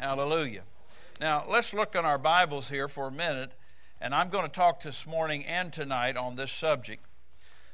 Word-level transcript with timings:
Hallelujah. 0.00 0.62
Now, 1.20 1.44
let's 1.48 1.74
look 1.74 1.96
in 1.96 2.04
our 2.04 2.18
Bibles 2.18 2.68
here 2.68 2.86
for 2.86 3.08
a 3.08 3.10
minute, 3.10 3.50
and 4.00 4.14
I'm 4.14 4.28
going 4.28 4.44
to 4.44 4.50
talk 4.50 4.80
this 4.80 5.08
morning 5.08 5.44
and 5.44 5.72
tonight 5.72 6.16
on 6.16 6.36
this 6.36 6.52
subject. 6.52 7.04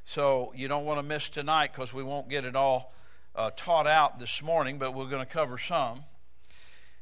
So 0.07 0.51
you 0.57 0.67
don't 0.67 0.87
want 0.87 0.99
to 0.99 1.03
miss 1.03 1.29
tonight 1.29 1.73
because 1.73 1.93
we 1.93 2.03
won't 2.03 2.31
get 2.31 2.47
it 2.47 2.57
all 2.57 2.95
uh, 3.37 3.51
taught 3.55 3.87
out 3.87 4.19
this 4.21 4.43
morning, 4.43 4.79
but 4.79 4.95
we're 4.95 5.11
going 5.11 5.25
to 5.25 5.31
cover 5.31 5.59
some. 5.59 6.05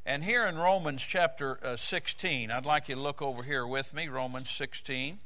And 0.05 0.25
here 0.25 0.45
in 0.45 0.57
Romans 0.57 1.01
chapter 1.01 1.57
uh, 1.63 1.77
16, 1.77 2.51
I'd 2.51 2.65
like 2.65 2.89
you 2.89 2.95
to 2.95 3.01
look 3.01 3.21
over 3.21 3.43
here 3.43 3.65
with 3.65 3.93
me, 3.93 4.09
Romans 4.09 4.49
16, 4.49 5.19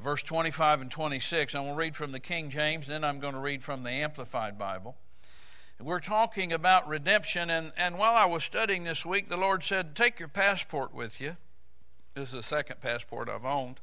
verse 0.00 0.24
25 0.24 0.80
and 0.80 0.90
26. 0.90 1.54
I'm 1.54 1.62
going 1.62 1.74
to 1.74 1.78
read 1.78 1.94
from 1.94 2.10
the 2.10 2.18
King 2.18 2.50
James, 2.50 2.88
then 2.88 3.04
I'm 3.04 3.20
going 3.20 3.34
to 3.34 3.40
read 3.40 3.62
from 3.62 3.84
the 3.84 3.90
Amplified 3.90 4.58
Bible. 4.58 4.96
We're 5.82 6.00
talking 6.00 6.54
about 6.54 6.88
redemption, 6.88 7.50
and, 7.50 7.70
and 7.76 7.98
while 7.98 8.14
I 8.14 8.24
was 8.24 8.42
studying 8.42 8.84
this 8.84 9.04
week, 9.04 9.28
the 9.28 9.36
Lord 9.36 9.62
said, 9.62 9.94
Take 9.94 10.18
your 10.18 10.28
passport 10.28 10.94
with 10.94 11.20
you. 11.20 11.36
This 12.14 12.30
is 12.30 12.34
the 12.34 12.42
second 12.42 12.80
passport 12.80 13.28
I've 13.28 13.44
owned. 13.44 13.80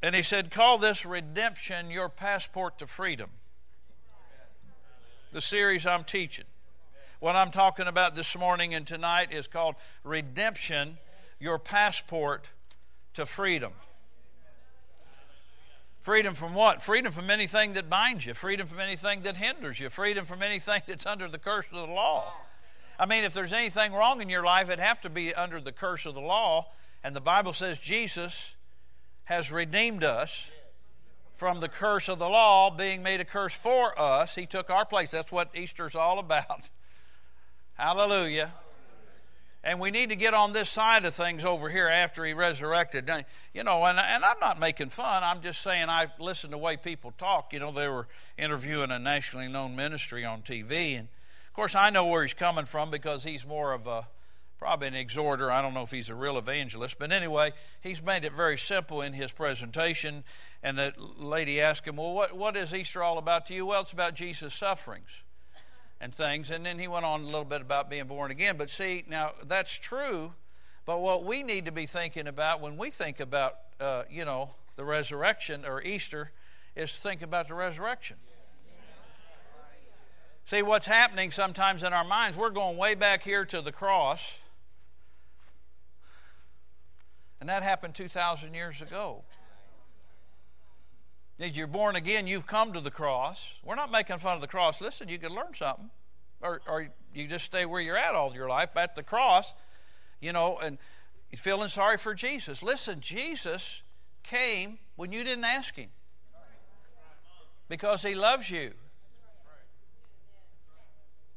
And 0.00 0.14
He 0.14 0.22
said, 0.22 0.52
Call 0.52 0.78
this 0.78 1.04
redemption 1.04 1.90
your 1.90 2.08
passport 2.08 2.78
to 2.78 2.86
freedom. 2.86 3.30
The 5.32 5.40
series 5.40 5.86
I'm 5.86 6.04
teaching. 6.04 6.46
What 7.18 7.34
I'm 7.34 7.50
talking 7.50 7.86
about 7.86 8.14
this 8.14 8.38
morning 8.38 8.72
and 8.72 8.86
tonight 8.86 9.32
is 9.32 9.48
called 9.48 9.74
Redemption, 10.04 10.98
your 11.40 11.58
passport 11.58 12.48
to 13.14 13.26
freedom. 13.26 13.72
Freedom 16.00 16.34
from 16.34 16.54
what? 16.54 16.80
Freedom 16.80 17.12
from 17.12 17.30
anything 17.30 17.74
that 17.74 17.90
binds 17.90 18.24
you, 18.24 18.32
freedom 18.32 18.66
from 18.66 18.80
anything 18.80 19.20
that 19.22 19.36
hinders 19.36 19.78
you, 19.78 19.90
freedom 19.90 20.24
from 20.24 20.42
anything 20.42 20.80
that's 20.88 21.06
under 21.06 21.28
the 21.28 21.38
curse 21.38 21.66
of 21.72 21.86
the 21.86 21.92
law. 21.92 22.32
I 22.98 23.06
mean, 23.06 23.24
if 23.24 23.34
there's 23.34 23.52
anything 23.52 23.92
wrong 23.92 24.20
in 24.20 24.28
your 24.28 24.42
life, 24.42 24.68
it'd 24.68 24.78
have 24.78 25.00
to 25.02 25.10
be 25.10 25.34
under 25.34 25.60
the 25.60 25.72
curse 25.72 26.06
of 26.06 26.14
the 26.14 26.20
law. 26.20 26.68
And 27.04 27.14
the 27.14 27.20
Bible 27.20 27.52
says 27.52 27.78
Jesus 27.78 28.56
has 29.24 29.52
redeemed 29.52 30.04
us 30.04 30.50
from 31.32 31.60
the 31.60 31.68
curse 31.68 32.08
of 32.08 32.18
the 32.18 32.28
law, 32.28 32.70
being 32.70 33.02
made 33.02 33.20
a 33.20 33.24
curse 33.24 33.54
for 33.54 33.98
us. 33.98 34.34
He 34.34 34.44
took 34.44 34.68
our 34.68 34.84
place. 34.84 35.10
That's 35.10 35.32
what 35.32 35.48
Easter's 35.54 35.94
all 35.94 36.18
about. 36.18 36.68
Hallelujah. 37.74 38.52
And 39.62 39.78
we 39.78 39.90
need 39.90 40.08
to 40.08 40.16
get 40.16 40.32
on 40.32 40.52
this 40.52 40.70
side 40.70 41.04
of 41.04 41.14
things 41.14 41.44
over 41.44 41.68
here 41.68 41.88
after 41.88 42.24
he 42.24 42.32
resurrected. 42.32 43.10
You 43.52 43.62
know, 43.62 43.84
and, 43.84 43.98
and 43.98 44.24
I'm 44.24 44.38
not 44.40 44.58
making 44.58 44.88
fun. 44.88 45.22
I'm 45.22 45.42
just 45.42 45.60
saying 45.60 45.90
I 45.90 46.06
listen 46.18 46.50
to 46.50 46.52
the 46.52 46.58
way 46.58 46.78
people 46.78 47.12
talk. 47.18 47.52
You 47.52 47.58
know, 47.58 47.70
they 47.70 47.88
were 47.88 48.08
interviewing 48.38 48.90
a 48.90 48.98
nationally 48.98 49.48
known 49.48 49.76
ministry 49.76 50.24
on 50.24 50.40
TV. 50.40 50.98
And 50.98 51.08
of 51.48 51.52
course, 51.52 51.74
I 51.74 51.90
know 51.90 52.06
where 52.06 52.22
he's 52.22 52.32
coming 52.32 52.64
from 52.64 52.90
because 52.90 53.22
he's 53.22 53.46
more 53.46 53.74
of 53.74 53.86
a, 53.86 54.08
probably 54.58 54.88
an 54.88 54.94
exhorter. 54.94 55.50
I 55.50 55.60
don't 55.60 55.74
know 55.74 55.82
if 55.82 55.90
he's 55.90 56.08
a 56.08 56.14
real 56.14 56.38
evangelist. 56.38 56.98
But 56.98 57.12
anyway, 57.12 57.52
he's 57.82 58.02
made 58.02 58.24
it 58.24 58.32
very 58.32 58.56
simple 58.56 59.02
in 59.02 59.12
his 59.12 59.30
presentation. 59.30 60.24
And 60.62 60.78
the 60.78 60.94
lady 61.18 61.60
asked 61.60 61.86
him, 61.86 61.96
Well, 61.96 62.14
what, 62.14 62.34
what 62.34 62.56
is 62.56 62.72
Easter 62.72 63.02
all 63.02 63.18
about 63.18 63.44
to 63.46 63.54
you? 63.54 63.66
Well, 63.66 63.82
it's 63.82 63.92
about 63.92 64.14
Jesus' 64.14 64.54
sufferings 64.54 65.22
and 66.00 66.14
things. 66.14 66.50
And 66.50 66.64
then 66.64 66.78
he 66.78 66.88
went 66.88 67.04
on 67.04 67.22
a 67.22 67.26
little 67.26 67.44
bit 67.44 67.60
about 67.60 67.90
being 67.90 68.06
born 68.06 68.30
again. 68.30 68.56
But 68.56 68.70
see, 68.70 69.04
now 69.08 69.32
that's 69.46 69.78
true. 69.78 70.32
But 70.86 71.00
what 71.00 71.24
we 71.24 71.42
need 71.42 71.66
to 71.66 71.72
be 71.72 71.86
thinking 71.86 72.26
about 72.26 72.60
when 72.60 72.76
we 72.76 72.90
think 72.90 73.20
about, 73.20 73.56
uh, 73.78 74.04
you 74.10 74.24
know, 74.24 74.50
the 74.76 74.84
resurrection 74.84 75.64
or 75.64 75.82
Easter 75.82 76.32
is 76.74 76.92
to 76.92 76.98
think 76.98 77.22
about 77.22 77.48
the 77.48 77.54
resurrection. 77.54 78.16
See, 80.44 80.62
what's 80.62 80.86
happening 80.86 81.30
sometimes 81.30 81.84
in 81.84 81.92
our 81.92 82.04
minds, 82.04 82.36
we're 82.36 82.50
going 82.50 82.76
way 82.76 82.94
back 82.94 83.22
here 83.22 83.44
to 83.44 83.60
the 83.60 83.70
cross. 83.70 84.38
And 87.40 87.48
that 87.48 87.62
happened 87.62 87.94
2,000 87.94 88.54
years 88.54 88.82
ago. 88.82 89.22
If 91.40 91.56
you're 91.56 91.66
born 91.66 91.96
again, 91.96 92.26
you've 92.26 92.46
come 92.46 92.74
to 92.74 92.80
the 92.80 92.90
cross. 92.90 93.54
We're 93.64 93.74
not 93.74 93.90
making 93.90 94.18
fun 94.18 94.34
of 94.34 94.42
the 94.42 94.46
cross. 94.46 94.82
Listen, 94.82 95.08
you 95.08 95.18
can 95.18 95.32
learn 95.32 95.54
something. 95.54 95.88
Or, 96.42 96.60
or 96.68 96.88
you 97.14 97.26
just 97.26 97.46
stay 97.46 97.64
where 97.64 97.80
you're 97.80 97.96
at 97.96 98.14
all 98.14 98.34
your 98.34 98.48
life. 98.48 98.76
At 98.76 98.94
the 98.94 99.02
cross, 99.02 99.54
you 100.20 100.34
know, 100.34 100.58
and 100.62 100.76
feeling 101.34 101.68
sorry 101.68 101.96
for 101.96 102.14
Jesus. 102.14 102.62
Listen, 102.62 103.00
Jesus 103.00 103.82
came 104.22 104.78
when 104.96 105.12
you 105.12 105.24
didn't 105.24 105.44
ask 105.44 105.76
him 105.76 105.88
because 107.70 108.02
he 108.02 108.14
loves 108.14 108.50
you. 108.50 108.72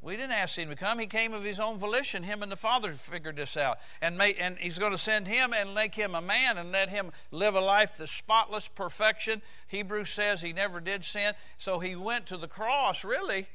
We 0.03 0.17
didn't 0.17 0.33
ask 0.33 0.57
him 0.57 0.67
to 0.67 0.75
come. 0.75 0.99
He 0.99 1.07
came 1.07 1.33
of 1.33 1.45
his 1.45 1.61
own 1.61 1.77
volition. 1.77 2.23
Him 2.23 2.43
and 2.43 2.51
the 2.51 2.57
Father 2.57 2.91
figured 2.91 3.37
this 3.37 3.55
out. 3.55 3.77
And, 4.01 4.21
and 4.21 4.57
he's 4.57 4.77
going 4.77 4.91
to 4.91 4.97
send 4.97 5.27
him 5.27 5.53
and 5.53 5.73
make 5.73 5.95
him 5.95 6.13
a 6.13 6.21
man 6.21 6.57
and 6.57 6.73
let 6.73 6.89
him 6.89 7.11
live 7.31 7.55
a 7.55 7.61
life 7.61 7.97
of 8.01 8.09
spotless 8.09 8.67
perfection. 8.67 9.41
Hebrews 9.69 10.09
says 10.09 10.41
he 10.41 10.51
never 10.51 10.81
did 10.81 11.05
sin. 11.05 11.33
So 11.57 11.79
he 11.79 11.95
went 11.95 12.25
to 12.27 12.37
the 12.37 12.49
cross, 12.49 13.05
really. 13.05 13.47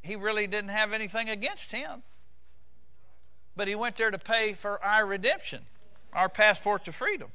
He 0.00 0.16
really 0.16 0.46
didn't 0.46 0.70
have 0.70 0.94
anything 0.94 1.28
against 1.28 1.72
him. 1.72 2.04
But 3.54 3.68
he 3.68 3.74
went 3.74 3.98
there 3.98 4.10
to 4.10 4.18
pay 4.18 4.54
for 4.54 4.82
our 4.82 5.04
redemption, 5.04 5.66
our 6.14 6.30
passport 6.30 6.86
to 6.86 6.92
freedom. 6.92 7.28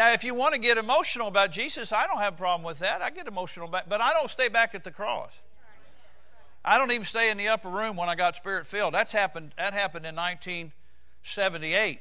Now, 0.00 0.14
if 0.14 0.24
you 0.24 0.34
want 0.34 0.54
to 0.54 0.58
get 0.58 0.78
emotional 0.78 1.28
about 1.28 1.52
Jesus, 1.52 1.92
I 1.92 2.06
don't 2.06 2.20
have 2.20 2.32
a 2.32 2.36
problem 2.38 2.62
with 2.66 2.78
that. 2.78 3.02
I 3.02 3.10
get 3.10 3.28
emotional 3.28 3.68
about 3.68 3.86
but 3.86 4.00
I 4.00 4.14
don't 4.14 4.30
stay 4.30 4.48
back 4.48 4.74
at 4.74 4.82
the 4.82 4.90
cross. 4.90 5.30
I 6.64 6.78
don't 6.78 6.90
even 6.90 7.04
stay 7.04 7.30
in 7.30 7.36
the 7.36 7.48
upper 7.48 7.68
room 7.68 7.96
when 7.96 8.08
I 8.08 8.14
got 8.14 8.34
spirit 8.34 8.64
filled. 8.64 8.94
That's 8.94 9.12
happened 9.12 9.52
that 9.58 9.74
happened 9.74 10.06
in 10.06 10.16
1978 10.16 12.00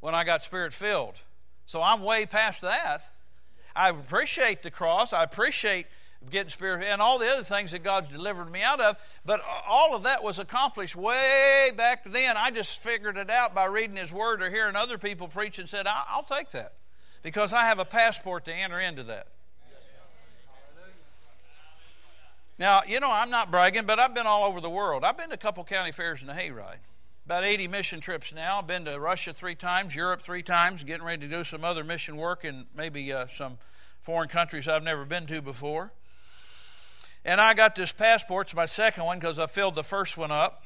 when 0.00 0.14
I 0.14 0.24
got 0.24 0.42
spirit 0.42 0.72
filled. 0.72 1.16
So 1.66 1.82
I'm 1.82 2.02
way 2.02 2.24
past 2.24 2.62
that. 2.62 3.02
I 3.76 3.90
appreciate 3.90 4.62
the 4.62 4.70
cross. 4.70 5.12
I 5.12 5.24
appreciate 5.24 5.88
getting 6.28 6.50
spirit 6.50 6.84
and 6.84 7.00
all 7.00 7.18
the 7.18 7.26
other 7.26 7.42
things 7.42 7.70
that 7.70 7.82
God's 7.82 8.10
delivered 8.10 8.50
me 8.50 8.62
out 8.62 8.80
of. 8.80 8.96
But 9.24 9.40
all 9.66 9.94
of 9.94 10.02
that 10.02 10.22
was 10.22 10.38
accomplished 10.38 10.94
way 10.94 11.70
back 11.76 12.04
then. 12.04 12.36
I 12.36 12.50
just 12.50 12.78
figured 12.78 13.16
it 13.16 13.30
out 13.30 13.54
by 13.54 13.64
reading 13.64 13.96
His 13.96 14.12
Word 14.12 14.42
or 14.42 14.50
hearing 14.50 14.76
other 14.76 14.98
people 14.98 15.28
preach 15.28 15.58
and 15.58 15.68
said, 15.68 15.86
I'll 15.88 16.22
take 16.24 16.50
that 16.50 16.72
because 17.22 17.52
I 17.52 17.64
have 17.64 17.78
a 17.78 17.84
passport 17.84 18.44
to 18.46 18.54
enter 18.54 18.80
into 18.80 19.02
that. 19.04 19.28
Now, 22.58 22.82
you 22.86 23.00
know, 23.00 23.10
I'm 23.10 23.30
not 23.30 23.50
bragging, 23.50 23.86
but 23.86 23.98
I've 23.98 24.14
been 24.14 24.26
all 24.26 24.44
over 24.44 24.60
the 24.60 24.68
world. 24.68 25.02
I've 25.02 25.16
been 25.16 25.30
to 25.30 25.34
a 25.34 25.38
couple 25.38 25.64
county 25.64 25.92
fairs 25.92 26.20
in 26.20 26.26
the 26.26 26.34
hayride. 26.34 26.76
About 27.24 27.42
80 27.42 27.68
mission 27.68 28.00
trips 28.00 28.34
now. 28.34 28.58
I've 28.58 28.66
been 28.66 28.84
to 28.84 29.00
Russia 29.00 29.32
three 29.32 29.54
times, 29.54 29.94
Europe 29.94 30.20
three 30.20 30.42
times, 30.42 30.84
getting 30.84 31.06
ready 31.06 31.26
to 31.26 31.34
do 31.34 31.42
some 31.42 31.64
other 31.64 31.84
mission 31.84 32.18
work 32.18 32.44
in 32.44 32.66
maybe 32.76 33.10
uh, 33.14 33.28
some 33.28 33.56
foreign 34.02 34.28
countries 34.28 34.68
I've 34.68 34.82
never 34.82 35.06
been 35.06 35.26
to 35.28 35.40
before. 35.40 35.92
And 37.24 37.40
I 37.40 37.54
got 37.54 37.74
this 37.74 37.92
passport. 37.92 38.46
It's 38.46 38.54
my 38.54 38.66
second 38.66 39.04
one 39.04 39.18
because 39.18 39.38
I 39.38 39.46
filled 39.46 39.74
the 39.74 39.82
first 39.82 40.16
one 40.16 40.30
up. 40.30 40.64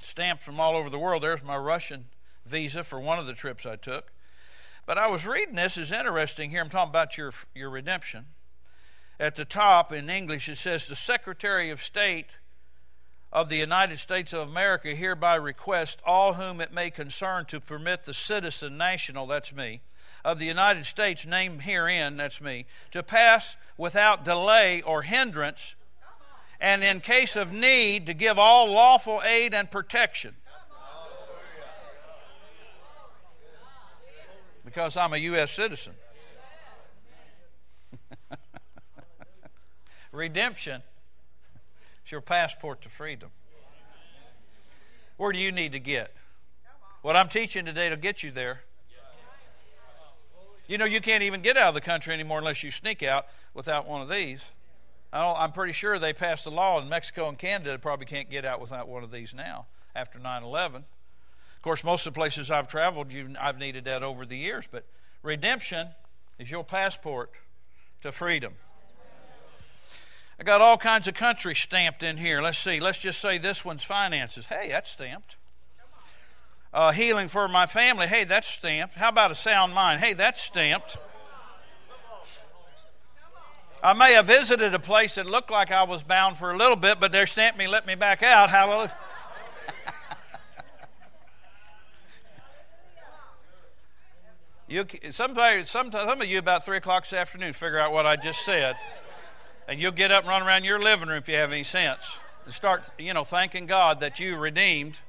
Stamped 0.00 0.42
from 0.42 0.60
all 0.60 0.76
over 0.76 0.90
the 0.90 0.98
world. 0.98 1.22
There's 1.22 1.42
my 1.42 1.56
Russian 1.56 2.06
visa 2.44 2.82
for 2.82 3.00
one 3.00 3.18
of 3.18 3.26
the 3.26 3.34
trips 3.34 3.64
I 3.64 3.76
took. 3.76 4.12
But 4.84 4.98
I 4.98 5.08
was 5.08 5.26
reading 5.26 5.54
this. 5.54 5.76
is 5.76 5.92
interesting 5.92 6.50
here. 6.50 6.60
I'm 6.60 6.68
talking 6.68 6.90
about 6.90 7.16
your, 7.16 7.32
your 7.54 7.70
redemption. 7.70 8.26
At 9.20 9.36
the 9.36 9.44
top 9.44 9.92
in 9.92 10.10
English, 10.10 10.48
it 10.48 10.56
says, 10.56 10.86
The 10.86 10.96
Secretary 10.96 11.70
of 11.70 11.80
State 11.80 12.36
of 13.32 13.48
the 13.48 13.56
United 13.56 13.98
States 13.98 14.32
of 14.32 14.48
America 14.48 14.88
hereby 14.94 15.36
requests 15.36 16.02
all 16.04 16.34
whom 16.34 16.60
it 16.60 16.72
may 16.72 16.90
concern 16.90 17.46
to 17.46 17.60
permit 17.60 18.02
the 18.02 18.12
citizen 18.12 18.76
national, 18.76 19.26
that's 19.26 19.54
me, 19.54 19.80
of 20.24 20.38
the 20.38 20.46
United 20.46 20.86
States 20.86 21.26
named 21.26 21.62
herein, 21.62 22.16
that's 22.16 22.40
me, 22.40 22.66
to 22.90 23.02
pass 23.02 23.56
without 23.76 24.24
delay 24.24 24.82
or 24.82 25.02
hindrance, 25.02 25.74
and 26.60 26.84
in 26.84 27.00
case 27.00 27.34
of 27.34 27.52
need, 27.52 28.06
to 28.06 28.14
give 28.14 28.38
all 28.38 28.70
lawful 28.70 29.20
aid 29.26 29.52
and 29.52 29.70
protection. 29.70 30.34
Because 34.64 34.96
I'm 34.96 35.12
a 35.12 35.18
U.S. 35.18 35.50
citizen. 35.50 35.94
Redemption 40.12 40.82
is 42.04 42.12
your 42.12 42.20
passport 42.20 42.80
to 42.82 42.88
freedom. 42.88 43.30
Where 45.16 45.32
do 45.32 45.38
you 45.38 45.52
need 45.52 45.72
to 45.72 45.80
get? 45.80 46.14
What 47.02 47.16
I'm 47.16 47.28
teaching 47.28 47.64
today 47.64 47.90
will 47.90 47.96
get 47.96 48.22
you 48.22 48.30
there. 48.30 48.62
You 50.66 50.78
know, 50.78 50.84
you 50.84 51.00
can't 51.00 51.22
even 51.22 51.42
get 51.42 51.56
out 51.56 51.68
of 51.68 51.74
the 51.74 51.80
country 51.80 52.14
anymore 52.14 52.38
unless 52.38 52.62
you 52.62 52.70
sneak 52.70 53.02
out 53.02 53.26
without 53.54 53.86
one 53.86 54.00
of 54.00 54.08
these. 54.08 54.50
I 55.12 55.44
am 55.44 55.52
pretty 55.52 55.72
sure 55.72 55.98
they 55.98 56.12
passed 56.12 56.46
a 56.46 56.50
law 56.50 56.80
in 56.80 56.88
Mexico 56.88 57.28
and 57.28 57.38
Canada 57.38 57.78
probably 57.78 58.06
can't 58.06 58.30
get 58.30 58.44
out 58.44 58.60
without 58.60 58.88
one 58.88 59.04
of 59.04 59.10
these 59.10 59.34
now 59.34 59.66
after 59.94 60.18
9 60.18 60.42
11. 60.42 60.84
Of 61.56 61.62
course, 61.62 61.84
most 61.84 62.06
of 62.06 62.14
the 62.14 62.18
places 62.18 62.50
I've 62.50 62.66
traveled, 62.66 63.12
I've 63.38 63.58
needed 63.58 63.84
that 63.84 64.02
over 64.02 64.24
the 64.24 64.36
years, 64.36 64.66
but 64.70 64.86
redemption 65.22 65.88
is 66.38 66.50
your 66.50 66.64
passport 66.64 67.32
to 68.00 68.10
freedom. 68.10 68.54
I 70.40 70.44
got 70.44 70.60
all 70.60 70.78
kinds 70.78 71.06
of 71.06 71.14
countries 71.14 71.58
stamped 71.58 72.02
in 72.02 72.16
here. 72.16 72.42
Let's 72.42 72.58
see. 72.58 72.80
Let's 72.80 72.98
just 72.98 73.20
say 73.20 73.38
this 73.38 73.64
one's 73.64 73.84
finances. 73.84 74.46
Hey, 74.46 74.70
that's 74.70 74.90
stamped. 74.90 75.36
Uh, 76.74 76.90
healing 76.90 77.28
for 77.28 77.48
my 77.48 77.66
family. 77.66 78.06
Hey, 78.06 78.24
that's 78.24 78.46
stamped. 78.46 78.94
How 78.94 79.10
about 79.10 79.30
a 79.30 79.34
sound 79.34 79.74
mind? 79.74 80.00
Hey, 80.00 80.14
that's 80.14 80.40
stamped. 80.40 80.96
I 83.82 83.92
may 83.92 84.14
have 84.14 84.26
visited 84.26 84.72
a 84.72 84.78
place 84.78 85.16
that 85.16 85.26
looked 85.26 85.50
like 85.50 85.70
I 85.70 85.82
was 85.82 86.02
bound 86.02 86.38
for 86.38 86.50
a 86.52 86.56
little 86.56 86.76
bit, 86.76 87.00
but 87.00 87.12
they 87.12 87.26
stamped 87.26 87.58
me, 87.58 87.66
let 87.66 87.86
me 87.86 87.94
back 87.94 88.22
out. 88.22 88.48
Hallelujah. 88.48 88.96
you, 94.68 94.84
some, 95.10 95.34
some 95.34 95.90
of 95.92 96.24
you 96.24 96.38
about 96.38 96.64
3 96.64 96.78
o'clock 96.78 97.02
this 97.02 97.12
afternoon 97.12 97.52
figure 97.52 97.80
out 97.80 97.92
what 97.92 98.06
I 98.06 98.16
just 98.16 98.44
said. 98.44 98.76
And 99.68 99.78
you'll 99.80 99.92
get 99.92 100.10
up 100.10 100.20
and 100.20 100.28
run 100.30 100.42
around 100.42 100.64
your 100.64 100.80
living 100.80 101.08
room 101.08 101.18
if 101.18 101.28
you 101.28 101.34
have 101.34 101.52
any 101.52 101.64
sense. 101.64 102.18
And 102.44 102.54
start, 102.54 102.90
you 102.98 103.12
know, 103.12 103.24
thanking 103.24 103.66
God 103.66 104.00
that 104.00 104.20
you 104.20 104.38
redeemed 104.38 105.00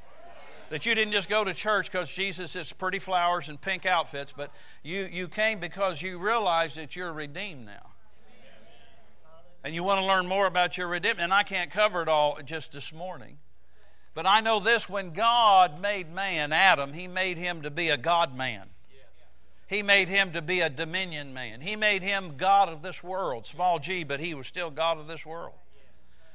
that 0.73 0.87
you 0.87 0.95
didn't 0.95 1.11
just 1.11 1.29
go 1.29 1.43
to 1.43 1.53
church 1.53 1.91
because 1.91 2.11
Jesus 2.11 2.55
is 2.55 2.73
pretty 2.73 2.97
flowers 2.97 3.47
and 3.47 3.61
pink 3.61 3.85
outfits, 3.85 4.33
but 4.35 4.49
you, 4.81 5.07
you 5.11 5.27
came 5.27 5.59
because 5.59 6.01
you 6.01 6.17
realized 6.17 6.77
that 6.77 6.95
you're 6.95 7.13
redeemed 7.13 7.67
now 7.67 7.91
and 9.63 9.75
you 9.75 9.83
want 9.83 9.99
to 9.99 10.05
learn 10.07 10.25
more 10.25 10.47
about 10.47 10.75
your 10.75 10.87
redemption. 10.87 11.25
And 11.25 11.31
I 11.31 11.43
can't 11.43 11.69
cover 11.69 12.01
it 12.01 12.09
all 12.09 12.39
just 12.43 12.71
this 12.71 12.91
morning. 12.91 13.37
But 14.15 14.25
I 14.25 14.41
know 14.41 14.59
this 14.59 14.89
when 14.89 15.11
God 15.11 15.79
made 15.79 16.11
man, 16.11 16.51
Adam, 16.51 16.91
he 16.91 17.07
made 17.07 17.37
him 17.37 17.61
to 17.61 17.69
be 17.69 17.89
a 17.89 17.97
God 17.97 18.35
man. 18.35 18.63
He 19.67 19.83
made 19.83 20.07
him 20.07 20.31
to 20.31 20.41
be 20.41 20.61
a 20.61 20.71
dominion 20.71 21.35
man. 21.35 21.61
He 21.61 21.75
made 21.75 22.01
him 22.01 22.33
God 22.35 22.69
of 22.69 22.81
this 22.81 23.03
world, 23.03 23.45
small 23.45 23.77
g, 23.77 24.03
but 24.03 24.19
he 24.19 24.33
was 24.33 24.47
still 24.47 24.71
God 24.71 24.97
of 24.97 25.05
this 25.05 25.23
world. 25.23 25.53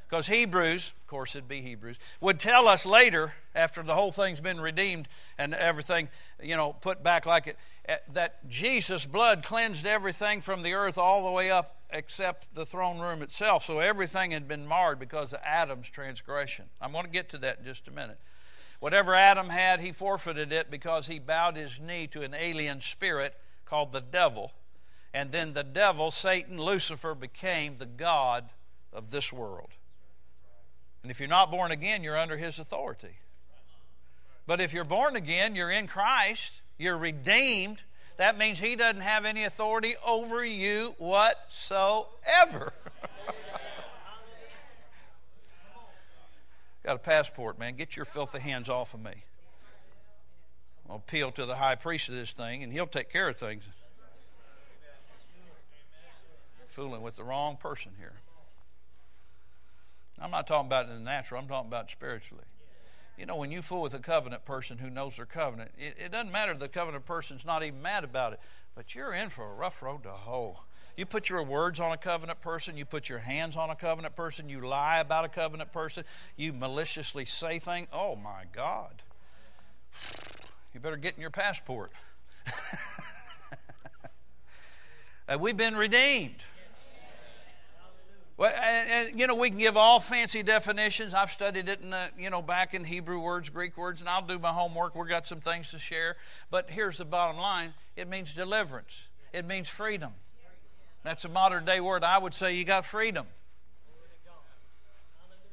Because 0.08 0.26
Hebrews, 0.28 0.94
of 1.02 1.06
course 1.06 1.34
it'd 1.34 1.48
be 1.48 1.60
Hebrews, 1.60 1.98
would 2.20 2.38
tell 2.38 2.66
us 2.66 2.86
later, 2.86 3.34
after 3.54 3.82
the 3.82 3.94
whole 3.94 4.10
thing's 4.10 4.40
been 4.40 4.60
redeemed 4.60 5.06
and 5.36 5.52
everything, 5.52 6.08
you 6.42 6.56
know, 6.56 6.72
put 6.72 7.02
back 7.02 7.26
like 7.26 7.46
it, 7.46 7.58
eh, 7.86 7.96
that 8.14 8.48
Jesus' 8.48 9.04
blood 9.04 9.42
cleansed 9.42 9.86
everything 9.86 10.40
from 10.40 10.62
the 10.62 10.72
earth 10.72 10.96
all 10.96 11.24
the 11.26 11.30
way 11.30 11.50
up 11.50 11.76
except 11.90 12.54
the 12.54 12.64
throne 12.64 12.98
room 12.98 13.20
itself. 13.20 13.64
So 13.64 13.80
everything 13.80 14.30
had 14.30 14.48
been 14.48 14.66
marred 14.66 14.98
because 14.98 15.34
of 15.34 15.40
Adam's 15.44 15.90
transgression. 15.90 16.66
I'm 16.80 16.92
going 16.92 17.04
to 17.04 17.10
get 17.10 17.28
to 17.30 17.38
that 17.38 17.58
in 17.58 17.64
just 17.66 17.86
a 17.88 17.90
minute. 17.90 18.18
Whatever 18.80 19.14
Adam 19.14 19.50
had, 19.50 19.80
he 19.80 19.92
forfeited 19.92 20.52
it 20.52 20.70
because 20.70 21.06
he 21.06 21.18
bowed 21.18 21.56
his 21.56 21.80
knee 21.80 22.06
to 22.08 22.22
an 22.22 22.34
alien 22.34 22.80
spirit 22.80 23.34
called 23.66 23.92
the 23.92 24.00
devil. 24.00 24.52
And 25.12 25.32
then 25.32 25.52
the 25.52 25.64
devil, 25.64 26.10
Satan, 26.10 26.60
Lucifer, 26.60 27.14
became 27.14 27.76
the 27.76 27.86
God 27.86 28.50
of 28.92 29.10
this 29.10 29.32
world. 29.32 29.70
And 31.02 31.10
if 31.10 31.20
you're 31.20 31.28
not 31.28 31.50
born 31.50 31.70
again, 31.70 32.02
you're 32.02 32.18
under 32.18 32.36
his 32.36 32.58
authority. 32.58 33.18
But 34.46 34.60
if 34.60 34.72
you're 34.72 34.84
born 34.84 35.16
again, 35.16 35.54
you're 35.54 35.70
in 35.70 35.86
Christ, 35.86 36.60
you're 36.78 36.98
redeemed, 36.98 37.82
that 38.18 38.36
means 38.36 38.58
he 38.58 38.74
doesn't 38.74 39.02
have 39.02 39.24
any 39.24 39.44
authority 39.44 39.94
over 40.04 40.44
you 40.44 40.96
whatsoever. 40.98 42.08
Got 46.84 46.96
a 46.96 46.98
passport, 46.98 47.60
man. 47.60 47.76
Get 47.76 47.94
your 47.96 48.04
filthy 48.04 48.40
hands 48.40 48.68
off 48.68 48.92
of 48.92 49.00
me. 49.00 49.12
I'll 50.90 50.96
appeal 50.96 51.30
to 51.32 51.46
the 51.46 51.54
high 51.54 51.76
priest 51.76 52.08
of 52.08 52.16
this 52.16 52.32
thing, 52.32 52.64
and 52.64 52.72
he'll 52.72 52.88
take 52.88 53.08
care 53.10 53.28
of 53.28 53.36
things. 53.36 53.62
Fooling 56.66 57.02
with 57.02 57.14
the 57.16 57.24
wrong 57.24 57.56
person 57.56 57.92
here. 57.98 58.14
I'm 60.20 60.30
not 60.30 60.46
talking 60.46 60.66
about 60.66 60.86
in 60.86 60.94
the 60.94 61.00
natural, 61.00 61.40
I'm 61.40 61.48
talking 61.48 61.68
about 61.68 61.90
spiritually. 61.90 62.44
You 63.16 63.26
know, 63.26 63.36
when 63.36 63.50
you 63.50 63.62
fool 63.62 63.82
with 63.82 63.94
a 63.94 63.98
covenant 63.98 64.44
person 64.44 64.78
who 64.78 64.90
knows 64.90 65.16
their 65.16 65.26
covenant, 65.26 65.72
it, 65.76 65.96
it 65.98 66.12
doesn't 66.12 66.30
matter 66.30 66.54
the 66.54 66.68
covenant 66.68 67.04
person's 67.04 67.44
not 67.44 67.64
even 67.64 67.82
mad 67.82 68.04
about 68.04 68.32
it, 68.32 68.40
but 68.76 68.94
you're 68.94 69.12
in 69.12 69.28
for 69.28 69.44
a 69.44 69.54
rough 69.54 69.82
road 69.82 70.04
to 70.04 70.10
hoe. 70.10 70.60
You 70.96 71.06
put 71.06 71.28
your 71.28 71.42
words 71.42 71.80
on 71.80 71.92
a 71.92 71.96
covenant 71.96 72.40
person, 72.40 72.76
you 72.76 72.84
put 72.84 73.08
your 73.08 73.20
hands 73.20 73.56
on 73.56 73.70
a 73.70 73.76
covenant 73.76 74.16
person, 74.16 74.48
you 74.48 74.66
lie 74.66 75.00
about 75.00 75.24
a 75.24 75.28
covenant 75.28 75.72
person, 75.72 76.04
you 76.36 76.52
maliciously 76.52 77.24
say 77.24 77.58
things. 77.58 77.88
Oh 77.92 78.16
my 78.16 78.44
God. 78.52 79.02
You 80.74 80.80
better 80.80 80.98
get 80.98 81.14
in 81.14 81.22
your 81.22 81.30
passport. 81.30 81.92
we've 85.40 85.56
been 85.56 85.74
redeemed. 85.74 86.44
Well, 88.38 88.52
and, 88.54 88.90
and, 89.08 89.20
you 89.20 89.26
know, 89.26 89.34
we 89.34 89.50
can 89.50 89.58
give 89.58 89.76
all 89.76 89.98
fancy 89.98 90.44
definitions. 90.44 91.12
I've 91.12 91.32
studied 91.32 91.68
it 91.68 91.80
in 91.80 91.90
the, 91.90 92.08
you 92.16 92.30
know, 92.30 92.40
back 92.40 92.72
in 92.72 92.84
Hebrew 92.84 93.18
words, 93.18 93.48
Greek 93.48 93.76
words, 93.76 94.00
and 94.00 94.08
I'll 94.08 94.22
do 94.22 94.38
my 94.38 94.52
homework. 94.52 94.94
We've 94.94 95.08
got 95.08 95.26
some 95.26 95.40
things 95.40 95.72
to 95.72 95.78
share. 95.80 96.16
But 96.48 96.70
here's 96.70 96.98
the 96.98 97.04
bottom 97.04 97.36
line 97.36 97.74
it 97.96 98.08
means 98.08 98.34
deliverance, 98.34 99.08
it 99.32 99.44
means 99.44 99.68
freedom. 99.68 100.12
That's 101.02 101.24
a 101.24 101.28
modern 101.28 101.64
day 101.64 101.80
word. 101.80 102.04
I 102.04 102.18
would 102.18 102.34
say 102.34 102.54
you 102.56 102.64
got 102.64 102.84
freedom. 102.84 103.26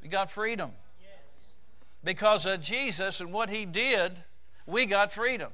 You 0.04 0.10
got 0.10 0.30
freedom. 0.30 0.72
Because 2.04 2.46
of 2.46 2.62
Jesus 2.62 3.20
and 3.20 3.34
what 3.34 3.50
he 3.50 3.66
did, 3.66 4.12
we 4.68 4.86
got 4.86 5.12
freedom. 5.12 5.52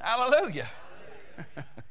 Hallelujah. 0.00 0.68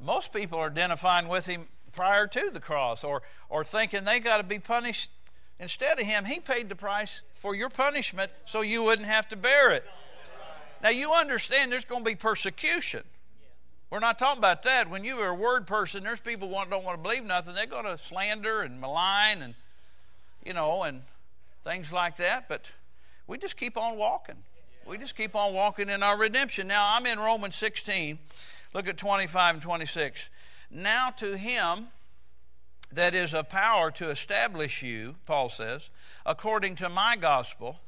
most 0.00 0.32
people 0.32 0.58
are 0.58 0.66
identifying 0.66 1.28
with 1.28 1.46
him 1.46 1.66
prior 1.92 2.26
to 2.26 2.50
the 2.50 2.60
cross 2.60 3.04
or, 3.04 3.22
or 3.48 3.64
thinking 3.64 4.04
they 4.04 4.20
got 4.20 4.38
to 4.38 4.42
be 4.42 4.58
punished 4.58 5.10
instead 5.58 6.00
of 6.00 6.06
him. 6.06 6.24
He 6.24 6.40
paid 6.40 6.68
the 6.68 6.76
price 6.76 7.20
for 7.34 7.54
your 7.54 7.68
punishment 7.68 8.30
so 8.46 8.62
you 8.62 8.82
wouldn't 8.82 9.08
have 9.08 9.28
to 9.28 9.36
bear 9.36 9.72
it. 9.72 9.84
Now, 10.82 10.88
you 10.88 11.12
understand 11.12 11.70
there's 11.70 11.84
going 11.84 12.04
to 12.04 12.10
be 12.10 12.16
persecution. 12.16 13.02
We're 13.90 13.98
not 13.98 14.18
talking 14.18 14.38
about 14.38 14.62
that. 14.62 14.88
When 14.88 15.04
you 15.04 15.18
are 15.18 15.30
a 15.30 15.34
word 15.34 15.66
person, 15.66 16.04
there's 16.04 16.20
people 16.20 16.48
who 16.48 16.70
don't 16.70 16.84
want 16.84 16.96
to 16.96 17.02
believe 17.02 17.24
nothing. 17.24 17.54
They're 17.54 17.66
going 17.66 17.84
to 17.84 17.98
slander 17.98 18.62
and 18.62 18.80
malign 18.80 19.42
and, 19.42 19.54
you 20.44 20.54
know, 20.54 20.84
and 20.84 21.02
things 21.64 21.92
like 21.92 22.16
that. 22.16 22.48
But 22.48 22.72
we 23.26 23.36
just 23.36 23.58
keep 23.58 23.76
on 23.76 23.98
walking. 23.98 24.36
We 24.86 24.96
just 24.96 25.16
keep 25.16 25.34
on 25.36 25.52
walking 25.52 25.90
in 25.90 26.02
our 26.02 26.16
redemption. 26.16 26.68
Now, 26.68 26.94
I'm 26.96 27.04
in 27.04 27.18
Romans 27.18 27.56
16 27.56 28.18
Look 28.72 28.88
at 28.88 28.96
25 28.96 29.56
and 29.56 29.62
26. 29.62 30.30
Now 30.70 31.10
to 31.16 31.36
him 31.36 31.88
that 32.92 33.14
is 33.14 33.34
of 33.34 33.48
power 33.48 33.90
to 33.92 34.10
establish 34.10 34.82
you, 34.82 35.16
Paul 35.26 35.48
says, 35.48 35.90
according 36.26 36.76
to 36.76 36.88
my 36.88 37.16
gospel. 37.16 37.80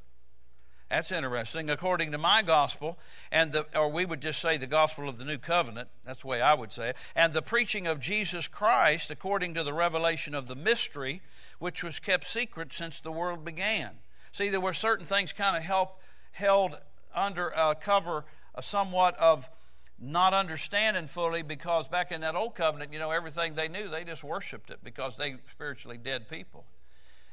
That's 0.90 1.10
interesting. 1.10 1.70
According 1.70 2.12
to 2.12 2.18
my 2.18 2.42
gospel, 2.42 2.98
and 3.30 3.52
the, 3.52 3.66
or 3.74 3.88
we 3.88 4.04
would 4.04 4.20
just 4.20 4.40
say 4.40 4.58
the 4.58 4.66
gospel 4.66 5.08
of 5.08 5.16
the 5.16 5.24
new 5.24 5.38
covenant. 5.38 5.88
That's 6.04 6.20
the 6.20 6.28
way 6.28 6.42
I 6.42 6.54
would 6.54 6.70
say 6.70 6.90
it. 6.90 6.96
And 7.16 7.32
the 7.32 7.40
preaching 7.40 7.86
of 7.86 7.98
Jesus 7.98 8.46
Christ, 8.46 9.10
according 9.10 9.54
to 9.54 9.64
the 9.64 9.72
revelation 9.72 10.34
of 10.34 10.48
the 10.48 10.54
mystery, 10.54 11.22
which 11.58 11.82
was 11.82 11.98
kept 11.98 12.24
secret 12.24 12.72
since 12.72 13.00
the 13.00 13.10
world 13.10 13.44
began. 13.44 13.90
See, 14.32 14.50
there 14.50 14.60
were 14.60 14.74
certain 14.74 15.06
things 15.06 15.32
kind 15.32 15.56
of 15.56 15.62
help, 15.62 15.98
held 16.32 16.76
under 17.14 17.48
a 17.48 17.74
cover, 17.74 18.24
somewhat 18.60 19.16
of 19.18 19.48
not 20.02 20.34
understanding 20.34 21.06
fully 21.06 21.42
because 21.42 21.86
back 21.86 22.10
in 22.10 22.22
that 22.22 22.34
old 22.34 22.56
covenant, 22.56 22.92
you 22.92 22.98
know, 22.98 23.12
everything 23.12 23.54
they 23.54 23.68
knew, 23.68 23.88
they 23.88 24.02
just 24.02 24.24
worshiped 24.24 24.70
it 24.70 24.80
because 24.82 25.16
they 25.16 25.36
spiritually 25.52 25.96
dead 25.96 26.28
people. 26.28 26.64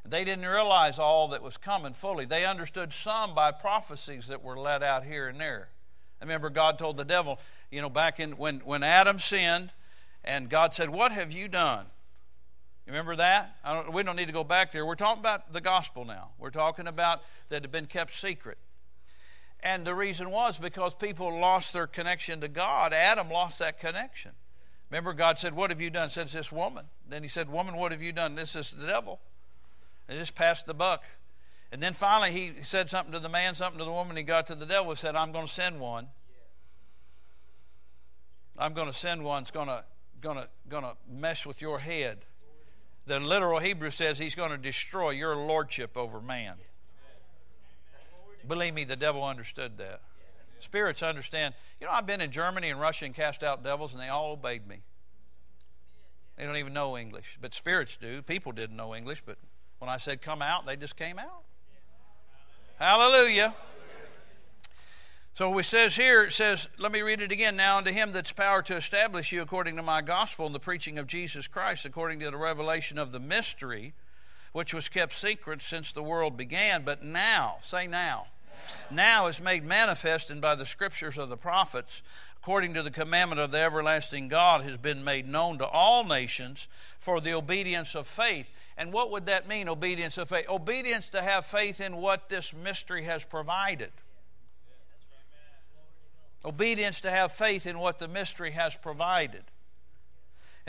They 0.05 0.23
didn't 0.23 0.45
realize 0.45 0.99
all 0.99 1.29
that 1.29 1.41
was 1.41 1.57
coming 1.57 1.93
fully. 1.93 2.25
They 2.25 2.45
understood 2.45 2.93
some 2.93 3.33
by 3.33 3.51
prophecies 3.51 4.27
that 4.27 4.43
were 4.43 4.57
let 4.57 4.83
out 4.83 5.03
here 5.03 5.27
and 5.27 5.39
there. 5.39 5.69
I 6.21 6.25
remember 6.25 6.49
God 6.49 6.77
told 6.77 6.97
the 6.97 7.03
devil, 7.03 7.39
you 7.71 7.81
know, 7.81 7.89
back 7.89 8.19
in 8.19 8.31
when, 8.33 8.59
when 8.59 8.83
Adam 8.83 9.19
sinned, 9.19 9.73
and 10.23 10.49
God 10.49 10.73
said, 10.73 10.89
What 10.89 11.11
have 11.11 11.31
you 11.31 11.47
done? 11.47 11.85
You 12.85 12.93
remember 12.93 13.15
that? 13.17 13.55
Don't, 13.65 13.93
we 13.93 14.03
don't 14.03 14.15
need 14.15 14.27
to 14.27 14.33
go 14.33 14.43
back 14.43 14.71
there. 14.71 14.85
We're 14.85 14.95
talking 14.95 15.21
about 15.21 15.53
the 15.53 15.61
gospel 15.61 16.05
now. 16.05 16.29
We're 16.37 16.49
talking 16.49 16.87
about 16.87 17.21
that 17.49 17.61
had 17.61 17.71
been 17.71 17.85
kept 17.85 18.11
secret. 18.11 18.57
And 19.61 19.85
the 19.85 19.93
reason 19.93 20.31
was 20.31 20.57
because 20.57 20.93
people 20.93 21.37
lost 21.37 21.73
their 21.73 21.87
connection 21.87 22.41
to 22.41 22.47
God. 22.47 22.93
Adam 22.93 23.29
lost 23.29 23.59
that 23.59 23.79
connection. 23.79 24.31
Remember, 24.89 25.13
God 25.13 25.37
said, 25.37 25.55
What 25.55 25.69
have 25.69 25.81
you 25.81 25.89
done? 25.89 26.09
Said, 26.09 26.29
this 26.29 26.51
woman. 26.51 26.85
Then 27.07 27.23
he 27.23 27.29
said, 27.29 27.51
Woman, 27.51 27.75
what 27.75 27.91
have 27.91 28.01
you 28.01 28.11
done? 28.11 28.35
This 28.35 28.55
is 28.55 28.71
the 28.71 28.87
devil. 28.87 29.19
And 30.07 30.17
just 30.17 30.35
passed 30.35 30.65
the 30.65 30.73
buck. 30.73 31.03
And 31.71 31.83
then 31.83 31.93
finally 31.93 32.31
he 32.31 32.63
said 32.63 32.89
something 32.89 33.13
to 33.13 33.19
the 33.19 33.29
man, 33.29 33.53
something 33.53 33.77
to 33.77 33.85
the 33.85 33.91
woman. 33.91 34.17
He 34.17 34.23
got 34.23 34.47
to 34.47 34.55
the 34.55 34.65
devil 34.65 34.89
and 34.91 34.97
said, 34.97 35.15
I'm 35.15 35.31
going 35.31 35.45
to 35.45 35.51
send 35.51 35.79
one. 35.79 36.07
I'm 38.57 38.73
going 38.73 38.87
to 38.87 38.93
send 38.93 39.23
one 39.23 39.43
It's 39.43 39.51
going 39.51 39.67
to, 39.67 39.83
going 40.21 40.37
to, 40.37 40.47
going 40.67 40.83
to 40.83 40.95
mess 41.09 41.45
with 41.45 41.61
your 41.61 41.79
head. 41.79 42.25
The 43.05 43.19
literal 43.19 43.59
Hebrew 43.59 43.91
says 43.91 44.19
he's 44.19 44.35
going 44.35 44.51
to 44.51 44.57
destroy 44.57 45.11
your 45.11 45.35
lordship 45.35 45.95
over 45.95 46.19
man. 46.19 46.55
Believe 48.47 48.73
me, 48.73 48.83
the 48.83 48.95
devil 48.95 49.23
understood 49.23 49.77
that. 49.77 50.01
Spirits 50.59 51.01
understand. 51.03 51.53
You 51.79 51.87
know, 51.87 51.93
I've 51.93 52.05
been 52.05 52.21
in 52.21 52.31
Germany 52.31 52.69
and 52.69 52.79
Russia 52.79 53.05
and 53.05 53.15
cast 53.15 53.43
out 53.43 53.63
devils, 53.63 53.93
and 53.93 54.01
they 54.01 54.09
all 54.09 54.33
obeyed 54.33 54.67
me. 54.67 54.81
They 56.37 56.45
don't 56.45 56.57
even 56.57 56.73
know 56.73 56.97
English, 56.97 57.37
but 57.41 57.53
spirits 57.53 57.97
do. 57.97 58.21
People 58.21 58.51
didn't 58.51 58.75
know 58.75 58.95
English, 58.95 59.23
but 59.25 59.37
when 59.79 59.89
I 59.89 59.97
said 59.97 60.21
come 60.21 60.41
out, 60.41 60.65
they 60.65 60.75
just 60.75 60.95
came 60.95 61.19
out. 61.19 61.43
Hallelujah. 62.77 63.53
So 65.33 65.57
it 65.57 65.63
says 65.63 65.95
here, 65.95 66.23
it 66.23 66.33
says, 66.33 66.67
let 66.77 66.91
me 66.91 67.01
read 67.01 67.21
it 67.21 67.31
again. 67.31 67.55
Now 67.55 67.77
unto 67.77 67.91
him 67.91 68.11
that's 68.11 68.31
power 68.31 68.61
to 68.63 68.75
establish 68.75 69.31
you 69.31 69.41
according 69.41 69.77
to 69.77 69.83
my 69.83 70.01
gospel 70.01 70.45
and 70.45 70.55
the 70.55 70.59
preaching 70.59 70.97
of 70.97 71.07
Jesus 71.07 71.47
Christ, 71.47 71.85
according 71.85 72.19
to 72.19 72.31
the 72.31 72.37
revelation 72.37 72.97
of 72.97 73.11
the 73.11 73.19
mystery, 73.19 73.93
which 74.51 74.73
was 74.73 74.89
kept 74.89 75.13
secret 75.13 75.61
since 75.61 75.91
the 75.91 76.03
world 76.03 76.37
began, 76.37 76.83
but 76.83 77.03
now, 77.03 77.57
say 77.61 77.87
now, 77.87 78.27
now 78.91 79.27
is 79.27 79.39
made 79.39 79.63
manifest 79.63 80.29
and 80.29 80.41
by 80.41 80.55
the 80.55 80.65
scriptures 80.65 81.17
of 81.17 81.29
the 81.29 81.37
prophets, 81.37 82.01
according 82.41 82.73
to 82.73 82.83
the 82.83 82.91
commandment 82.91 83.41
of 83.41 83.51
the 83.51 83.57
everlasting 83.57 84.27
God, 84.27 84.63
has 84.63 84.77
been 84.77 85.03
made 85.03 85.27
known 85.27 85.57
to 85.57 85.67
all 85.67 86.03
nations 86.03 86.67
for 86.99 87.19
the 87.19 87.33
obedience 87.33 87.95
of 87.95 88.07
faith. 88.07 88.47
And 88.77 88.93
what 88.93 89.11
would 89.11 89.25
that 89.25 89.47
mean, 89.47 89.67
obedience 89.67 90.17
of 90.17 90.29
faith? 90.29 90.47
Obedience 90.47 91.09
to 91.09 91.21
have 91.21 91.45
faith 91.45 91.81
in 91.81 91.97
what 91.97 92.29
this 92.29 92.53
mystery 92.53 93.03
has 93.03 93.25
provided. 93.25 93.91
Obedience 96.45 97.01
to 97.01 97.11
have 97.11 97.33
faith 97.33 97.65
in 97.65 97.79
what 97.79 97.99
the 97.99 98.07
mystery 98.07 98.51
has 98.51 98.75
provided. 98.75 99.43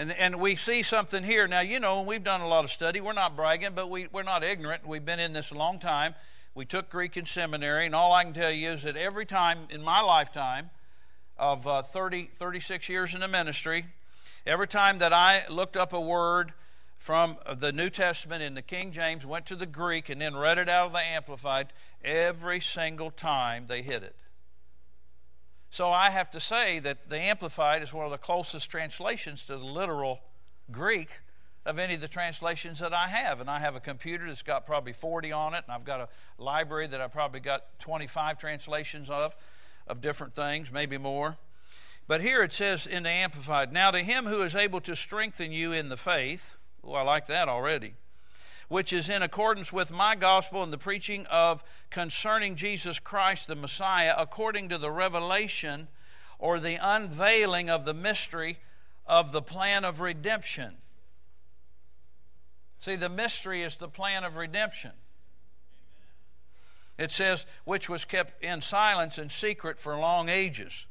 And, 0.00 0.12
and 0.12 0.40
we 0.40 0.56
see 0.56 0.82
something 0.82 1.22
here. 1.22 1.46
Now, 1.46 1.60
you 1.60 1.78
know, 1.78 2.00
we've 2.00 2.24
done 2.24 2.40
a 2.40 2.48
lot 2.48 2.64
of 2.64 2.70
study. 2.70 3.02
We're 3.02 3.12
not 3.12 3.36
bragging, 3.36 3.72
but 3.74 3.90
we, 3.90 4.06
we're 4.10 4.22
not 4.22 4.42
ignorant. 4.42 4.86
We've 4.86 5.04
been 5.04 5.20
in 5.20 5.34
this 5.34 5.50
a 5.50 5.54
long 5.54 5.78
time. 5.78 6.14
We 6.54 6.64
took 6.64 6.88
Greek 6.88 7.18
in 7.18 7.26
seminary, 7.26 7.84
and 7.84 7.94
all 7.94 8.10
I 8.14 8.24
can 8.24 8.32
tell 8.32 8.50
you 8.50 8.70
is 8.70 8.84
that 8.84 8.96
every 8.96 9.26
time 9.26 9.58
in 9.68 9.82
my 9.82 10.00
lifetime 10.00 10.70
of 11.36 11.66
uh, 11.66 11.82
30, 11.82 12.30
36 12.32 12.88
years 12.88 13.14
in 13.14 13.20
the 13.20 13.28
ministry, 13.28 13.84
every 14.46 14.66
time 14.66 15.00
that 15.00 15.12
I 15.12 15.42
looked 15.50 15.76
up 15.76 15.92
a 15.92 16.00
word 16.00 16.54
from 16.96 17.36
the 17.58 17.70
New 17.70 17.90
Testament 17.90 18.42
in 18.42 18.54
the 18.54 18.62
King 18.62 18.92
James, 18.92 19.26
went 19.26 19.44
to 19.46 19.54
the 19.54 19.66
Greek, 19.66 20.08
and 20.08 20.22
then 20.22 20.34
read 20.34 20.56
it 20.56 20.70
out 20.70 20.86
of 20.86 20.92
the 20.92 21.00
Amplified, 21.00 21.74
every 22.02 22.60
single 22.60 23.10
time 23.10 23.66
they 23.68 23.82
hit 23.82 24.02
it. 24.02 24.16
So 25.70 25.90
I 25.90 26.10
have 26.10 26.30
to 26.32 26.40
say 26.40 26.80
that 26.80 27.08
the 27.08 27.16
Amplified 27.16 27.82
is 27.82 27.92
one 27.92 28.04
of 28.04 28.10
the 28.10 28.18
closest 28.18 28.70
translations 28.70 29.46
to 29.46 29.56
the 29.56 29.64
literal 29.64 30.20
Greek 30.72 31.10
of 31.64 31.78
any 31.78 31.94
of 31.94 32.00
the 32.00 32.08
translations 32.08 32.80
that 32.80 32.92
I 32.92 33.06
have. 33.06 33.40
And 33.40 33.48
I 33.48 33.60
have 33.60 33.76
a 33.76 33.80
computer 33.80 34.26
that's 34.26 34.42
got 34.42 34.66
probably 34.66 34.92
40 34.92 35.30
on 35.30 35.54
it, 35.54 35.62
and 35.64 35.72
I've 35.72 35.84
got 35.84 36.00
a 36.00 36.08
library 36.42 36.88
that 36.88 37.00
I've 37.00 37.12
probably 37.12 37.40
got 37.40 37.78
25 37.78 38.36
translations 38.38 39.10
of, 39.10 39.36
of 39.86 40.00
different 40.00 40.34
things, 40.34 40.72
maybe 40.72 40.98
more. 40.98 41.36
But 42.08 42.20
here 42.20 42.42
it 42.42 42.52
says 42.52 42.88
in 42.88 43.04
the 43.04 43.10
Amplified, 43.10 43.72
Now 43.72 43.92
to 43.92 44.00
him 44.00 44.26
who 44.26 44.42
is 44.42 44.56
able 44.56 44.80
to 44.80 44.96
strengthen 44.96 45.52
you 45.52 45.72
in 45.72 45.88
the 45.88 45.96
faith, 45.96 46.56
oh, 46.82 46.94
I 46.94 47.02
like 47.02 47.26
that 47.28 47.48
already 47.48 47.94
which 48.70 48.92
is 48.92 49.10
in 49.10 49.20
accordance 49.20 49.72
with 49.72 49.90
my 49.90 50.14
gospel 50.14 50.62
and 50.62 50.72
the 50.72 50.78
preaching 50.78 51.26
of 51.28 51.64
concerning 51.90 52.54
Jesus 52.54 53.00
Christ 53.00 53.48
the 53.48 53.56
Messiah, 53.56 54.14
according 54.16 54.68
to 54.68 54.78
the 54.78 54.92
revelation 54.92 55.88
or 56.38 56.60
the 56.60 56.78
unveiling 56.80 57.68
of 57.68 57.84
the 57.84 57.92
mystery 57.92 58.60
of 59.04 59.32
the 59.32 59.42
plan 59.42 59.84
of 59.84 59.98
redemption. 59.98 60.74
See, 62.78 62.94
the 62.94 63.08
mystery 63.08 63.62
is 63.62 63.74
the 63.74 63.88
plan 63.88 64.22
of 64.22 64.36
redemption. 64.36 64.92
It 66.96 67.10
says, 67.10 67.46
which 67.64 67.88
was 67.88 68.04
kept 68.04 68.40
in 68.40 68.60
silence 68.60 69.18
and 69.18 69.32
secret 69.32 69.80
for 69.80 69.98
long 69.98 70.28
ages, 70.28 70.86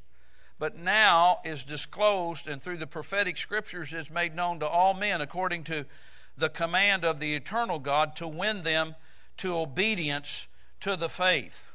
but 0.60 0.76
now 0.78 1.40
is 1.46 1.64
disclosed 1.64 2.46
and 2.46 2.62
through 2.62 2.78
the 2.78 2.88
prophetic 2.88 3.38
scriptures 3.38 3.94
is 3.94 4.12
made 4.12 4.36
known 4.36 4.60
to 4.60 4.68
all 4.68 4.94
men 4.94 5.22
according 5.22 5.64
to 5.64 5.86
the 6.38 6.50
command 6.50 7.04
of 7.04 7.20
the 7.20 7.36
eternal 7.36 7.80
God 7.80 8.16
to 8.18 8.28
win 8.28 8.64
them 8.64 8.96
to 9.38 9.56
obedience 9.58 10.48
to 10.82 10.96
the 10.96 11.10
faith. 11.10 11.70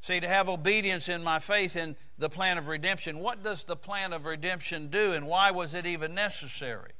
See, 0.00 0.18
to 0.20 0.28
have 0.28 0.48
obedience 0.48 1.08
in 1.08 1.22
my 1.22 1.38
faith 1.38 1.76
in 1.76 1.94
the 2.16 2.30
plan 2.30 2.56
of 2.56 2.68
redemption, 2.68 3.18
what 3.18 3.42
does 3.42 3.64
the 3.64 3.76
plan 3.76 4.12
of 4.12 4.24
redemption 4.24 4.88
do 4.88 5.12
and 5.12 5.26
why 5.26 5.50
was 5.50 5.74
it 5.74 5.84
even 5.86 6.14
necessary? 6.14 6.92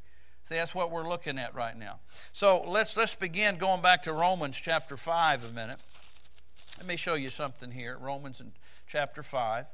See, 0.49 0.57
that's 0.57 0.75
what 0.75 0.90
we're 0.90 1.09
looking 1.09 1.38
at 1.38 1.54
right 1.54 1.78
now. 1.78 2.00
So 2.33 2.62
let's, 2.66 2.97
let's 2.97 3.14
begin 3.14 3.57
going 3.57 3.83
back 3.83 4.02
to 4.02 4.12
Romans 4.12 4.61
chapter 4.61 4.97
5 4.97 5.50
a 5.50 5.52
minute. 5.52 5.76
Let 6.78 6.87
me 6.87 6.97
show 6.97 7.14
you 7.14 7.30
something 7.30 7.71
here. 7.71 7.97
Romans 7.99 8.40
in 8.40 8.52
chapter 8.87 9.23
5. 9.23 9.66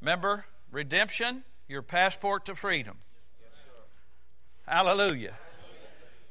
Remember, 0.00 0.46
redemption, 0.70 1.44
your 1.68 1.82
passport 1.82 2.46
to 2.46 2.54
freedom. 2.54 2.98
Yes, 3.40 3.50
Hallelujah. 4.66 5.34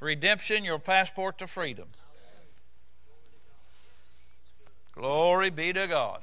Redemption, 0.02 0.66
your 0.66 0.80
passport 0.80 1.38
to 1.38 1.48
freedom. 1.48 1.88
Glory 4.94 5.52
be 5.52 5.72
to 5.72 5.88
God. 5.88 6.22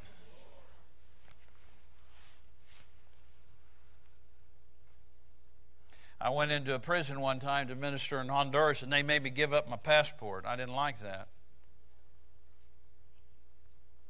I 6.20 6.30
went 6.30 6.50
into 6.50 6.75
a 6.75 6.80
prison 6.80 7.20
one 7.20 7.38
time 7.38 7.68
to 7.68 7.76
minister 7.76 8.20
in 8.20 8.28
Honduras, 8.28 8.82
and 8.82 8.92
they 8.92 9.04
made 9.04 9.23
me 9.23 9.30
give 9.30 9.54
up 9.54 9.68
my 9.68 9.76
passport. 9.76 10.44
I 10.44 10.56
didn't 10.56 10.75
like 10.75 11.00
that. 11.00 11.28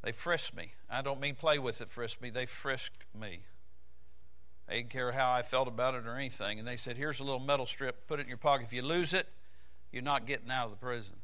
They 0.02 0.12
frisked 0.12 0.56
me. 0.56 0.72
I 0.88 1.02
don't 1.02 1.20
mean 1.20 1.34
play 1.34 1.58
with 1.58 1.82
it, 1.82 1.90
frisk 1.90 2.22
me. 2.22 2.30
They 2.30 2.46
frisked 2.46 3.04
me. 3.14 3.40
They 4.66 4.78
didn't 4.78 4.90
care 4.90 5.12
how 5.12 5.30
I 5.30 5.42
felt 5.42 5.68
about 5.68 5.94
it 5.94 6.06
or 6.06 6.16
anything. 6.16 6.58
And 6.58 6.66
they 6.66 6.76
said, 6.76 6.96
Here's 6.96 7.20
a 7.20 7.24
little 7.24 7.40
metal 7.40 7.66
strip, 7.66 8.06
put 8.06 8.18
it 8.18 8.22
in 8.22 8.28
your 8.28 8.38
pocket. 8.38 8.64
If 8.64 8.72
you 8.72 8.80
lose 8.80 9.12
it, 9.12 9.28
you're 9.92 10.02
not 10.02 10.26
getting 10.26 10.50
out 10.50 10.66
of 10.66 10.70
the 10.70 10.76
prison. 10.76 11.16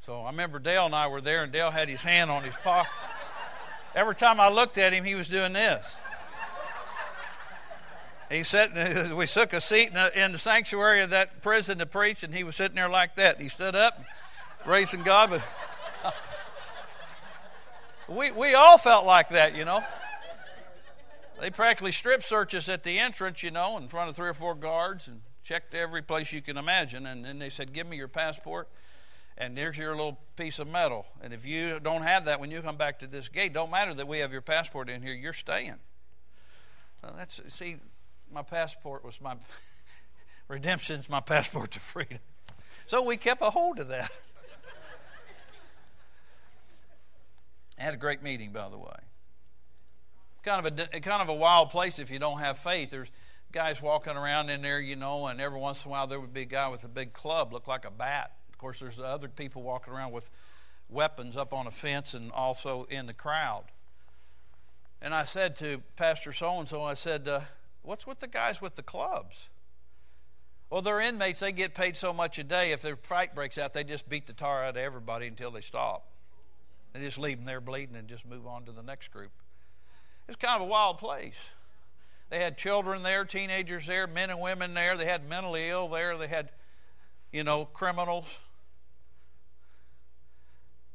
So 0.00 0.22
I 0.22 0.30
remember 0.30 0.58
Dale 0.58 0.86
and 0.86 0.94
I 0.94 1.08
were 1.08 1.20
there, 1.20 1.42
and 1.42 1.52
Dale 1.52 1.70
had 1.70 1.88
his 1.88 2.00
hand 2.00 2.30
on 2.30 2.42
his 2.42 2.56
pocket. 2.56 2.90
Every 3.94 4.14
time 4.14 4.40
I 4.40 4.48
looked 4.48 4.78
at 4.78 4.92
him, 4.92 5.04
he 5.04 5.14
was 5.14 5.28
doing 5.28 5.52
this. 5.52 5.96
He 8.30 8.42
sat. 8.42 8.74
We 9.16 9.26
took 9.26 9.52
a 9.52 9.60
seat 9.60 9.92
in 10.14 10.32
the, 10.32 10.38
sanctuary 10.38 11.00
of 11.02 11.10
that 11.10 11.42
prison 11.42 11.78
to 11.78 11.86
preach, 11.86 12.22
and 12.22 12.34
he 12.34 12.44
was 12.44 12.56
sitting 12.56 12.76
there 12.76 12.88
like 12.88 13.16
that. 13.16 13.40
He 13.40 13.48
stood 13.48 13.74
up, 13.74 14.04
praising 14.64 15.02
God, 15.02 15.30
but 15.30 16.14
we 18.08 18.30
we 18.30 18.54
all 18.54 18.78
felt 18.78 19.06
like 19.06 19.30
that, 19.30 19.56
you 19.56 19.64
know. 19.64 19.82
They 21.40 21.50
practically 21.50 21.92
strip 21.92 22.22
search 22.22 22.54
us 22.54 22.68
at 22.68 22.82
the 22.82 22.98
entrance, 22.98 23.42
you 23.42 23.50
know, 23.50 23.78
in 23.78 23.88
front 23.88 24.10
of 24.10 24.16
three 24.16 24.28
or 24.28 24.34
four 24.34 24.54
guards, 24.54 25.08
and 25.08 25.22
checked 25.48 25.74
every 25.74 26.02
place 26.02 26.30
you 26.30 26.42
can 26.42 26.58
imagine, 26.58 27.06
and 27.06 27.24
then 27.24 27.38
they 27.38 27.48
said, 27.48 27.72
Give 27.72 27.86
me 27.86 27.96
your 27.96 28.08
passport, 28.08 28.68
and 29.38 29.56
there's 29.56 29.78
your 29.78 29.96
little 29.96 30.18
piece 30.36 30.58
of 30.58 30.68
metal. 30.68 31.06
And 31.22 31.32
if 31.32 31.46
you 31.46 31.80
don't 31.80 32.02
have 32.02 32.26
that 32.26 32.38
when 32.38 32.50
you 32.50 32.60
come 32.60 32.76
back 32.76 32.98
to 32.98 33.06
this 33.06 33.30
gate, 33.30 33.54
don't 33.54 33.70
matter 33.70 33.94
that 33.94 34.06
we 34.06 34.18
have 34.18 34.30
your 34.30 34.42
passport 34.42 34.90
in 34.90 35.00
here, 35.00 35.14
you're 35.14 35.32
staying. 35.32 35.76
Well, 37.02 37.14
that's 37.16 37.40
see, 37.48 37.76
my 38.30 38.42
passport 38.42 39.02
was 39.02 39.22
my 39.22 39.36
redemption's 40.48 41.08
my 41.08 41.20
passport 41.20 41.70
to 41.72 41.80
freedom. 41.80 42.18
So 42.86 43.02
we 43.02 43.16
kept 43.16 43.40
a 43.40 43.48
hold 43.48 43.78
of 43.78 43.88
that. 43.88 44.10
I 47.78 47.82
had 47.84 47.94
a 47.94 47.98
great 47.98 48.22
meeting, 48.22 48.52
by 48.52 48.68
the 48.68 48.78
way. 48.78 48.96
Kind 50.42 50.66
of 50.66 50.78
a 50.92 51.00
kind 51.00 51.22
of 51.22 51.30
a 51.30 51.34
wild 51.34 51.70
place 51.70 51.98
if 51.98 52.10
you 52.10 52.18
don't 52.18 52.40
have 52.40 52.58
faith. 52.58 52.90
There's 52.90 53.10
guys 53.52 53.80
walking 53.80 54.16
around 54.16 54.50
in 54.50 54.62
there, 54.62 54.80
you 54.80 54.96
know, 54.96 55.26
and 55.26 55.40
every 55.40 55.58
once 55.58 55.84
in 55.84 55.88
a 55.88 55.92
while 55.92 56.06
there 56.06 56.20
would 56.20 56.34
be 56.34 56.42
a 56.42 56.46
guy 56.46 56.68
with 56.68 56.84
a 56.84 56.88
big 56.88 57.12
club, 57.12 57.52
looked 57.52 57.68
like 57.68 57.84
a 57.84 57.90
bat. 57.90 58.32
Of 58.50 58.58
course, 58.58 58.80
there's 58.80 59.00
other 59.00 59.28
people 59.28 59.62
walking 59.62 59.92
around 59.92 60.12
with 60.12 60.30
weapons 60.88 61.36
up 61.36 61.52
on 61.52 61.66
a 61.66 61.70
fence 61.70 62.14
and 62.14 62.32
also 62.32 62.84
in 62.90 63.06
the 63.06 63.12
crowd. 63.12 63.64
And 65.00 65.14
I 65.14 65.24
said 65.24 65.56
to 65.56 65.82
Pastor 65.96 66.32
so 66.32 66.58
and 66.58 66.68
so, 66.68 66.82
I 66.82 66.94
said, 66.94 67.28
uh, 67.28 67.40
What's 67.82 68.06
with 68.06 68.20
the 68.20 68.26
guys 68.26 68.60
with 68.60 68.76
the 68.76 68.82
clubs? 68.82 69.48
Well, 70.68 70.82
they're 70.82 71.00
inmates. 71.00 71.40
They 71.40 71.52
get 71.52 71.74
paid 71.74 71.96
so 71.96 72.12
much 72.12 72.38
a 72.38 72.44
day. 72.44 72.72
If 72.72 72.82
their 72.82 72.96
fight 72.96 73.34
breaks 73.34 73.56
out, 73.56 73.72
they 73.72 73.84
just 73.84 74.08
beat 74.08 74.26
the 74.26 74.34
tar 74.34 74.64
out 74.64 74.76
of 74.76 74.82
everybody 74.82 75.26
until 75.26 75.50
they 75.50 75.62
stop. 75.62 76.06
They 76.92 77.00
just 77.00 77.18
leave 77.18 77.38
them 77.38 77.46
there 77.46 77.62
bleeding 77.62 77.96
and 77.96 78.06
just 78.06 78.26
move 78.26 78.46
on 78.46 78.64
to 78.64 78.72
the 78.72 78.82
next 78.82 79.08
group. 79.08 79.30
It's 80.26 80.36
kind 80.36 80.60
of 80.60 80.68
a 80.68 80.70
wild 80.70 80.98
place. 80.98 81.38
They 82.30 82.40
had 82.40 82.58
children 82.58 83.02
there, 83.02 83.24
teenagers 83.24 83.86
there, 83.86 84.06
men 84.06 84.30
and 84.30 84.40
women 84.40 84.74
there. 84.74 84.96
They 84.96 85.06
had 85.06 85.28
mentally 85.28 85.68
ill 85.68 85.88
there. 85.88 86.16
They 86.18 86.28
had, 86.28 86.50
you 87.32 87.42
know, 87.42 87.64
criminals. 87.64 88.38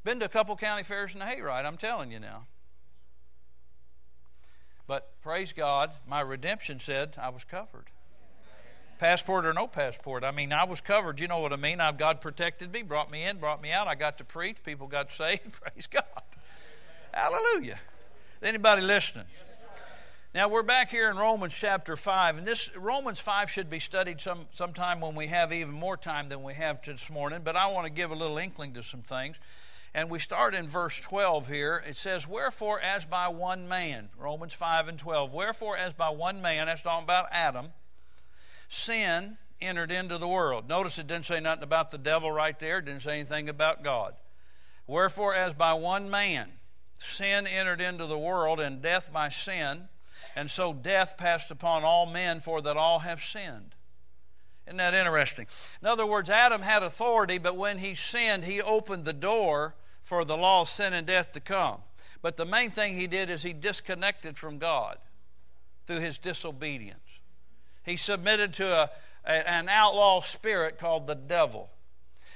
Been 0.03 0.19
to 0.19 0.25
a 0.25 0.29
couple 0.29 0.55
county 0.55 0.83
fairs 0.83 1.13
in 1.13 1.19
the 1.19 1.25
hayride, 1.25 1.65
I'm 1.65 1.77
telling 1.77 2.11
you 2.11 2.19
now. 2.19 2.45
But 4.85 5.09
praise 5.21 5.53
God, 5.53 5.91
my 6.07 6.21
redemption 6.21 6.79
said 6.79 7.15
I 7.17 7.29
was 7.29 7.43
covered. 7.43 7.85
Passport 8.99 9.45
or 9.45 9.53
no 9.53 9.65
passport. 9.65 10.23
I 10.23 10.31
mean, 10.31 10.53
I 10.53 10.65
was 10.65 10.81
covered. 10.81 11.19
You 11.19 11.27
know 11.27 11.39
what 11.39 11.51
I 11.51 11.55
mean? 11.55 11.79
I've, 11.81 11.97
God 11.97 12.21
protected 12.21 12.71
me, 12.71 12.83
brought 12.83 13.09
me 13.09 13.23
in, 13.23 13.37
brought 13.37 13.61
me 13.61 13.71
out. 13.71 13.87
I 13.87 13.95
got 13.95 14.17
to 14.19 14.23
preach. 14.23 14.57
People 14.63 14.87
got 14.87 15.11
saved. 15.11 15.51
Praise 15.51 15.87
God. 15.87 16.03
Hallelujah. 17.13 17.79
Anybody 18.41 18.81
listening? 18.81 19.25
Now 20.35 20.47
we're 20.47 20.63
back 20.63 20.89
here 20.89 21.11
in 21.11 21.15
Romans 21.15 21.53
chapter 21.53 21.95
5, 21.95 22.39
and 22.39 22.47
this 22.47 22.75
Romans 22.75 23.19
5 23.19 23.51
should 23.51 23.69
be 23.69 23.77
studied 23.77 24.19
some 24.19 24.47
sometime 24.49 24.99
when 24.99 25.13
we 25.13 25.27
have 25.27 25.53
even 25.53 25.75
more 25.75 25.95
time 25.95 26.27
than 26.27 26.41
we 26.41 26.55
have 26.55 26.81
this 26.81 27.11
morning, 27.11 27.41
but 27.43 27.55
I 27.55 27.71
want 27.71 27.85
to 27.85 27.91
give 27.91 28.09
a 28.09 28.15
little 28.15 28.39
inkling 28.39 28.73
to 28.73 28.81
some 28.81 29.03
things. 29.03 29.39
And 29.93 30.09
we 30.09 30.17
start 30.17 30.55
in 30.55 30.67
verse 30.67 30.99
12 30.99 31.49
here. 31.49 31.83
It 31.87 31.97
says, 31.97 32.27
Wherefore, 32.27 32.79
as 32.81 33.05
by 33.05 33.27
one 33.27 33.67
man, 33.67 34.09
Romans 34.17 34.53
5 34.53 34.87
and 34.87 34.97
12, 34.97 35.31
wherefore, 35.31 35.77
as 35.77 35.93
by 35.93 36.09
one 36.09 36.41
man, 36.41 36.65
that's 36.65 36.81
talking 36.81 37.03
about 37.03 37.27
Adam, 37.31 37.67
sin 38.67 39.37
entered 39.61 39.91
into 39.91 40.17
the 40.17 40.27
world. 40.27 40.67
Notice 40.67 40.97
it 40.97 41.05
didn't 41.05 41.25
say 41.25 41.41
nothing 41.41 41.63
about 41.63 41.91
the 41.91 41.99
devil 41.99 42.31
right 42.31 42.57
there, 42.57 42.79
it 42.79 42.85
didn't 42.85 43.03
say 43.03 43.19
anything 43.19 43.49
about 43.49 43.83
God. 43.83 44.15
Wherefore, 44.87 45.35
as 45.35 45.53
by 45.53 45.75
one 45.75 46.09
man, 46.09 46.53
sin 46.97 47.45
entered 47.45 47.81
into 47.81 48.07
the 48.07 48.17
world, 48.17 48.59
and 48.59 48.81
death 48.81 49.13
by 49.13 49.29
sin 49.29 49.89
and 50.35 50.49
so 50.49 50.73
death 50.73 51.17
passed 51.17 51.51
upon 51.51 51.83
all 51.83 52.05
men, 52.05 52.39
for 52.39 52.61
that 52.61 52.77
all 52.77 52.99
have 52.99 53.21
sinned. 53.21 53.75
Isn't 54.65 54.77
that 54.77 54.93
interesting? 54.93 55.47
In 55.81 55.87
other 55.87 56.05
words, 56.05 56.29
Adam 56.29 56.61
had 56.61 56.83
authority, 56.83 57.37
but 57.37 57.57
when 57.57 57.79
he 57.79 57.95
sinned, 57.95 58.45
he 58.45 58.61
opened 58.61 59.05
the 59.05 59.13
door 59.13 59.75
for 60.01 60.23
the 60.25 60.37
law 60.37 60.61
of 60.61 60.69
sin 60.69 60.93
and 60.93 61.05
death 61.05 61.31
to 61.33 61.39
come. 61.39 61.79
But 62.21 62.37
the 62.37 62.45
main 62.45 62.71
thing 62.71 62.95
he 62.95 63.07
did 63.07 63.29
is 63.29 63.43
he 63.43 63.53
disconnected 63.53 64.37
from 64.37 64.57
God 64.57 64.97
through 65.85 65.99
his 65.99 66.17
disobedience. 66.17 67.19
He 67.83 67.97
submitted 67.97 68.53
to 68.53 68.67
a, 68.67 68.89
a, 69.25 69.49
an 69.49 69.67
outlaw 69.67 70.21
spirit 70.21 70.77
called 70.77 71.07
the 71.07 71.15
devil. 71.15 71.69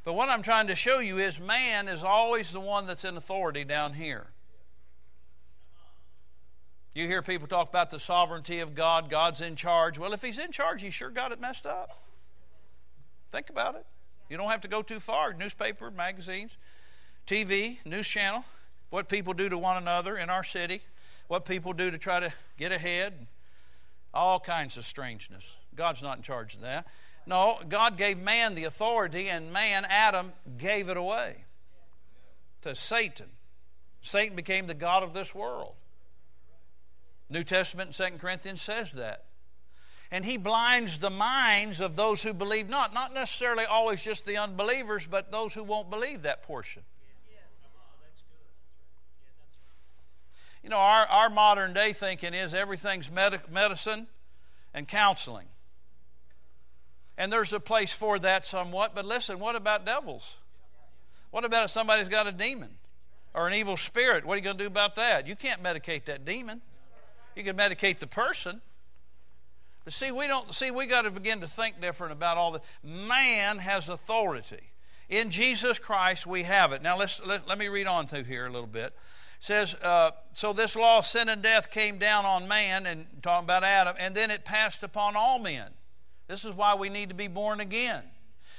But 0.04 0.13
what 0.13 0.30
I'm 0.30 0.42
trying 0.42 0.68
to 0.68 0.75
show 0.75 1.00
you 1.00 1.18
is 1.18 1.39
man 1.39 1.88
is 1.88 2.04
always 2.04 2.51
the 2.51 2.60
one 2.60 2.88
that's 2.88 3.06
in 3.06 3.16
authority 3.16 3.63
down 3.63 3.94
here. 3.94 4.27
You 6.98 7.06
hear 7.06 7.22
people 7.22 7.48
talk 7.48 7.70
about 7.70 7.92
the 7.92 8.00
sovereignty 8.00 8.60
of 8.60 8.74
God, 8.74 9.08
God's 9.08 9.39
in 9.39 9.56
charge. 9.56 10.00
Well, 10.00 10.13
if 10.13 10.24
He's 10.24 10.39
in 10.39 10.51
charge, 10.51 10.82
He 10.82 10.89
sure 10.89 11.12
got 11.12 11.32
it 11.32 11.39
messed 11.39 11.68
up. 11.68 12.01
Think 13.32 13.51
about 13.51 13.75
it. 13.75 13.86
You 14.32 14.38
don't 14.38 14.50
have 14.50 14.62
to 14.62 14.68
go 14.68 14.82
too 14.82 15.00
far. 15.00 15.32
Newspaper, 15.32 15.92
magazines, 15.92 16.58
TV, 17.27 17.77
news 17.86 18.08
channel, 18.08 18.44
what 18.89 19.10
people 19.10 19.34
do 19.34 19.48
to 19.48 19.60
one 19.60 19.77
another 19.77 20.18
in 20.18 20.32
our 20.32 20.44
city, 20.44 20.82
what 21.27 21.46
people 21.46 21.72
do 21.72 21.92
to 21.92 22.00
try 22.00 22.20
to 22.20 22.34
get 22.58 22.72
ahead, 22.72 23.27
all 24.12 24.39
kinds 24.39 24.75
of 24.75 24.84
strangeness. 24.84 25.56
God's 25.75 26.01
not 26.01 26.18
in 26.18 26.24
charge 26.24 26.56
of 26.56 26.62
that. 26.62 26.88
No, 27.27 27.60
God 27.70 27.98
gave 27.98 28.18
man 28.18 28.56
the 28.56 28.63
authority, 28.63 29.30
and 29.30 29.54
man, 29.54 29.86
Adam, 29.88 30.34
gave 30.58 30.89
it 30.89 30.98
away 30.98 31.44
to 32.63 32.74
Satan. 32.74 33.27
Satan 34.01 34.36
became 34.36 34.66
the 34.66 34.74
God 34.74 35.04
of 35.04 35.13
this 35.13 35.36
world. 35.36 35.75
New 37.29 37.43
Testament 37.43 37.93
2 37.93 38.17
Corinthians 38.19 38.62
says 38.62 38.93
that. 38.93 39.25
And 40.12 40.24
he 40.24 40.38
blinds 40.38 41.00
the 41.00 41.10
minds 41.10 41.81
of 41.81 41.98
those 41.98 42.24
who 42.24 42.34
believe 42.34 42.69
not. 42.69 42.93
Not 42.93 43.13
necessarily 43.13 43.65
always 43.65 44.01
just 44.03 44.25
the 44.25 44.38
unbelievers, 44.38 45.05
but 45.05 45.31
those 45.31 45.53
who 45.53 45.63
won't 45.63 45.89
believe 45.89 46.22
that 46.22 46.43
portion. 46.43 46.84
You 50.63 50.69
know, 50.69 50.79
our, 50.79 51.05
our 51.07 51.29
modern 51.29 51.74
day 51.74 51.93
thinking 51.93 52.34
is 52.34 52.53
everything's 52.53 53.12
med- 53.12 53.50
medicine 53.50 54.07
and 54.74 54.88
counseling. 54.88 55.48
And 57.17 57.31
there's 57.31 57.53
a 57.53 57.60
place 57.60 57.93
for 57.93 58.19
that 58.19 58.46
somewhat, 58.46 58.93
but 58.93 59.05
listen, 59.05 59.39
what 59.39 59.55
about 59.55 59.86
devils? 59.86 60.38
What 61.31 61.46
about 61.46 61.65
if 61.65 61.72
somebody's 61.72 62.07
got 62.07 62.27
a 62.27 62.31
demon 62.31 62.69
or 63.34 63.48
an 63.48 63.53
evil 63.53 63.77
spirit? 63.77 64.25
What 64.25 64.34
are 64.34 64.38
you 64.38 64.43
going 64.43 64.57
to 64.57 64.63
do 64.63 64.67
about 64.67 64.96
that? 64.98 65.27
You 65.27 65.36
can't 65.36 65.63
medicate 65.63 66.05
that 66.05 66.25
demon. 66.25 66.62
You 67.38 67.44
can 67.44 67.56
medicate 67.56 68.00
the 68.00 68.08
person. 68.08 68.62
But 69.84 69.94
see, 69.94 70.12
we 70.12 70.25
don't 70.25 70.51
see 70.51 70.72
we 70.72 70.88
got 70.88 71.03
to 71.03 71.12
begin 71.12 71.41
to 71.41 71.48
think 71.48 71.79
different 71.79 72.13
about 72.13 72.38
all 72.38 72.51
the 72.51 72.62
man 72.84 73.60
has 73.60 73.89
authority. 73.89 74.71
In 75.08 75.30
Jesus 75.30 75.78
Christ 75.78 76.26
we 76.26 76.43
have 76.43 76.73
it. 76.73 76.82
Now 76.82 76.97
let's 76.97 77.23
let, 77.23 77.47
let 77.47 77.60
me 77.60 77.67
read 77.67 77.86
on 77.86 78.08
through 78.08 78.23
here 78.23 78.47
a 78.47 78.52
little 78.52 78.67
bit. 78.67 78.88
It 78.88 78.93
says, 79.39 79.76
uh, 79.76 80.12
so 80.34 80.52
this 80.52 80.76
law 80.76 80.97
of 80.97 81.06
sin 81.06 81.30
and 81.30 81.43
death 81.43 81.69
came 81.69 82.00
down 82.00 82.26
on 82.26 82.47
man, 82.47 82.88
and 82.88 83.06
talking 83.21 83.45
about 83.45 83.63
Adam, 83.63 83.95
and 84.00 84.15
then 84.15 84.32
it 84.32 84.43
passed 84.43 84.82
upon 84.82 85.15
all 85.15 85.38
men. 85.38 85.69
This 86.28 86.43
is 86.43 86.54
why 86.54 86.73
we 86.73 86.89
need 86.89 87.10
to 87.10 87.15
be 87.15 87.28
born 87.28 87.60
again. 87.60 88.02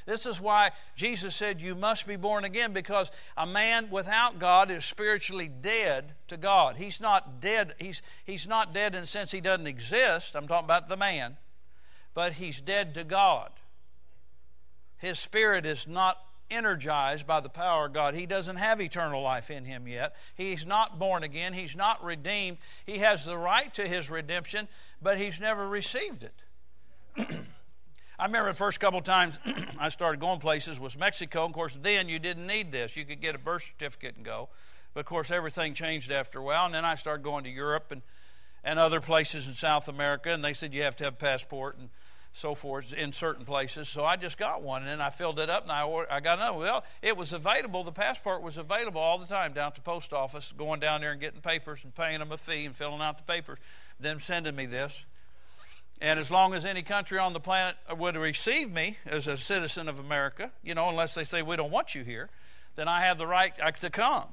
This 0.09 0.25
is 0.25 0.41
why 0.41 0.71
Jesus 0.97 1.37
said, 1.37 1.61
You 1.61 1.75
must 1.75 2.09
be 2.09 2.17
born 2.17 2.45
again, 2.45 2.73
because 2.73 3.11
a 3.37 3.47
man 3.47 3.91
without 3.91 4.39
God 4.39 4.71
is 4.71 4.87
spiritually 4.87 5.49
dead 5.49 6.15
to 6.29 6.39
God. 6.39 6.77
He's 6.77 6.99
not 6.99 7.43
dead. 7.43 7.75
He's, 7.79 8.01
he's 8.25 8.49
not 8.49 8.73
dead 8.73 8.95
in 8.95 9.03
the 9.03 9.07
sense 9.07 9.31
he 9.31 9.43
doesn't 9.43 9.67
exist. 9.67 10.35
I'm 10.35 10.49
talking 10.49 10.65
about 10.65 10.89
the 10.89 10.97
man. 10.97 11.37
But 12.15 12.33
he's 12.33 12.59
dead 12.59 12.95
to 12.95 13.05
God. 13.05 13.51
His 14.97 15.19
spirit 15.19 15.67
is 15.67 15.87
not 15.87 16.17
energized 16.51 17.27
by 17.27 17.41
the 17.41 17.51
power 17.51 17.85
of 17.85 17.93
God. 17.93 18.15
He 18.15 18.25
doesn't 18.25 18.57
have 18.57 18.81
eternal 18.81 19.21
life 19.21 19.51
in 19.51 19.67
him 19.67 19.87
yet. 19.87 20.17
He's 20.35 20.65
not 20.65 20.99
born 20.99 21.23
again. 21.23 21.53
He's 21.53 21.77
not 21.77 22.03
redeemed. 22.03 22.57
He 22.87 23.01
has 23.01 23.27
the 23.27 23.37
right 23.37 23.73
to 23.75 23.87
his 23.87 24.09
redemption, 24.09 24.69
but 25.03 25.19
he's 25.19 25.39
never 25.39 25.69
received 25.69 26.25
it. 26.25 27.37
I 28.19 28.27
remember 28.27 28.51
the 28.51 28.57
first 28.57 28.81
couple 28.81 29.01
times 29.01 29.39
I 29.79 29.91
started 29.91 30.21
going 30.21 30.41
places 30.41 30.81
was 30.81 30.99
Mexico. 30.99 31.45
Of 31.45 31.53
course, 31.53 31.79
then 31.81 32.09
you 32.09 32.19
didn't 32.19 32.49
need 32.49 32.73
this. 32.73 32.97
You 32.97 33.05
could 33.05 33.21
get 33.21 33.37
a 33.37 33.39
birth 33.39 33.63
certificate 33.63 34.17
and 34.17 34.25
go. 34.25 34.49
But 34.93 35.01
of 35.01 35.07
course, 35.07 35.31
everything 35.31 35.73
changed 35.75 36.11
after 36.11 36.41
a 36.41 36.43
while. 36.43 36.67
And 36.67 36.75
then 36.75 36.85
I 36.85 36.97
started 36.97 37.23
going 37.23 37.45
to 37.45 37.51
Europe 37.51 37.93
and, 37.93 38.03
and 38.65 38.79
other 38.79 39.01
places 39.01 39.47
in 39.47 39.55
South 39.55 39.87
America. 39.87 40.33
And 40.33 40.45
they 40.45 40.53
said 40.53 40.75
you 40.75 40.83
have 40.83 40.97
to 40.97 41.05
have 41.05 41.13
a 41.13 41.17
passport 41.17 41.79
and 41.79 41.91
so 42.33 42.57
forth 42.57 42.93
in 42.93 43.13
certain 43.13 43.45
places. 43.45 43.89
So 43.89 44.05
I 44.05 44.17
just 44.17 44.37
got 44.37 44.63
one. 44.63 44.83
And 44.83 44.91
then 44.91 45.01
I 45.01 45.11
filled 45.11 45.39
it 45.39 45.49
up 45.49 45.63
and 45.63 45.71
I, 45.71 45.85
ordered, 45.85 46.11
I 46.11 46.19
got 46.19 46.39
another. 46.39 46.59
Well, 46.59 46.85
it 47.03 47.17
was 47.17 47.33
available. 47.33 47.85
The 47.85 47.93
passport 47.93 48.43
was 48.43 48.59
available 48.59 49.01
all 49.01 49.19
the 49.19 49.27
time 49.27 49.53
down 49.53 49.69
at 49.69 49.75
the 49.77 49.81
post 49.81 50.13
office, 50.13 50.53
going 50.59 50.81
down 50.81 51.03
there 51.03 51.13
and 51.13 51.21
getting 51.21 51.41
papers 51.41 51.85
and 51.85 51.95
paying 51.95 52.19
them 52.19 52.33
a 52.33 52.37
fee 52.37 52.65
and 52.65 52.75
filling 52.75 53.01
out 53.01 53.17
the 53.17 53.33
papers, 53.33 53.59
them 54.01 54.19
sending 54.19 54.57
me 54.57 54.67
this. 54.67 55.05
And 56.01 56.21
as 56.21 56.31
long 56.31 56.55
as 56.55 56.65
any 56.65 56.83
country 56.83 57.19
on 57.19 57.33
the 57.33 57.41
planet 57.41 57.77
would 57.97 58.17
receive 58.17 58.71
me 58.71 58.99
as 59.05 59.27
a 59.27 59.37
citizen 59.37 59.89
of 59.89 59.99
America, 59.99 60.53
you 60.63 60.75
know, 60.75 60.89
unless 60.89 61.15
they 61.15 61.25
say 61.25 61.43
we 61.43 61.57
don't 61.57 61.73
want 61.73 61.95
you 61.95 62.05
here, 62.05 62.31
then 62.77 62.87
I 62.87 63.01
have 63.01 63.19
the 63.19 63.27
right 63.27 63.53
to 63.81 63.91
come. 63.91 64.25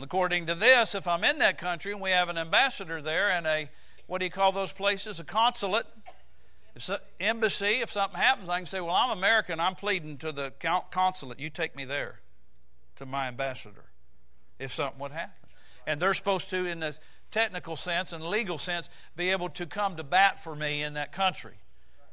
According 0.00 0.46
to 0.46 0.54
this, 0.54 0.94
if 0.94 1.06
I'm 1.06 1.22
in 1.24 1.38
that 1.38 1.58
country 1.58 1.92
and 1.92 2.00
we 2.00 2.10
have 2.10 2.28
an 2.28 2.38
ambassador 2.38 3.00
there 3.00 3.30
and 3.30 3.46
a, 3.46 3.70
what 4.06 4.18
do 4.18 4.24
you 4.24 4.30
call 4.30 4.50
those 4.50 4.72
places? 4.72 5.20
A 5.20 5.24
consulate, 5.24 5.86
if 6.74 6.90
embassy, 7.20 7.80
if 7.82 7.92
something 7.92 8.18
happens, 8.18 8.48
I 8.48 8.58
can 8.58 8.66
say, 8.66 8.80
well, 8.80 8.94
I'm 8.94 9.16
American. 9.16 9.60
I'm 9.60 9.74
pleading 9.74 10.16
to 10.18 10.32
the 10.32 10.52
consulate. 10.90 11.38
You 11.38 11.50
take 11.50 11.76
me 11.76 11.84
there 11.84 12.20
to 12.96 13.06
my 13.06 13.28
ambassador 13.28 13.84
if 14.58 14.72
something 14.72 14.98
would 15.00 15.12
happen. 15.12 15.34
And 15.86 16.00
they're 16.00 16.14
supposed 16.14 16.50
to, 16.50 16.66
in 16.66 16.80
the 16.80 16.98
technical 17.30 17.76
sense 17.76 18.12
and 18.12 18.24
legal 18.24 18.58
sense, 18.58 18.88
be 19.16 19.30
able 19.30 19.48
to 19.50 19.66
come 19.66 19.96
to 19.96 20.04
bat 20.04 20.42
for 20.42 20.54
me 20.54 20.82
in 20.82 20.94
that 20.94 21.12
country. 21.12 21.54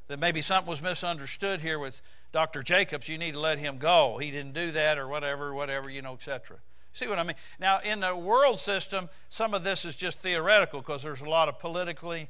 That 0.08 0.20
maybe 0.20 0.42
something 0.42 0.70
was 0.70 0.82
misunderstood 0.82 1.62
here 1.62 1.80
with 1.80 2.02
Dr. 2.32 2.64
Jacobs. 2.64 3.10
You 3.10 3.18
need 3.18 3.34
to 3.34 3.40
let 3.40 3.60
him 3.60 3.78
go. 3.78 4.18
He 4.20 4.32
didn't 4.32 4.54
do 4.54 4.72
that, 4.72 4.98
or 4.98 5.08
whatever, 5.08 5.54
whatever, 5.54 5.90
you 5.90 6.02
know, 6.02 6.14
etc. 6.14 6.58
See 6.94 7.08
what 7.08 7.20
I 7.20 7.24
mean? 7.24 7.36
Now, 7.60 7.80
in 7.82 8.00
the 8.00 8.16
world 8.16 8.58
system, 8.58 9.10
some 9.30 9.54
of 9.54 9.64
this 9.64 9.86
is 9.86 9.96
just 9.96 10.20
theoretical 10.20 10.80
because 10.80 11.04
there's 11.04 11.22
a 11.22 11.30
lot 11.30 11.48
of 11.50 11.60
politically 11.60 12.30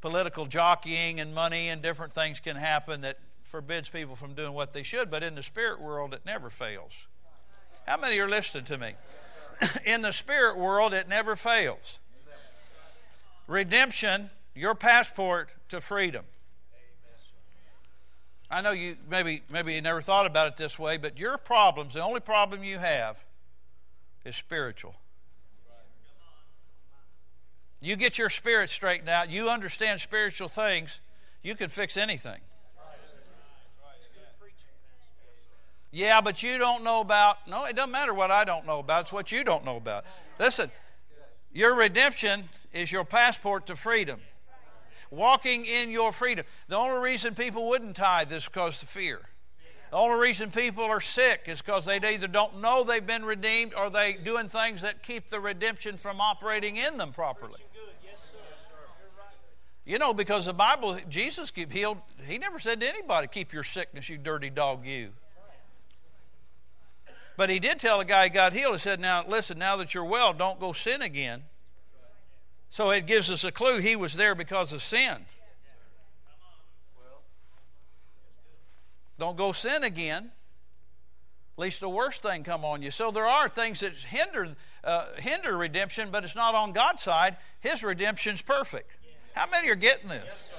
political 0.00 0.46
jockeying 0.46 1.20
and 1.20 1.34
money 1.34 1.68
and 1.68 1.82
different 1.82 2.12
things 2.12 2.40
can 2.40 2.56
happen 2.56 3.02
that 3.02 3.18
forbids 3.44 3.88
people 3.88 4.16
from 4.16 4.34
doing 4.34 4.52
what 4.52 4.72
they 4.72 4.82
should. 4.82 5.10
But 5.10 5.22
in 5.22 5.34
the 5.34 5.42
spirit 5.42 5.80
world, 5.80 6.14
it 6.14 6.22
never 6.26 6.50
fails. 6.50 7.06
How 7.86 7.96
many 7.96 8.18
are 8.18 8.28
listening 8.28 8.64
to 8.64 8.78
me? 8.78 8.94
in 9.84 10.02
the 10.02 10.12
spirit 10.12 10.58
world, 10.58 10.94
it 10.94 11.08
never 11.08 11.36
fails. 11.36 11.98
Redemption, 13.48 14.30
your 14.54 14.74
passport 14.76 15.48
to 15.70 15.80
freedom. 15.80 16.24
I 18.50 18.60
know 18.60 18.70
you 18.70 18.96
maybe 19.10 19.42
maybe 19.50 19.74
you 19.74 19.82
never 19.82 20.00
thought 20.00 20.26
about 20.26 20.48
it 20.48 20.56
this 20.56 20.78
way, 20.78 20.96
but 20.96 21.18
your 21.18 21.36
problems, 21.36 21.94
the 21.94 22.02
only 22.02 22.20
problem 22.20 22.62
you 22.62 22.78
have 22.78 23.16
is 24.24 24.36
spiritual. 24.36 24.94
You 27.80 27.96
get 27.96 28.18
your 28.18 28.30
spirit 28.30 28.70
straightened 28.70 29.08
out, 29.08 29.30
you 29.30 29.48
understand 29.48 30.00
spiritual 30.00 30.48
things, 30.48 31.00
you 31.42 31.54
can 31.54 31.68
fix 31.68 31.96
anything. 31.96 32.40
Yeah, 35.90 36.20
but 36.20 36.42
you 36.42 36.58
don't 36.58 36.84
know 36.84 37.00
about. 37.00 37.48
No, 37.48 37.64
it 37.64 37.74
doesn't 37.74 37.90
matter 37.90 38.12
what 38.12 38.30
I 38.30 38.44
don't 38.44 38.66
know 38.66 38.80
about. 38.80 39.02
It's 39.02 39.12
what 39.12 39.32
you 39.32 39.42
don't 39.42 39.64
know 39.64 39.76
about. 39.76 40.04
Listen, 40.38 40.70
your 41.52 41.76
redemption 41.76 42.44
is 42.72 42.92
your 42.92 43.04
passport 43.04 43.66
to 43.66 43.76
freedom. 43.76 44.20
Walking 45.10 45.64
in 45.64 45.90
your 45.90 46.12
freedom. 46.12 46.44
The 46.68 46.76
only 46.76 47.00
reason 47.00 47.34
people 47.34 47.68
wouldn't 47.68 47.96
tithe 47.96 48.32
is 48.32 48.44
because 48.44 48.82
of 48.82 48.88
fear. 48.88 49.20
The 49.90 49.96
only 49.96 50.20
reason 50.20 50.50
people 50.50 50.84
are 50.84 51.00
sick 51.00 51.44
is 51.46 51.62
because 51.62 51.86
they 51.86 51.96
either 51.96 52.28
don't 52.28 52.60
know 52.60 52.84
they've 52.84 53.06
been 53.06 53.24
redeemed 53.24 53.72
or 53.74 53.88
they 53.88 54.14
doing 54.22 54.48
things 54.48 54.82
that 54.82 55.02
keep 55.02 55.30
the 55.30 55.40
redemption 55.40 55.96
from 55.96 56.20
operating 56.20 56.76
in 56.76 56.98
them 56.98 57.12
properly. 57.12 57.60
You 59.86 59.98
know, 59.98 60.12
because 60.12 60.44
the 60.44 60.52
Bible, 60.52 60.98
Jesus 61.08 61.50
healed, 61.70 61.96
he 62.26 62.36
never 62.36 62.58
said 62.58 62.80
to 62.80 62.86
anybody, 62.86 63.26
keep 63.26 63.54
your 63.54 63.64
sickness, 63.64 64.10
you 64.10 64.18
dirty 64.18 64.50
dog, 64.50 64.84
you. 64.84 65.12
But 67.38 67.50
he 67.50 67.60
did 67.60 67.78
tell 67.78 67.98
the 67.98 68.04
guy 68.04 68.24
he 68.24 68.30
got 68.30 68.52
healed, 68.52 68.74
he 68.74 68.78
said, 68.80 68.98
Now, 68.98 69.24
listen, 69.24 69.60
now 69.60 69.76
that 69.76 69.94
you're 69.94 70.04
well, 70.04 70.32
don't 70.32 70.58
go 70.58 70.72
sin 70.72 71.02
again. 71.02 71.44
So 72.68 72.90
it 72.90 73.06
gives 73.06 73.30
us 73.30 73.44
a 73.44 73.52
clue 73.52 73.78
he 73.78 73.94
was 73.94 74.14
there 74.14 74.34
because 74.34 74.72
of 74.72 74.82
sin. 74.82 75.18
Don't 79.20 79.36
go 79.36 79.52
sin 79.52 79.84
again. 79.84 80.32
At 81.56 81.62
least 81.62 81.78
the 81.78 81.88
worst 81.88 82.22
thing 82.22 82.42
come 82.42 82.64
on 82.64 82.82
you. 82.82 82.90
So 82.90 83.12
there 83.12 83.26
are 83.26 83.48
things 83.48 83.80
that 83.80 83.94
hinder 83.94 84.56
uh, 84.82 85.06
hinder 85.18 85.56
redemption, 85.56 86.08
but 86.10 86.24
it's 86.24 86.34
not 86.34 86.56
on 86.56 86.72
God's 86.72 87.04
side. 87.04 87.36
His 87.60 87.84
redemption's 87.84 88.42
perfect. 88.42 88.90
How 89.34 89.48
many 89.48 89.70
are 89.70 89.76
getting 89.76 90.08
this? 90.08 90.50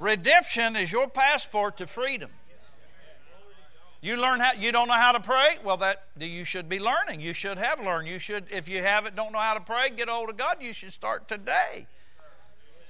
Redemption 0.00 0.74
is 0.74 0.90
your 0.90 1.08
passport 1.08 1.76
to 1.76 1.86
freedom. 1.86 2.30
You 4.02 4.16
learn 4.16 4.40
how 4.40 4.52
you 4.52 4.72
don't 4.72 4.88
know 4.88 4.94
how 4.94 5.12
to 5.12 5.20
pray? 5.20 5.58
Well, 5.62 5.76
that 5.76 6.06
you 6.18 6.44
should 6.44 6.68
be 6.68 6.80
learning. 6.80 7.20
You 7.20 7.32
should 7.32 7.56
have 7.56 7.78
learned. 7.80 8.08
You 8.08 8.18
should, 8.18 8.46
if 8.50 8.68
you 8.68 8.82
haven't, 8.82 9.14
don't 9.14 9.32
know 9.32 9.38
how 9.38 9.54
to 9.54 9.60
pray, 9.60 9.90
get 9.96 10.08
hold 10.08 10.28
of 10.28 10.36
God. 10.36 10.56
You 10.60 10.72
should 10.72 10.92
start 10.92 11.28
today. 11.28 11.86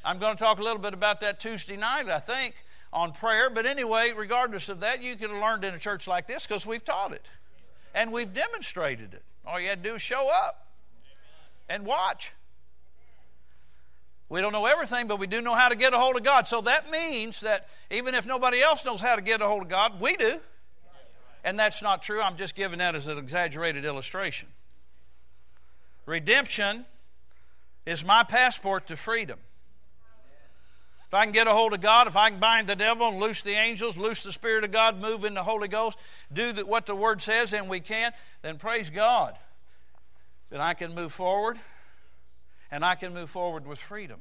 I'm 0.06 0.18
going 0.18 0.34
to 0.34 0.42
talk 0.42 0.58
a 0.58 0.62
little 0.62 0.80
bit 0.80 0.94
about 0.94 1.20
that 1.20 1.38
Tuesday 1.38 1.76
night, 1.76 2.08
I 2.08 2.18
think, 2.18 2.54
on 2.94 3.12
prayer. 3.12 3.50
But 3.50 3.66
anyway, 3.66 4.12
regardless 4.16 4.70
of 4.70 4.80
that, 4.80 5.02
you 5.02 5.14
could 5.16 5.28
have 5.28 5.40
learned 5.40 5.64
in 5.64 5.74
a 5.74 5.78
church 5.78 6.06
like 6.06 6.26
this 6.26 6.46
because 6.46 6.64
we've 6.64 6.84
taught 6.84 7.12
it 7.12 7.28
and 7.94 8.10
we've 8.10 8.32
demonstrated 8.32 9.12
it. 9.12 9.22
All 9.46 9.60
you 9.60 9.68
had 9.68 9.84
to 9.84 9.90
do 9.90 9.96
is 9.96 10.02
show 10.02 10.30
up 10.34 10.66
and 11.68 11.84
watch. 11.84 12.32
We 14.30 14.40
don't 14.40 14.52
know 14.52 14.64
everything, 14.64 15.08
but 15.08 15.18
we 15.18 15.26
do 15.26 15.42
know 15.42 15.54
how 15.54 15.68
to 15.68 15.76
get 15.76 15.92
a 15.92 15.98
hold 15.98 16.16
of 16.16 16.22
God. 16.22 16.48
So 16.48 16.62
that 16.62 16.90
means 16.90 17.40
that 17.40 17.68
even 17.90 18.14
if 18.14 18.26
nobody 18.26 18.62
else 18.62 18.82
knows 18.82 19.02
how 19.02 19.14
to 19.14 19.20
get 19.20 19.42
a 19.42 19.46
hold 19.46 19.64
of 19.64 19.68
God, 19.68 20.00
we 20.00 20.16
do. 20.16 20.40
And 21.44 21.58
that's 21.58 21.82
not 21.82 22.02
true. 22.02 22.20
I'm 22.20 22.36
just 22.36 22.54
giving 22.54 22.78
that 22.78 22.94
as 22.94 23.08
an 23.08 23.18
exaggerated 23.18 23.84
illustration. 23.84 24.48
Redemption 26.06 26.84
is 27.86 28.04
my 28.04 28.22
passport 28.22 28.86
to 28.88 28.96
freedom. 28.96 29.38
If 31.06 31.14
I 31.14 31.24
can 31.24 31.32
get 31.32 31.46
a 31.46 31.52
hold 31.52 31.74
of 31.74 31.82
God, 31.82 32.06
if 32.06 32.16
I 32.16 32.30
can 32.30 32.40
bind 32.40 32.68
the 32.68 32.76
devil 32.76 33.06
and 33.06 33.18
loose 33.18 33.42
the 33.42 33.50
angels, 33.50 33.98
loose 33.98 34.22
the 34.22 34.32
Spirit 34.32 34.64
of 34.64 34.72
God, 34.72 34.98
move 34.98 35.24
in 35.24 35.34
the 35.34 35.42
Holy 35.42 35.68
Ghost, 35.68 35.98
do 36.32 36.54
what 36.64 36.86
the 36.86 36.94
Word 36.94 37.20
says, 37.20 37.52
and 37.52 37.68
we 37.68 37.80
can, 37.80 38.12
then 38.40 38.56
praise 38.56 38.88
God. 38.88 39.36
Then 40.48 40.62
I 40.62 40.72
can 40.72 40.94
move 40.94 41.12
forward, 41.12 41.58
and 42.70 42.82
I 42.82 42.94
can 42.94 43.12
move 43.12 43.28
forward 43.28 43.66
with 43.66 43.78
freedom. 43.78 44.20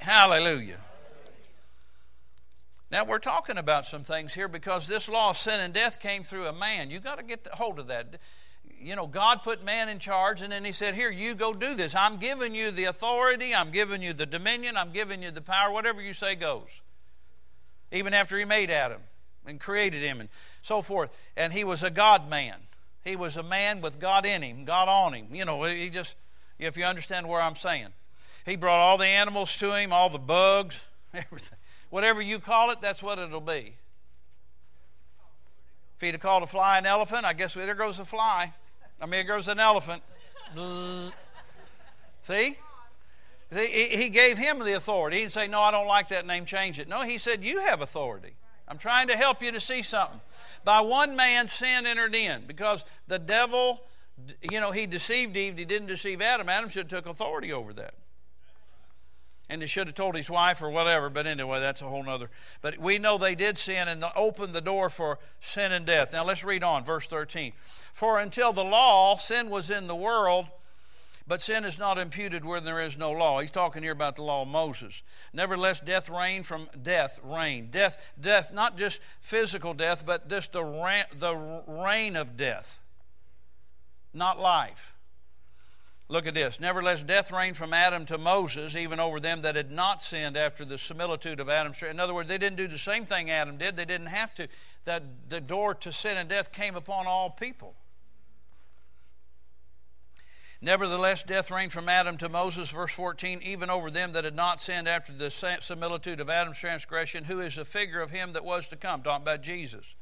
Hallelujah. 0.00 0.78
Now, 2.90 3.04
we're 3.04 3.20
talking 3.20 3.56
about 3.56 3.86
some 3.86 4.02
things 4.02 4.34
here 4.34 4.48
because 4.48 4.88
this 4.88 5.08
law 5.08 5.30
of 5.30 5.38
sin 5.38 5.60
and 5.60 5.72
death 5.72 6.00
came 6.00 6.24
through 6.24 6.46
a 6.46 6.52
man. 6.52 6.90
You've 6.90 7.04
got 7.04 7.18
to 7.18 7.24
get 7.24 7.46
hold 7.52 7.78
of 7.78 7.86
that. 7.86 8.18
You 8.80 8.96
know, 8.96 9.06
God 9.06 9.42
put 9.44 9.64
man 9.64 9.88
in 9.88 10.00
charge, 10.00 10.42
and 10.42 10.50
then 10.50 10.64
He 10.64 10.72
said, 10.72 10.94
Here, 10.94 11.10
you 11.10 11.34
go 11.34 11.54
do 11.54 11.74
this. 11.74 11.94
I'm 11.94 12.16
giving 12.16 12.54
you 12.54 12.70
the 12.70 12.84
authority, 12.84 13.54
I'm 13.54 13.70
giving 13.70 14.02
you 14.02 14.12
the 14.12 14.26
dominion, 14.26 14.76
I'm 14.76 14.90
giving 14.90 15.22
you 15.22 15.30
the 15.30 15.40
power. 15.40 15.72
Whatever 15.72 16.02
you 16.02 16.12
say 16.14 16.34
goes. 16.34 16.80
Even 17.92 18.12
after 18.12 18.36
He 18.36 18.44
made 18.44 18.70
Adam 18.70 19.02
and 19.46 19.60
created 19.60 20.02
him 20.02 20.20
and 20.20 20.28
so 20.62 20.82
forth. 20.82 21.16
And 21.36 21.52
He 21.52 21.62
was 21.62 21.82
a 21.82 21.90
God 21.90 22.28
man. 22.28 22.56
He 23.04 23.16
was 23.16 23.36
a 23.36 23.42
man 23.42 23.80
with 23.80 23.98
God 23.98 24.26
in 24.26 24.42
him, 24.42 24.64
God 24.64 24.88
on 24.88 25.14
him. 25.14 25.34
You 25.34 25.44
know, 25.44 25.64
He 25.64 25.90
just, 25.90 26.16
if 26.58 26.76
you 26.76 26.84
understand 26.84 27.28
where 27.28 27.40
I'm 27.40 27.56
saying. 27.56 27.88
He 28.44 28.56
brought 28.56 28.78
all 28.78 28.98
the 28.98 29.06
animals 29.06 29.56
to 29.58 29.76
Him, 29.76 29.92
all 29.92 30.10
the 30.10 30.18
bugs, 30.18 30.80
everything. 31.14 31.58
Whatever 31.90 32.22
you 32.22 32.38
call 32.38 32.70
it, 32.70 32.80
that's 32.80 33.02
what 33.02 33.18
it'll 33.18 33.40
be. 33.40 33.74
If 35.96 36.00
he'd 36.00 36.12
have 36.12 36.20
called 36.20 36.44
a 36.44 36.46
fly 36.46 36.78
an 36.78 36.86
elephant, 36.86 37.24
I 37.24 37.32
guess 37.32 37.54
there 37.54 37.74
goes 37.74 37.98
a 37.98 38.04
fly. 38.04 38.54
I 39.00 39.06
mean, 39.06 39.26
there 39.26 39.36
goes 39.36 39.48
an 39.48 39.60
elephant. 39.60 40.02
See? 42.22 42.56
See? 43.52 43.96
He 43.96 44.08
gave 44.08 44.38
him 44.38 44.60
the 44.60 44.76
authority. 44.76 45.16
He 45.18 45.22
didn't 45.24 45.32
say, 45.32 45.48
No, 45.48 45.60
I 45.60 45.70
don't 45.72 45.88
like 45.88 46.08
that 46.08 46.26
name, 46.26 46.44
change 46.44 46.78
it. 46.78 46.88
No, 46.88 47.02
he 47.02 47.18
said, 47.18 47.42
You 47.42 47.60
have 47.60 47.82
authority. 47.82 48.34
I'm 48.68 48.78
trying 48.78 49.08
to 49.08 49.16
help 49.16 49.42
you 49.42 49.50
to 49.50 49.60
see 49.60 49.82
something. 49.82 50.20
By 50.64 50.80
one 50.80 51.16
man, 51.16 51.48
sin 51.48 51.86
entered 51.86 52.14
in 52.14 52.44
because 52.46 52.84
the 53.08 53.18
devil, 53.18 53.82
you 54.48 54.60
know, 54.60 54.70
he 54.70 54.86
deceived 54.86 55.36
Eve. 55.36 55.58
He 55.58 55.64
didn't 55.64 55.88
deceive 55.88 56.22
Adam. 56.22 56.48
Adam 56.48 56.70
should 56.70 56.90
have 56.90 57.02
took 57.02 57.10
authority 57.10 57.52
over 57.52 57.72
that 57.72 57.94
and 59.50 59.60
he 59.60 59.68
should 59.68 59.88
have 59.88 59.96
told 59.96 60.14
his 60.14 60.30
wife 60.30 60.62
or 60.62 60.70
whatever 60.70 61.10
but 61.10 61.26
anyway 61.26 61.60
that's 61.60 61.82
a 61.82 61.86
whole 61.86 62.02
nother 62.02 62.30
but 62.62 62.78
we 62.78 62.98
know 62.98 63.18
they 63.18 63.34
did 63.34 63.58
sin 63.58 63.88
and 63.88 64.04
opened 64.16 64.54
the 64.54 64.60
door 64.60 64.88
for 64.88 65.18
sin 65.40 65.72
and 65.72 65.84
death. 65.84 66.12
Now 66.12 66.24
let's 66.24 66.44
read 66.44 66.62
on 66.62 66.84
verse 66.84 67.06
13 67.08 67.52
for 67.92 68.18
until 68.18 68.52
the 68.52 68.64
law 68.64 69.16
sin 69.16 69.50
was 69.50 69.68
in 69.68 69.88
the 69.88 69.96
world 69.96 70.46
but 71.26 71.42
sin 71.42 71.64
is 71.64 71.78
not 71.78 71.98
imputed 71.98 72.44
where 72.44 72.60
there 72.60 72.80
is 72.80 72.98
no 72.98 73.12
law. 73.12 73.40
He's 73.40 73.50
talking 73.50 73.82
here 73.82 73.92
about 73.92 74.16
the 74.16 74.22
law 74.22 74.42
of 74.42 74.48
moses. 74.48 75.02
Nevertheless 75.32 75.80
death 75.80 76.08
reigned 76.08 76.46
from 76.46 76.68
death 76.80 77.20
reigned. 77.22 77.72
Death 77.72 77.98
death 78.20 78.52
not 78.52 78.78
just 78.78 79.00
physical 79.20 79.74
death 79.74 80.04
but 80.06 80.28
just 80.28 80.52
the 80.52 80.64
reign, 80.64 81.04
the 81.18 81.62
reign 81.66 82.16
of 82.16 82.36
death 82.36 82.80
not 84.14 84.38
life 84.38 84.94
Look 86.10 86.26
at 86.26 86.34
this. 86.34 86.58
Nevertheless, 86.58 87.04
death 87.04 87.30
reigned 87.30 87.56
from 87.56 87.72
Adam 87.72 88.04
to 88.06 88.18
Moses, 88.18 88.74
even 88.74 88.98
over 88.98 89.20
them 89.20 89.42
that 89.42 89.54
had 89.54 89.70
not 89.70 90.02
sinned 90.02 90.36
after 90.36 90.64
the 90.64 90.76
similitude 90.76 91.38
of 91.38 91.48
Adam's. 91.48 91.78
Transgression. 91.78 91.96
In 91.96 92.00
other 92.00 92.14
words, 92.14 92.28
they 92.28 92.36
didn't 92.36 92.56
do 92.56 92.66
the 92.66 92.78
same 92.78 93.06
thing 93.06 93.30
Adam 93.30 93.58
did. 93.58 93.76
They 93.76 93.84
didn't 93.84 94.08
have 94.08 94.34
to. 94.34 94.48
That 94.86 95.04
the 95.28 95.40
door 95.40 95.72
to 95.76 95.92
sin 95.92 96.16
and 96.16 96.28
death 96.28 96.50
came 96.50 96.74
upon 96.74 97.06
all 97.06 97.30
people. 97.30 97.76
Nevertheless, 100.60 101.22
death 101.22 101.48
reigned 101.48 101.72
from 101.72 101.88
Adam 101.88 102.16
to 102.16 102.28
Moses, 102.28 102.70
verse 102.70 102.92
14, 102.92 103.40
even 103.44 103.70
over 103.70 103.88
them 103.88 104.10
that 104.10 104.24
had 104.24 104.34
not 104.34 104.60
sinned 104.60 104.88
after 104.88 105.12
the 105.12 105.30
similitude 105.30 106.18
of 106.18 106.28
Adam's 106.28 106.58
transgression, 106.58 107.22
who 107.22 107.38
is 107.38 107.56
a 107.56 107.64
figure 107.64 108.00
of 108.00 108.10
him 108.10 108.32
that 108.32 108.44
was 108.44 108.66
to 108.68 108.76
come. 108.76 109.02
Talking 109.02 109.22
about 109.22 109.42
Jesus. 109.42 109.94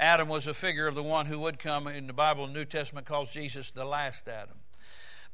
Adam 0.00 0.28
was 0.28 0.48
a 0.48 0.52
figure 0.52 0.88
of 0.88 0.96
the 0.96 1.02
one 1.04 1.26
who 1.26 1.38
would 1.38 1.60
come. 1.60 1.86
In 1.86 2.08
the 2.08 2.12
Bible, 2.12 2.48
New 2.48 2.64
Testament 2.64 3.06
calls 3.06 3.30
Jesus 3.30 3.70
the 3.70 3.84
last 3.84 4.28
Adam. 4.28 4.56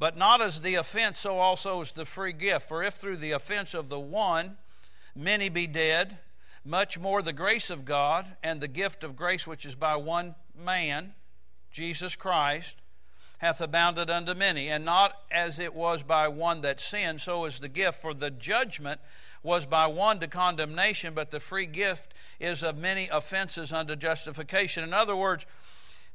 But 0.01 0.17
not 0.17 0.41
as 0.41 0.63
the 0.63 0.77
offense, 0.77 1.19
so 1.19 1.37
also 1.37 1.83
is 1.83 1.93
the 1.93 2.07
free 2.07 2.33
gift. 2.33 2.67
For 2.67 2.83
if 2.83 2.95
through 2.95 3.19
the 3.19 3.33
offense 3.33 3.75
of 3.75 3.91
the 3.91 4.01
one 4.01 4.57
many 5.15 5.51
be 5.51 5.67
dead, 5.67 6.17
much 6.65 6.99
more 6.99 7.21
the 7.21 7.35
grace 7.35 7.69
of 7.69 7.85
God 7.85 8.27
and 8.43 8.61
the 8.61 8.67
gift 8.67 9.05
of 9.05 9.15
grace 9.15 9.47
which 9.47 9.67
is 9.67 9.75
by 9.75 9.97
one 9.97 10.35
man, 10.59 11.13
Jesus 11.71 12.17
Christ, 12.17 12.79
hath 13.39 13.61
abounded 13.61 14.09
unto 14.09 14.33
many. 14.33 14.71
And 14.71 14.87
not 14.87 15.19
as 15.31 15.59
it 15.59 15.75
was 15.75 16.03
by 16.03 16.29
one 16.29 16.63
that 16.63 16.81
sinned, 16.81 17.21
so 17.21 17.45
is 17.45 17.61
the 17.61 17.69
gift. 17.69 18.01
For 18.01 18.15
the 18.15 18.31
judgment 18.31 19.03
was 19.43 19.67
by 19.67 19.87
one 19.87 20.19
to 20.21 20.29
condemnation, 20.29 21.13
but 21.13 21.31
the 21.31 21.41
free 21.41 21.67
gift 21.67 22.15
is 22.39 22.63
of 22.63 22.79
many 22.79 23.09
offenses 23.13 23.71
unto 23.71 23.97
justification. 23.97 24.83
In 24.83 24.95
other 24.95 25.17
words, 25.17 25.45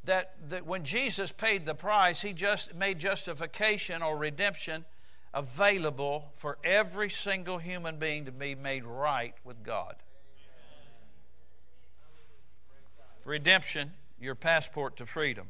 that, 0.05 0.35
that 0.49 0.65
when 0.65 0.83
Jesus 0.83 1.31
paid 1.31 1.65
the 1.65 1.75
price, 1.75 2.21
he 2.21 2.33
just 2.33 2.75
made 2.75 2.99
justification 2.99 4.01
or 4.01 4.17
redemption 4.17 4.85
available 5.33 6.31
for 6.35 6.57
every 6.63 7.09
single 7.09 7.57
human 7.57 7.97
being 7.97 8.25
to 8.25 8.31
be 8.31 8.55
made 8.55 8.85
right 8.85 9.33
with 9.43 9.63
God. 9.63 9.95
Redemption, 13.25 13.91
your 14.19 14.35
passport 14.35 14.97
to 14.97 15.05
freedom. 15.05 15.47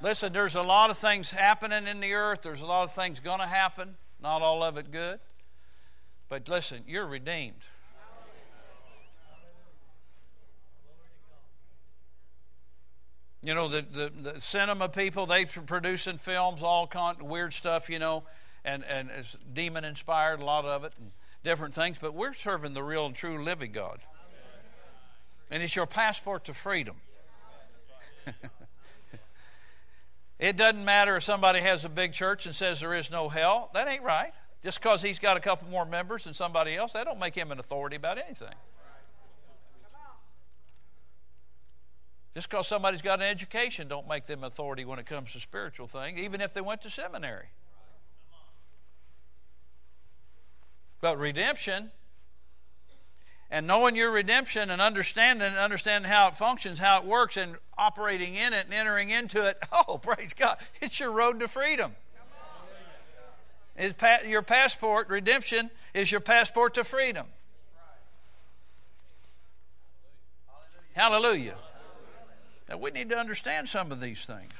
Listen, 0.00 0.32
there's 0.32 0.54
a 0.54 0.62
lot 0.62 0.90
of 0.90 0.98
things 0.98 1.30
happening 1.30 1.86
in 1.86 2.00
the 2.00 2.14
earth. 2.14 2.42
There's 2.42 2.62
a 2.62 2.66
lot 2.66 2.84
of 2.84 2.92
things 2.92 3.20
going 3.20 3.40
to 3.40 3.46
happen. 3.46 3.96
Not 4.20 4.42
all 4.42 4.62
of 4.62 4.76
it 4.76 4.90
good. 4.90 5.18
But 6.28 6.48
listen, 6.48 6.82
you're 6.86 7.06
redeemed. 7.06 7.62
You 13.48 13.54
know, 13.54 13.66
the, 13.66 13.80
the, 13.80 14.32
the 14.32 14.40
cinema 14.42 14.90
people, 14.90 15.24
they 15.24 15.46
producing 15.46 16.18
films, 16.18 16.62
all 16.62 16.86
kind 16.86 17.18
of 17.18 17.24
weird 17.24 17.54
stuff, 17.54 17.88
you 17.88 17.98
know, 17.98 18.24
and, 18.62 18.84
and 18.84 19.08
it's 19.08 19.38
demon 19.54 19.86
inspired, 19.86 20.40
a 20.40 20.44
lot 20.44 20.66
of 20.66 20.84
it, 20.84 20.92
and 20.98 21.12
different 21.44 21.72
things. 21.72 21.96
But 21.98 22.12
we're 22.12 22.34
serving 22.34 22.74
the 22.74 22.82
real 22.82 23.06
and 23.06 23.14
true 23.14 23.42
living 23.42 23.72
God. 23.72 24.00
And 25.50 25.62
it's 25.62 25.74
your 25.74 25.86
passport 25.86 26.44
to 26.44 26.52
freedom. 26.52 26.96
it 30.38 30.58
doesn't 30.58 30.84
matter 30.84 31.16
if 31.16 31.22
somebody 31.22 31.60
has 31.60 31.86
a 31.86 31.88
big 31.88 32.12
church 32.12 32.44
and 32.44 32.54
says 32.54 32.80
there 32.80 32.92
is 32.92 33.10
no 33.10 33.30
hell. 33.30 33.70
That 33.72 33.88
ain't 33.88 34.02
right. 34.02 34.34
Just 34.62 34.82
because 34.82 35.00
he's 35.00 35.18
got 35.18 35.38
a 35.38 35.40
couple 35.40 35.70
more 35.70 35.86
members 35.86 36.24
than 36.24 36.34
somebody 36.34 36.76
else, 36.76 36.92
that 36.92 37.06
don't 37.06 37.18
make 37.18 37.34
him 37.34 37.50
an 37.50 37.58
authority 37.58 37.96
about 37.96 38.18
anything. 38.18 38.52
Just 42.34 42.50
because 42.50 42.68
somebody's 42.68 43.02
got 43.02 43.20
an 43.20 43.26
education 43.26 43.88
don't 43.88 44.08
make 44.08 44.26
them 44.26 44.44
authority 44.44 44.84
when 44.84 44.98
it 44.98 45.06
comes 45.06 45.32
to 45.32 45.40
spiritual 45.40 45.86
things, 45.86 46.20
even 46.20 46.40
if 46.40 46.52
they 46.52 46.60
went 46.60 46.82
to 46.82 46.90
seminary. 46.90 47.46
But 51.00 51.18
redemption 51.18 51.90
and 53.50 53.66
knowing 53.66 53.96
your 53.96 54.10
redemption 54.10 54.70
and 54.70 54.80
understanding 54.80 55.46
and 55.48 55.56
understanding 55.56 56.10
how 56.10 56.28
it 56.28 56.36
functions, 56.36 56.78
how 56.78 56.98
it 56.98 57.04
works, 57.04 57.36
and 57.36 57.56
operating 57.78 58.34
in 58.34 58.52
it 58.52 58.66
and 58.66 58.74
entering 58.74 59.10
into 59.10 59.46
it, 59.48 59.58
oh, 59.88 59.98
praise 59.98 60.34
God, 60.34 60.58
it's 60.80 61.00
your 61.00 61.12
road 61.12 61.40
to 61.40 61.48
freedom. 61.48 61.92
Is 63.76 63.94
your 64.26 64.42
passport, 64.42 65.08
redemption, 65.08 65.70
is 65.94 66.10
your 66.10 66.20
passport 66.20 66.74
to 66.74 66.84
freedom. 66.84 67.26
Hallelujah. 70.94 71.54
Now, 72.68 72.76
we 72.76 72.90
need 72.90 73.08
to 73.10 73.16
understand 73.16 73.68
some 73.68 73.92
of 73.92 74.00
these 74.00 74.24
things. 74.24 74.52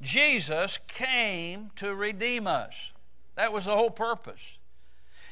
Jesus 0.00 0.78
came 0.88 1.70
to 1.76 1.94
redeem 1.94 2.46
us. 2.46 2.92
That 3.34 3.52
was 3.52 3.64
the 3.64 3.72
whole 3.72 3.90
purpose. 3.90 4.58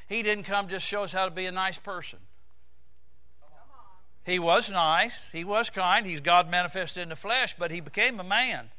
He 0.09 0.23
didn't 0.23 0.45
come 0.45 0.69
just 0.69 0.87
show 0.87 1.03
us 1.03 1.13
how 1.13 1.25
to 1.25 1.31
be 1.31 1.47
a 1.47 1.53
nice 1.53 1.79
person. 1.79 2.19
He 4.25 4.41
was 4.41 4.71
nice, 4.71 5.31
he 5.31 5.45
was 5.45 5.71
kind, 5.71 6.05
he's 6.05 6.21
God 6.21 6.51
manifested 6.51 7.05
in 7.05 7.11
the 7.11 7.17
flesh, 7.17 7.55
but 7.57 7.71
he 7.71 7.81
became 7.81 8.19
a 8.19 8.25
man. 8.25 8.71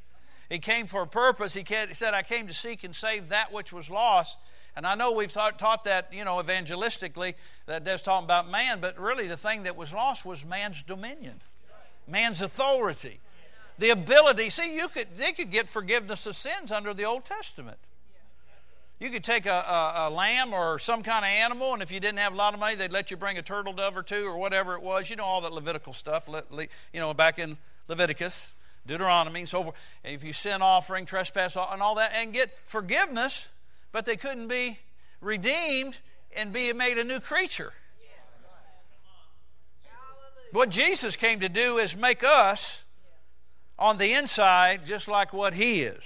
He 0.49 0.59
came 0.59 0.87
for 0.87 1.01
a 1.01 1.07
purpose. 1.07 1.53
He 1.53 1.65
said, 1.93 2.13
I 2.13 2.23
came 2.23 2.47
to 2.47 2.53
seek 2.53 2.83
and 2.83 2.93
save 2.93 3.29
that 3.29 3.53
which 3.53 3.71
was 3.71 3.89
lost. 3.89 4.37
And 4.75 4.85
I 4.85 4.95
know 4.95 5.13
we've 5.13 5.31
taught, 5.31 5.57
taught 5.57 5.85
that, 5.85 6.13
you 6.13 6.23
know, 6.23 6.41
evangelistically, 6.41 7.35
that 7.65 7.83
that's 7.83 8.03
talking 8.03 8.25
about 8.25 8.49
man, 8.49 8.79
but 8.79 8.99
really 8.99 9.27
the 9.27 9.37
thing 9.37 9.63
that 9.63 9.75
was 9.75 9.91
lost 9.91 10.25
was 10.25 10.45
man's 10.45 10.83
dominion, 10.83 11.41
man's 12.07 12.41
authority, 12.41 13.19
the 13.77 13.89
ability. 13.89 14.49
See, 14.49 14.75
you 14.75 14.87
could, 14.87 15.07
they 15.17 15.31
could 15.31 15.51
get 15.51 15.67
forgiveness 15.67 16.25
of 16.25 16.35
sins 16.35 16.71
under 16.71 16.93
the 16.93 17.03
Old 17.03 17.25
Testament. 17.25 17.77
You 18.99 19.11
could 19.11 19.23
take 19.23 19.45
a, 19.45 19.51
a, 19.51 20.07
a, 20.07 20.09
lamb 20.09 20.53
or 20.53 20.79
some 20.79 21.03
kind 21.03 21.23
of 21.23 21.29
animal, 21.29 21.73
and 21.73 21.83
if 21.83 21.91
you 21.91 21.99
didn't 21.99 22.17
have 22.17 22.33
a 22.33 22.35
lot 22.35 22.55
of 22.55 22.59
money, 22.59 22.75
they'd 22.75 22.91
let 22.91 23.11
you 23.11 23.17
bring 23.17 23.37
a 23.37 23.43
turtle 23.43 23.73
dove 23.73 23.95
or 23.95 24.01
two 24.01 24.25
or 24.25 24.37
whatever 24.39 24.73
it 24.73 24.81
was. 24.81 25.09
You 25.11 25.17
know 25.17 25.25
all 25.25 25.41
that 25.41 25.53
Levitical 25.53 25.93
stuff, 25.93 26.27
you 26.27 26.99
know, 26.99 27.13
back 27.13 27.37
in 27.37 27.57
Leviticus, 27.87 28.55
Deuteronomy, 28.87 29.41
and 29.41 29.49
so 29.49 29.61
forth. 29.61 29.75
And 30.03 30.15
if 30.15 30.23
you 30.23 30.33
sin 30.33 30.63
offering, 30.63 31.05
trespass, 31.05 31.55
and 31.55 31.79
all 31.79 31.93
that, 31.95 32.11
and 32.15 32.33
get 32.33 32.49
forgiveness, 32.65 33.49
but 33.91 34.07
they 34.07 34.15
couldn't 34.15 34.47
be 34.47 34.79
redeemed 35.21 35.99
and 36.35 36.51
be 36.51 36.73
made 36.73 36.97
a 36.97 37.03
new 37.03 37.19
creature. 37.19 37.73
What 40.51 40.69
Jesus 40.69 41.15
came 41.15 41.39
to 41.41 41.49
do 41.49 41.77
is 41.77 41.95
make 41.95 42.23
us 42.23 42.83
on 43.77 43.97
the 43.97 44.13
inside 44.13 44.85
just 44.85 45.07
like 45.07 45.33
what 45.33 45.53
He 45.53 45.83
is. 45.83 46.03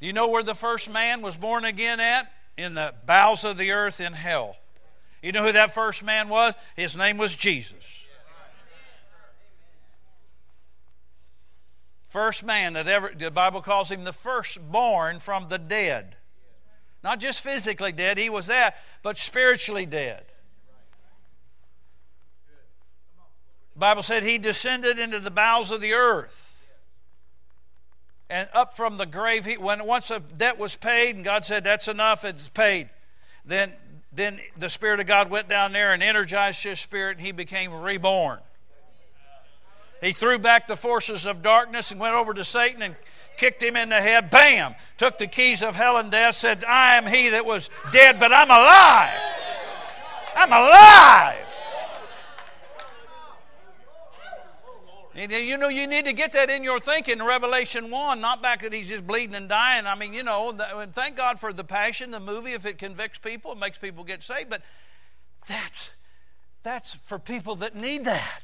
You 0.00 0.12
know 0.12 0.28
where 0.28 0.42
the 0.42 0.54
first 0.54 0.90
man 0.90 1.22
was 1.22 1.36
born 1.36 1.64
again 1.64 2.00
at? 2.00 2.30
In 2.56 2.74
the 2.74 2.94
bowels 3.06 3.44
of 3.44 3.56
the 3.56 3.72
earth 3.72 4.00
in 4.00 4.12
hell. 4.12 4.56
You 5.22 5.32
know 5.32 5.42
who 5.42 5.52
that 5.52 5.74
first 5.74 6.04
man 6.04 6.28
was? 6.28 6.54
His 6.74 6.96
name 6.96 7.18
was 7.18 7.34
Jesus. 7.34 8.06
First 12.08 12.44
man 12.44 12.74
that 12.74 12.88
ever, 12.88 13.12
the 13.16 13.30
Bible 13.30 13.60
calls 13.60 13.90
him 13.90 14.04
the 14.04 14.12
firstborn 14.12 15.18
from 15.18 15.48
the 15.48 15.58
dead. 15.58 16.16
Not 17.06 17.20
just 17.20 17.40
physically 17.40 17.92
dead, 17.92 18.18
he 18.18 18.28
was 18.28 18.48
that, 18.48 18.78
but 19.04 19.16
spiritually 19.16 19.86
dead. 19.86 20.24
The 23.74 23.78
Bible 23.78 24.02
said 24.02 24.24
he 24.24 24.38
descended 24.38 24.98
into 24.98 25.20
the 25.20 25.30
bowels 25.30 25.70
of 25.70 25.80
the 25.80 25.92
earth 25.92 26.66
and 28.28 28.48
up 28.52 28.76
from 28.76 28.96
the 28.96 29.06
grave. 29.06 29.44
He, 29.44 29.56
when 29.56 29.86
once 29.86 30.10
a 30.10 30.18
debt 30.18 30.58
was 30.58 30.74
paid, 30.74 31.14
and 31.14 31.24
God 31.24 31.44
said, 31.44 31.62
"That's 31.62 31.86
enough. 31.86 32.24
It's 32.24 32.48
paid," 32.48 32.90
then 33.44 33.72
then 34.10 34.40
the 34.56 34.68
Spirit 34.68 34.98
of 34.98 35.06
God 35.06 35.30
went 35.30 35.46
down 35.46 35.72
there 35.72 35.92
and 35.92 36.02
energized 36.02 36.64
his 36.64 36.80
spirit, 36.80 37.18
and 37.18 37.24
he 37.24 37.30
became 37.30 37.72
reborn. 37.72 38.40
He 40.00 40.12
threw 40.12 40.38
back 40.38 40.68
the 40.68 40.76
forces 40.76 41.26
of 41.26 41.42
darkness 41.42 41.90
and 41.90 41.98
went 41.98 42.14
over 42.14 42.34
to 42.34 42.44
Satan 42.44 42.82
and 42.82 42.96
kicked 43.36 43.62
him 43.62 43.76
in 43.76 43.88
the 43.88 44.00
head. 44.00 44.30
Bam! 44.30 44.74
Took 44.96 45.18
the 45.18 45.26
keys 45.26 45.62
of 45.62 45.74
hell 45.74 45.96
and 45.96 46.10
death. 46.10 46.36
Said, 46.36 46.64
"I 46.64 46.96
am 46.96 47.06
he 47.06 47.30
that 47.30 47.44
was 47.44 47.70
dead, 47.92 48.18
but 48.20 48.32
I'm 48.32 48.50
alive. 48.50 49.20
I'm 50.36 50.52
alive." 50.52 51.46
You 55.16 55.56
know, 55.56 55.68
you 55.68 55.86
need 55.86 56.04
to 56.04 56.12
get 56.12 56.32
that 56.34 56.50
in 56.50 56.62
your 56.62 56.78
thinking. 56.78 57.22
Revelation 57.22 57.90
1, 57.90 58.20
not 58.20 58.42
back 58.42 58.60
that 58.60 58.74
he's 58.74 58.88
just 58.88 59.06
bleeding 59.06 59.34
and 59.34 59.48
dying. 59.48 59.86
I 59.86 59.94
mean, 59.94 60.12
you 60.12 60.22
know, 60.22 60.52
thank 60.92 61.16
God 61.16 61.40
for 61.40 61.54
the 61.54 61.64
passion, 61.64 62.10
the 62.10 62.20
movie, 62.20 62.52
if 62.52 62.66
it 62.66 62.76
convicts 62.76 63.16
people, 63.16 63.52
it 63.52 63.58
makes 63.58 63.78
people 63.78 64.04
get 64.04 64.22
saved. 64.22 64.50
But 64.50 64.60
that's, 65.48 65.90
that's 66.62 66.96
for 66.96 67.18
people 67.18 67.56
that 67.56 67.74
need 67.74 68.04
that. 68.04 68.42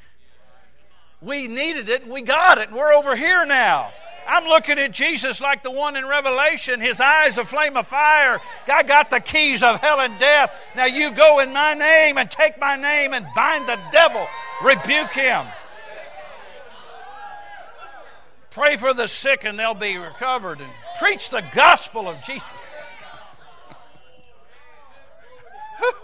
We 1.23 1.47
needed 1.47 1.89
it 1.89 2.03
and 2.03 2.13
we 2.13 2.23
got 2.23 2.59
it, 2.59 2.73
we're 2.73 2.93
over 2.93 3.15
here 3.17 3.47
now. 3.47 3.93
I'm 4.27 4.45
looking 4.45 4.79
at 4.79 4.93
Jesus 4.93 5.41
like 5.41 5.63
the 5.63 5.71
one 5.71 5.97
in 5.97 6.07
Revelation, 6.07 6.81
his 6.81 7.01
eyes 7.01 7.39
a 7.39 7.45
flame 7.45 7.77
of 7.77 7.87
fire. 7.87 8.41
I 8.73 8.83
got 8.83 9.11
the 9.11 9.21
keys 9.21 9.63
of 9.63 9.81
hell 9.81 10.01
and 10.01 10.19
death. 10.19 10.55
Now 10.77 10.87
you 10.87 11.11
go 11.11 11.41
in 11.41 11.53
my 11.53 11.75
name 11.75 12.19
and 12.19 12.31
take 12.31 12.59
my 12.59 12.77
name 12.77 13.15
and 13.15 13.27
bind 13.35 13.69
the 13.69 13.79
devil, 13.91 14.27
rebuke 14.63 15.13
him. 15.13 15.47
Pray 18.51 18.77
for 18.77 18.93
the 18.95 19.07
sick 19.09 19.45
and 19.45 19.59
they'll 19.59 19.75
be 19.75 19.97
recovered. 19.97 20.61
And 20.61 20.71
preach 20.99 21.31
the 21.31 21.43
gospel 21.55 22.09
of 22.09 22.23
Jesus. 22.23 22.71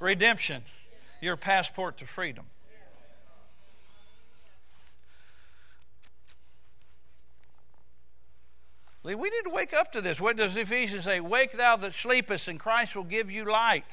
Redemption, 0.00 0.62
your 1.20 1.36
passport 1.36 1.98
to 1.98 2.06
freedom. 2.06 2.46
We 9.04 9.14
need 9.14 9.42
to 9.44 9.50
wake 9.50 9.72
up 9.72 9.90
to 9.92 10.00
this. 10.00 10.20
What 10.20 10.36
does 10.36 10.56
Ephesians 10.56 11.04
say? 11.04 11.18
Wake 11.18 11.52
thou 11.52 11.76
that 11.76 11.92
sleepest, 11.92 12.46
and 12.46 12.58
Christ 12.58 12.94
will 12.94 13.02
give 13.02 13.30
you 13.30 13.44
light. 13.44 13.84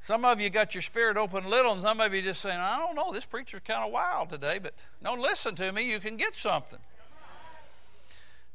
Some 0.00 0.24
of 0.24 0.40
you 0.40 0.50
got 0.50 0.74
your 0.74 0.82
spirit 0.82 1.16
open 1.16 1.44
a 1.44 1.48
little, 1.48 1.70
and 1.70 1.80
some 1.80 2.00
of 2.00 2.12
you 2.12 2.22
just 2.22 2.40
saying, 2.40 2.58
I 2.58 2.80
don't 2.80 2.96
know, 2.96 3.12
this 3.12 3.24
preacher's 3.24 3.60
kind 3.64 3.84
of 3.84 3.92
wild 3.92 4.30
today, 4.30 4.58
but 4.60 4.74
don't 5.00 5.20
listen 5.20 5.54
to 5.54 5.70
me, 5.70 5.88
you 5.88 6.00
can 6.00 6.16
get 6.16 6.34
something. 6.34 6.80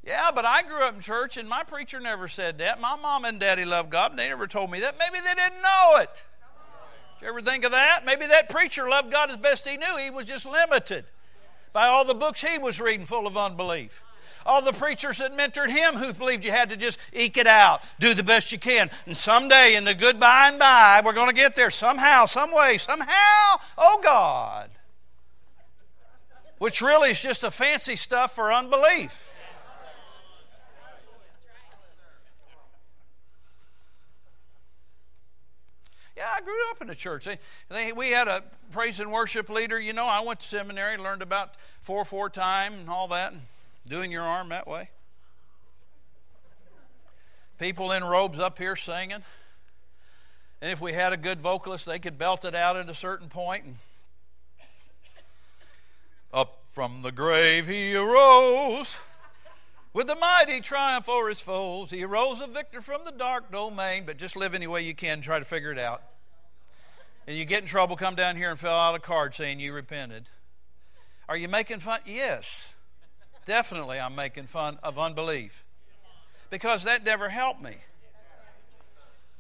Yeah, 0.04 0.32
but 0.36 0.44
I 0.44 0.64
grew 0.64 0.86
up 0.86 0.96
in 0.96 1.00
church, 1.00 1.38
and 1.38 1.48
my 1.48 1.64
preacher 1.64 2.02
never 2.02 2.28
said 2.28 2.58
that. 2.58 2.82
My 2.82 2.98
mom 2.98 3.24
and 3.24 3.40
daddy 3.40 3.64
loved 3.64 3.90
God, 3.90 4.12
and 4.12 4.20
they 4.20 4.28
never 4.28 4.48
told 4.48 4.70
me 4.70 4.82
that. 4.82 4.96
Maybe 5.00 5.24
they 5.24 5.36
didn't 5.36 5.62
know 5.62 6.00
it. 6.02 6.22
Did 7.20 7.26
you 7.26 7.30
ever 7.30 7.42
think 7.42 7.64
of 7.64 7.72
that? 7.72 8.06
Maybe 8.06 8.28
that 8.28 8.50
preacher 8.50 8.90
loved 8.90 9.10
God 9.10 9.30
as 9.30 9.38
best 9.38 9.66
he 9.66 9.78
knew. 9.78 9.98
He 9.98 10.10
was 10.10 10.26
just 10.26 10.46
limited 10.46 11.06
by 11.72 11.88
all 11.88 12.04
the 12.04 12.14
books 12.14 12.42
he 12.42 12.58
was 12.58 12.82
reading 12.82 13.06
full 13.06 13.26
of 13.26 13.38
unbelief 13.38 14.04
all 14.48 14.62
the 14.62 14.72
preachers 14.72 15.18
that 15.18 15.36
mentored 15.36 15.70
him 15.70 15.96
who 15.96 16.14
believed 16.14 16.46
you 16.46 16.52
had 16.52 16.70
to 16.70 16.78
just 16.78 16.98
eke 17.14 17.38
it 17.38 17.46
out, 17.46 17.82
do 18.00 18.14
the 18.14 18.24
best 18.24 18.52
you 18.52 18.58
can. 18.58 18.90
And 19.06 19.16
someday, 19.16 19.76
in 19.76 19.84
the 19.84 19.94
good 19.94 20.20
by 20.20 20.48
and 20.48 20.58
by, 20.58 21.02
we're 21.04 21.14
going 21.14 21.28
to 21.28 21.36
get 21.36 21.54
there 21.54 21.70
somehow, 21.70 22.26
some 22.26 22.52
way, 22.52 22.78
somehow. 22.78 23.60
Oh 23.78 24.00
God. 24.02 24.70
Which 26.60 26.82
really 26.82 27.12
is 27.12 27.22
just 27.22 27.44
a 27.44 27.52
fancy 27.52 27.98
stuff 27.98 28.34
for 28.34 28.52
unbelief. 28.52 29.26
Yeah, 36.16 36.24
I 36.36 36.42
grew 36.42 36.56
up 36.72 36.82
in 36.82 36.88
the 36.88 36.96
church. 36.96 37.28
we 37.96 38.10
had 38.10 38.28
a 38.28 38.44
praise 38.72 39.00
and 39.00 39.12
worship 39.12 39.50
leader. 39.50 39.80
You 39.80 39.94
know, 39.94 40.08
I 40.08 40.22
went 40.22 40.40
to 40.40 40.48
seminary, 40.48 40.98
learned 40.98 41.22
about 41.22 41.54
four 41.80 42.04
four 42.06 42.32
time 42.32 42.74
and 42.74 42.90
all 42.90 43.10
that 43.10 43.34
doing 43.88 44.12
your 44.12 44.24
arm 44.24 44.50
that 44.50 44.68
way. 44.68 44.90
People 47.58 47.92
in 47.92 48.04
robes 48.04 48.40
up 48.40 48.58
here 48.58 48.76
singing. 48.76 49.24
And 50.62 50.72
if 50.72 50.82
we 50.82 50.94
had 50.94 51.14
a 51.14 51.18
good 51.18 51.42
vocalist, 51.42 51.86
they 51.86 52.00
could 52.00 52.18
belt 52.18 52.46
it 52.46 52.56
out 52.56 52.78
at 52.78 52.90
a 52.90 52.94
certain 52.94 53.30
point. 53.30 53.66
And 53.66 53.76
up 56.34 56.60
from 56.72 57.02
the 57.02 57.12
grave 57.12 57.68
he 57.68 57.96
arose 57.96 58.98
with 59.94 60.10
a 60.10 60.16
mighty 60.16 60.62
triumph 60.62 61.10
over 61.10 61.30
his 61.30 61.42
foes. 61.42 61.90
He 61.90 62.04
arose 62.04 62.42
a 62.42 62.48
victor 62.48 62.82
from 62.82 63.04
the 63.06 63.12
dark 63.12 63.52
domain, 63.52 64.04
but 64.06 64.18
just 64.18 64.36
live 64.36 64.54
any 64.54 64.68
way 64.68 64.82
you 64.82 64.94
can, 64.94 65.22
try 65.22 65.40
to 65.40 65.46
figure 65.46 65.72
it 65.72 65.80
out. 65.80 66.04
And 67.26 67.38
you 67.38 67.46
get 67.46 67.62
in 67.62 67.68
trouble, 67.68 67.96
come 67.96 68.16
down 68.16 68.36
here 68.36 68.50
and 68.50 68.60
fill 68.60 68.72
out 68.72 68.96
a 68.96 69.00
card 69.00 69.34
saying 69.34 69.60
you 69.60 69.74
repented. 69.74 70.30
Are 71.28 71.36
you 71.36 71.48
making 71.48 71.80
fun? 71.80 72.00
Yes. 72.06 72.74
Definitely, 73.48 73.98
I'm 73.98 74.14
making 74.14 74.48
fun 74.48 74.78
of 74.84 75.00
unbelief 75.00 75.64
because 76.50 76.84
that 76.84 77.06
never 77.06 77.30
helped 77.30 77.64
me. 77.64 77.78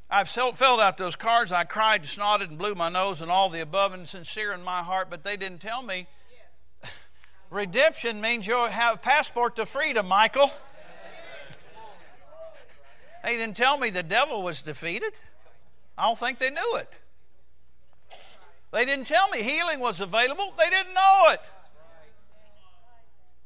I've 0.10 0.30
filled 0.30 0.80
out 0.80 0.98
those 0.98 1.18
cards. 1.18 1.52
I 1.52 1.66
cried, 1.66 2.06
snorted, 2.06 2.50
and 2.50 2.58
blew 2.58 2.74
my 2.74 2.88
nose, 2.88 3.22
and 3.22 3.30
all 3.30 3.50
the 3.50 3.60
above, 3.60 3.94
and 3.94 4.08
sincere 4.08 4.54
in 4.54 4.64
my 4.64 4.80
heart, 4.80 5.10
but 5.10 5.26
they 5.26 5.36
didn't 5.36 5.60
tell 5.60 5.84
me. 5.84 6.08
Redemption 7.50 8.22
means 8.22 8.48
you 8.48 8.56
have 8.56 8.96
a 8.96 8.98
passport 8.98 9.58
to 9.58 9.66
freedom, 9.66 10.08
Michael. 10.08 10.50
they 13.26 13.36
didn't 13.36 13.58
tell 13.58 13.78
me 13.78 13.90
the 13.90 14.04
devil 14.04 14.42
was 14.42 14.62
defeated. 14.62 15.20
I 15.98 16.04
don't 16.04 16.18
think 16.18 16.40
they 16.40 16.50
knew 16.50 16.78
it. 16.78 16.90
They 18.72 18.86
didn't 18.86 19.08
tell 19.08 19.28
me 19.28 19.44
healing 19.44 19.82
was 19.82 20.00
available. 20.00 20.54
They 20.58 20.70
didn't 20.70 20.94
know 20.94 21.26
it. 21.32 21.42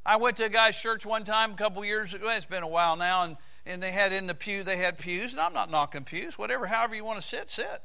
I 0.06 0.18
went 0.18 0.38
to 0.38 0.46
a 0.46 0.50
guy's 0.50 0.80
church 0.80 1.06
one 1.06 1.26
time 1.26 1.52
a 1.52 1.56
couple 1.56 1.84
years 1.86 2.14
ago. 2.14 2.30
It's 2.30 2.46
been 2.46 2.64
a 2.64 2.68
while 2.68 2.96
now, 2.96 3.24
and 3.24 3.38
and 3.66 3.82
they 3.82 3.92
had 3.92 4.12
in 4.12 4.28
the 4.28 4.34
pew, 4.34 4.64
they 4.64 4.78
had 4.78 4.98
pews, 4.98 5.34
and 5.34 5.40
I'm 5.40 5.54
not 5.54 5.70
knocking 5.70 6.04
pews, 6.04 6.38
whatever, 6.38 6.68
however 6.68 6.96
you 6.96 7.04
want 7.04 7.22
to 7.22 7.28
sit, 7.28 7.50
sit. 7.50 7.82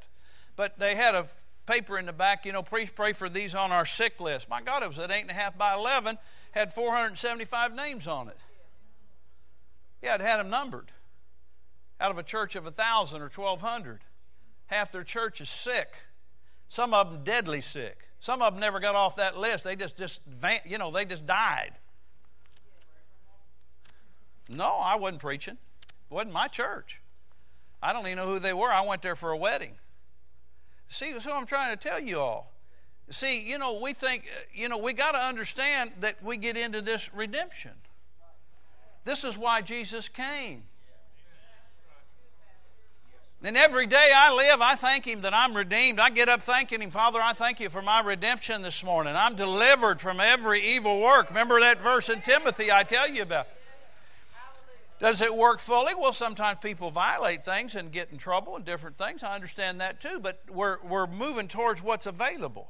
But 0.55 0.79
they 0.79 0.95
had 0.95 1.13
a 1.13 1.27
paper 1.65 1.99
in 1.99 2.05
the 2.05 2.13
back, 2.13 2.45
you 2.45 2.51
know, 2.51 2.63
please 2.63 2.89
pray 2.89 3.13
for 3.13 3.29
these 3.29 3.53
on 3.53 3.71
our 3.71 3.85
sick 3.85 4.19
list. 4.19 4.49
My 4.49 4.61
God, 4.61 4.81
it 4.81 4.89
was 4.89 4.97
at 4.97 5.09
8.5 5.09 5.57
by 5.57 5.75
11, 5.75 6.17
had 6.51 6.73
475 6.73 7.75
names 7.75 8.07
on 8.07 8.29
it. 8.29 8.37
Yeah, 10.01 10.15
it 10.15 10.21
had 10.21 10.37
them 10.37 10.49
numbered. 10.49 10.91
Out 11.99 12.11
of 12.11 12.17
a 12.17 12.23
church 12.23 12.55
of 12.55 12.63
1,000 12.63 13.21
or 13.21 13.29
1,200, 13.29 14.01
half 14.67 14.91
their 14.91 15.03
church 15.03 15.41
is 15.41 15.49
sick. 15.49 15.89
Some 16.69 16.93
of 16.93 17.11
them 17.11 17.23
deadly 17.23 17.61
sick. 17.61 18.09
Some 18.19 18.41
of 18.41 18.53
them 18.53 18.61
never 18.61 18.79
got 18.79 18.95
off 18.95 19.15
that 19.17 19.37
list. 19.37 19.63
They 19.63 19.75
just, 19.75 19.97
just 19.97 20.21
you 20.65 20.77
know, 20.77 20.91
they 20.91 21.05
just 21.05 21.25
died. 21.25 21.73
No, 24.49 24.79
I 24.83 24.95
wasn't 24.95 25.21
preaching. 25.21 25.57
It 25.87 26.13
wasn't 26.13 26.33
my 26.33 26.47
church. 26.47 27.01
I 27.81 27.93
don't 27.93 28.05
even 28.07 28.17
know 28.17 28.25
who 28.25 28.39
they 28.39 28.53
were. 28.53 28.69
I 28.69 28.81
went 28.81 29.01
there 29.01 29.15
for 29.15 29.31
a 29.31 29.37
wedding. 29.37 29.73
See, 30.89 31.11
that's 31.11 31.25
what 31.25 31.35
I'm 31.35 31.45
trying 31.45 31.77
to 31.77 31.89
tell 31.89 31.99
you 31.99 32.19
all. 32.19 32.53
See, 33.09 33.41
you 33.41 33.57
know, 33.57 33.79
we 33.81 33.93
think, 33.93 34.25
uh, 34.25 34.41
you 34.53 34.67
know, 34.67 34.77
we 34.77 34.93
got 34.93 35.13
to 35.13 35.19
understand 35.19 35.91
that 36.01 36.21
we 36.23 36.37
get 36.37 36.57
into 36.57 36.81
this 36.81 37.13
redemption. 37.13 37.71
This 39.05 39.23
is 39.23 39.37
why 39.37 39.61
Jesus 39.61 40.09
came. 40.09 40.63
And 43.43 43.55
every 43.55 43.85
day 43.85 44.11
I 44.15 44.33
live, 44.33 44.61
I 44.61 44.75
thank 44.75 45.05
Him 45.05 45.21
that 45.21 45.33
I'm 45.33 45.55
redeemed. 45.55 45.99
I 45.99 46.09
get 46.09 46.27
up 46.27 46.41
thanking 46.41 46.81
Him, 46.81 46.89
Father, 46.89 47.19
I 47.21 47.33
thank 47.33 47.59
you 47.59 47.69
for 47.69 47.81
my 47.81 48.01
redemption 48.01 48.61
this 48.61 48.83
morning. 48.83 49.15
I'm 49.15 49.35
delivered 49.35 50.01
from 50.01 50.19
every 50.19 50.61
evil 50.75 50.99
work. 50.99 51.29
Remember 51.29 51.59
that 51.59 51.81
verse 51.81 52.09
in 52.09 52.21
Timothy 52.21 52.71
I 52.71 52.83
tell 52.83 53.07
you 53.09 53.21
about? 53.21 53.47
Does 54.99 55.21
it 55.21 55.35
work 55.35 55.59
fully? 55.59 55.93
Well, 55.93 56.13
sometimes 56.13 56.59
people 56.61 56.89
violate 56.89 57.45
things 57.45 57.75
and 57.75 57.91
get 57.91 58.11
in 58.11 58.17
trouble 58.17 58.55
and 58.55 58.65
different 58.65 58.97
things. 58.97 59.21
I 59.21 59.35
understand 59.35 59.79
that 59.79 60.01
too, 60.01 60.19
but 60.19 60.41
we're, 60.49 60.77
we're 60.83 61.07
moving 61.07 61.47
towards 61.47 61.83
what's 61.83 62.07
available. 62.07 62.67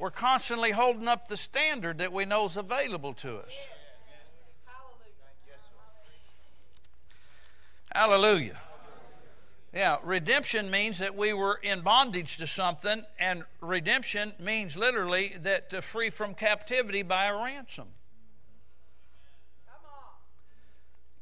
We're 0.00 0.10
constantly 0.10 0.72
holding 0.72 1.06
up 1.06 1.28
the 1.28 1.36
standard 1.36 1.98
that 1.98 2.12
we 2.12 2.24
know 2.24 2.46
is 2.46 2.56
available 2.56 3.12
to 3.14 3.36
us. 3.38 3.52
Hallelujah. 7.94 8.56
Yeah, 9.74 9.98
redemption 10.02 10.70
means 10.70 10.98
that 10.98 11.14
we 11.14 11.32
were 11.32 11.60
in 11.62 11.82
bondage 11.82 12.38
to 12.38 12.46
something, 12.46 13.04
and 13.20 13.44
redemption 13.60 14.32
means 14.40 14.76
literally 14.76 15.34
that 15.42 15.70
to 15.70 15.82
free 15.82 16.10
from 16.10 16.34
captivity 16.34 17.02
by 17.02 17.26
a 17.26 17.44
ransom. 17.44 17.88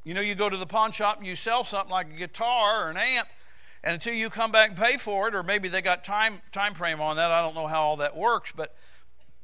You 0.09 0.15
know, 0.15 0.23
you 0.23 0.35
go 0.35 0.49
to 0.49 0.57
the 0.57 0.65
pawn 0.65 0.93
shop 0.93 1.19
and 1.19 1.27
you 1.27 1.37
sell 1.37 1.65
something 1.65 1.91
like 1.91 2.07
a 2.07 2.17
guitar 2.17 2.87
or 2.87 2.91
an 2.91 2.97
amp, 2.97 3.29
and 3.85 3.93
until 3.93 4.15
you 4.15 4.31
come 4.31 4.51
back 4.51 4.71
and 4.71 4.79
pay 4.79 4.97
for 4.97 5.29
it, 5.29 5.35
or 5.35 5.43
maybe 5.43 5.69
they 5.69 5.83
got 5.83 6.03
time 6.03 6.41
time 6.51 6.73
frame 6.73 6.99
on 7.03 7.17
that. 7.17 7.31
I 7.31 7.43
don't 7.43 7.55
know 7.55 7.67
how 7.67 7.83
all 7.83 7.97
that 7.99 8.17
works, 8.17 8.51
but 8.51 8.75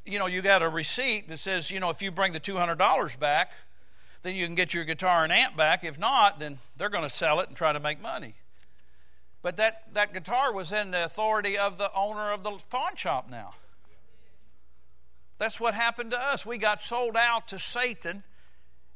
you 0.07 0.19
know, 0.19 0.25
you 0.25 0.41
got 0.41 0.63
a 0.63 0.69
receipt 0.71 1.29
that 1.29 1.39
says, 1.39 1.71
you 1.71 1.81
know, 1.81 1.91
if 1.91 2.01
you 2.01 2.11
bring 2.11 2.33
the 2.33 2.41
two 2.41 2.57
hundred 2.57 2.79
dollars 2.79 3.15
back, 3.15 3.53
then 4.23 4.35
you 4.35 4.47
can 4.47 4.55
get 4.55 4.73
your 4.73 4.85
guitar 4.85 5.23
and 5.23 5.31
amp 5.31 5.55
back. 5.55 5.85
If 5.85 5.99
not, 5.99 6.41
then 6.41 6.57
they're 6.79 6.89
going 6.89 7.05
to 7.05 7.11
sell 7.11 7.41
it 7.41 7.49
and 7.49 7.57
try 7.59 7.75
to 7.75 7.81
make 7.81 8.01
money. 8.01 8.33
But 9.43 9.59
that, 9.59 9.93
that 9.93 10.15
guitar 10.15 10.55
was 10.55 10.73
in 10.73 10.93
the 10.93 11.05
authority 11.05 11.59
of 11.59 11.77
the 11.77 11.91
owner 11.95 12.33
of 12.33 12.43
the 12.43 12.59
pawn 12.71 12.97
shop 12.97 13.29
now. 13.31 13.53
That's 15.37 15.61
what 15.61 15.75
happened 15.75 16.13
to 16.13 16.19
us. 16.19 16.47
We 16.47 16.57
got 16.57 16.81
sold 16.81 17.19
out 17.19 17.49
to 17.49 17.59
Satan 17.59 18.23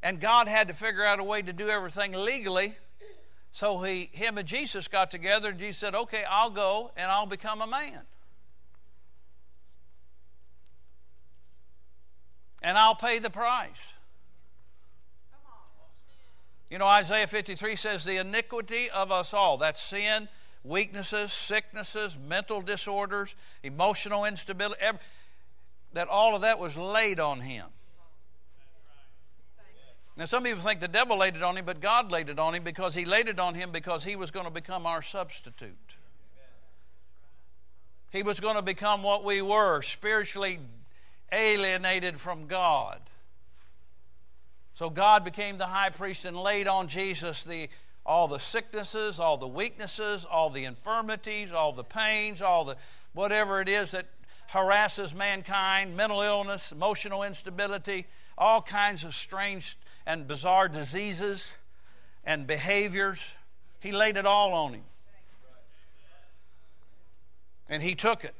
and 0.02 0.20
God 0.20 0.48
had 0.48 0.68
to 0.68 0.74
figure 0.74 1.04
out 1.04 1.20
a 1.20 1.24
way 1.24 1.42
to 1.42 1.52
do 1.52 1.68
everything 1.68 2.12
legally. 2.12 2.74
So 3.52 3.80
he, 3.80 4.10
him 4.12 4.38
and 4.38 4.46
Jesus 4.46 4.88
got 4.88 5.10
together, 5.10 5.50
and 5.50 5.58
Jesus 5.58 5.78
said, 5.78 5.94
Okay, 5.94 6.22
I'll 6.28 6.50
go 6.50 6.92
and 6.96 7.10
I'll 7.10 7.26
become 7.26 7.60
a 7.60 7.66
man. 7.66 8.02
And 12.62 12.76
I'll 12.76 12.94
pay 12.94 13.18
the 13.18 13.30
price. 13.30 13.92
You 16.70 16.78
know, 16.78 16.86
Isaiah 16.86 17.26
53 17.26 17.76
says, 17.76 18.04
The 18.04 18.18
iniquity 18.18 18.90
of 18.90 19.10
us 19.10 19.32
all, 19.32 19.56
that's 19.56 19.80
sin, 19.80 20.28
weaknesses, 20.64 21.32
sicknesses, 21.32 22.16
mental 22.28 22.60
disorders, 22.60 23.34
emotional 23.62 24.24
instability, 24.24 24.80
every, 24.80 25.00
that 25.94 26.08
all 26.08 26.36
of 26.36 26.42
that 26.42 26.58
was 26.58 26.76
laid 26.76 27.20
on 27.20 27.40
him. 27.40 27.66
Now, 30.18 30.24
some 30.24 30.42
people 30.42 30.64
think 30.64 30.80
the 30.80 30.88
devil 30.88 31.16
laid 31.16 31.36
it 31.36 31.44
on 31.44 31.56
him, 31.56 31.64
but 31.64 31.80
God 31.80 32.10
laid 32.10 32.28
it 32.28 32.40
on 32.40 32.52
him 32.52 32.64
because 32.64 32.92
he 32.92 33.04
laid 33.04 33.28
it 33.28 33.38
on 33.38 33.54
him 33.54 33.70
because 33.70 34.02
he 34.02 34.16
was 34.16 34.32
going 34.32 34.46
to 34.46 34.50
become 34.50 34.84
our 34.84 35.00
substitute. 35.00 35.76
He 38.10 38.24
was 38.24 38.40
going 38.40 38.56
to 38.56 38.62
become 38.62 39.04
what 39.04 39.22
we 39.22 39.40
were, 39.42 39.80
spiritually 39.80 40.58
alienated 41.30 42.18
from 42.18 42.48
God. 42.48 42.98
So 44.74 44.90
God 44.90 45.24
became 45.24 45.56
the 45.56 45.66
high 45.66 45.90
priest 45.90 46.24
and 46.24 46.36
laid 46.36 46.66
on 46.66 46.88
Jesus 46.88 47.44
the 47.44 47.68
all 48.04 48.26
the 48.26 48.38
sicknesses, 48.38 49.20
all 49.20 49.36
the 49.36 49.46
weaknesses, 49.46 50.24
all 50.24 50.50
the 50.50 50.64
infirmities, 50.64 51.52
all 51.52 51.72
the 51.72 51.84
pains, 51.84 52.40
all 52.40 52.64
the 52.64 52.76
whatever 53.12 53.60
it 53.60 53.68
is 53.68 53.90
that 53.92 54.06
harasses 54.48 55.14
mankind, 55.14 55.96
mental 55.96 56.22
illness, 56.22 56.72
emotional 56.72 57.22
instability, 57.22 58.06
all 58.38 58.62
kinds 58.62 59.04
of 59.04 59.14
strange 59.14 59.76
and 60.08 60.26
bizarre 60.26 60.68
diseases 60.68 61.52
and 62.24 62.46
behaviors. 62.46 63.34
He 63.78 63.92
laid 63.92 64.16
it 64.16 64.24
all 64.24 64.54
on 64.54 64.72
him. 64.72 64.82
And 67.68 67.82
he 67.82 67.94
took 67.94 68.24
it. 68.24 68.34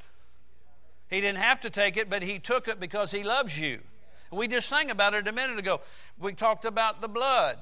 He 1.11 1.21
didn't 1.21 1.39
have 1.39 1.61
to 1.61 1.71
take 1.71 1.99
it, 1.99 2.09
but 2.09 2.23
he 2.23 2.39
took 2.39 2.69
it 2.69 2.81
because 2.81 3.11
he 3.11 3.23
loves 3.23 3.61
you. 3.61 3.81
We 4.33 4.49
just 4.49 4.69
sang 4.69 4.91
about 4.91 5.13
it 5.13 5.29
a 5.29 5.33
minute 5.33 5.59
ago. 5.59 5.83
We 6.19 6.33
talked 6.33 6.65
about 6.65 7.03
the 7.03 7.09
blood. 7.09 7.59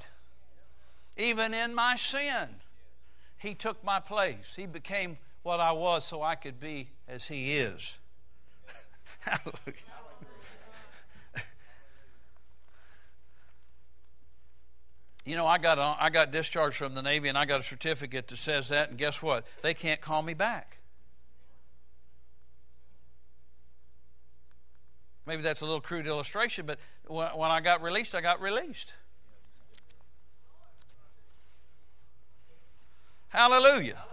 Even 1.17 1.53
in 1.53 1.75
my 1.75 1.97
sin, 1.97 2.47
he 3.37 3.53
took 3.53 3.83
my 3.83 3.99
place. 3.99 4.53
He 4.55 4.65
became 4.65 5.17
what 5.43 5.59
I 5.59 5.73
was 5.73 6.05
so 6.05 6.21
I 6.21 6.35
could 6.35 6.59
be 6.59 6.89
as 7.09 7.25
he 7.25 7.57
is. 7.57 7.97
Hallelujah. 9.19 10.06
You 15.27 15.35
know, 15.35 15.45
I 15.45 15.57
got, 15.57 15.77
a, 15.77 15.95
I 15.99 16.09
got 16.09 16.31
discharged 16.31 16.77
from 16.77 16.95
the 16.95 17.01
Navy 17.01 17.27
and 17.27 17.37
I 17.37 17.45
got 17.45 17.59
a 17.59 17.63
certificate 17.63 18.29
that 18.29 18.37
says 18.37 18.69
that, 18.69 18.89
and 18.89 18.97
guess 18.97 19.21
what? 19.21 19.45
They 19.61 19.73
can't 19.73 19.99
call 19.99 20.21
me 20.21 20.33
back. 20.33 20.77
Maybe 25.25 25.41
that's 25.41 25.59
a 25.59 25.65
little 25.65 25.81
crude 25.81 26.07
illustration, 26.07 26.65
but 26.65 26.79
when, 27.05 27.27
when 27.29 27.51
I 27.51 27.59
got 27.59 27.81
released, 27.81 28.15
I 28.15 28.21
got 28.21 28.39
released. 28.39 28.93
Hallelujah. 33.27 33.71
Hallelujah. 33.73 34.05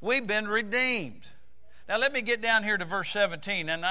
We've 0.00 0.26
been 0.26 0.48
redeemed. 0.48 1.28
Now, 1.88 1.98
let 1.98 2.12
me 2.12 2.20
get 2.20 2.42
down 2.42 2.64
here 2.64 2.76
to 2.76 2.84
verse 2.84 3.10
17. 3.10 3.68
And 3.68 3.84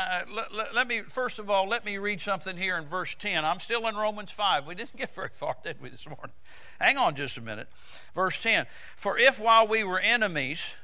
let, 0.73 0.87
me, 0.87 1.01
first 1.07 1.39
of 1.39 1.49
all, 1.49 1.67
let 1.67 1.85
me 1.85 1.97
read 1.97 2.19
something 2.19 2.57
here 2.57 2.77
in 2.77 2.83
verse 2.83 3.15
10. 3.15 3.45
I'm 3.45 3.61
still 3.61 3.87
in 3.87 3.95
Romans 3.95 4.31
5. 4.31 4.67
We 4.67 4.75
didn't 4.75 4.95
get 4.97 5.13
very 5.15 5.29
far, 5.31 5.55
did 5.63 5.81
we, 5.81 5.89
this 5.89 6.05
morning? 6.05 6.35
Hang 6.79 6.97
on 6.97 7.15
just 7.15 7.37
a 7.37 7.41
minute. 7.41 7.69
Verse 8.13 8.41
10. 8.41 8.65
For 8.97 9.17
if 9.17 9.39
while 9.39 9.65
we 9.65 9.85
were 9.85 9.99
enemies, 9.99 10.75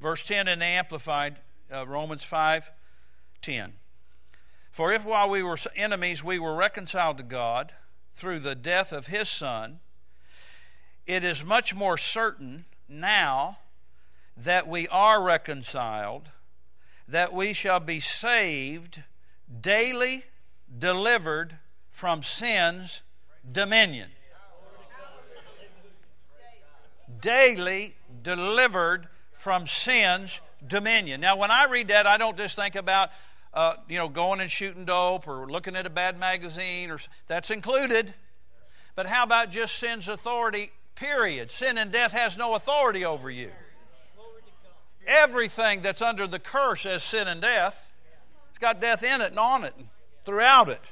verse 0.00 0.26
10 0.26 0.48
in 0.48 0.58
the 0.58 0.66
Amplified, 0.66 1.36
uh, 1.72 1.86
Romans 1.86 2.24
5 2.24 2.70
10. 3.40 3.72
For 4.70 4.92
if 4.92 5.02
while 5.02 5.30
we 5.30 5.42
were 5.42 5.56
enemies, 5.74 6.22
we 6.22 6.38
were 6.38 6.54
reconciled 6.54 7.16
to 7.16 7.24
God 7.24 7.72
through 8.12 8.40
the 8.40 8.54
death 8.54 8.92
of 8.92 9.06
his 9.06 9.30
Son, 9.30 9.80
it 11.06 11.24
is 11.24 11.42
much 11.42 11.74
more 11.74 11.96
certain 11.96 12.66
now 12.86 13.58
that 14.36 14.68
we 14.68 14.86
are 14.88 15.24
reconciled 15.24 16.28
that 17.10 17.32
we 17.32 17.52
shall 17.52 17.80
be 17.80 17.98
saved, 17.98 19.02
daily 19.60 20.24
delivered 20.78 21.58
from 21.90 22.22
sin's 22.22 23.02
dominion. 23.50 24.08
Daily 27.20 27.94
delivered 28.22 29.08
from 29.32 29.66
sin's 29.66 30.40
dominion. 30.66 31.20
Now, 31.20 31.36
when 31.36 31.50
I 31.50 31.64
read 31.64 31.88
that, 31.88 32.06
I 32.06 32.16
don't 32.16 32.36
just 32.36 32.54
think 32.54 32.76
about, 32.76 33.10
uh, 33.52 33.74
you 33.88 33.98
know, 33.98 34.08
going 34.08 34.40
and 34.40 34.50
shooting 34.50 34.84
dope 34.84 35.26
or 35.26 35.46
looking 35.50 35.74
at 35.74 35.86
a 35.86 35.90
bad 35.90 36.18
magazine, 36.18 36.90
or 36.90 37.00
that's 37.26 37.50
included. 37.50 38.14
But 38.94 39.06
how 39.06 39.24
about 39.24 39.50
just 39.50 39.76
sin's 39.76 40.06
authority, 40.06 40.70
period? 40.94 41.50
Sin 41.50 41.76
and 41.76 41.90
death 41.90 42.12
has 42.12 42.38
no 42.38 42.54
authority 42.54 43.04
over 43.04 43.30
you. 43.30 43.50
Everything 45.06 45.82
that's 45.82 46.02
under 46.02 46.26
the 46.26 46.38
curse 46.38 46.86
as 46.86 47.02
sin 47.02 47.28
and 47.28 47.40
death, 47.40 47.82
it's 48.50 48.58
got 48.58 48.80
death 48.80 49.02
in 49.02 49.20
it 49.20 49.30
and 49.30 49.38
on 49.38 49.64
it, 49.64 49.74
and 49.76 49.88
throughout 50.24 50.68
it. 50.68 50.82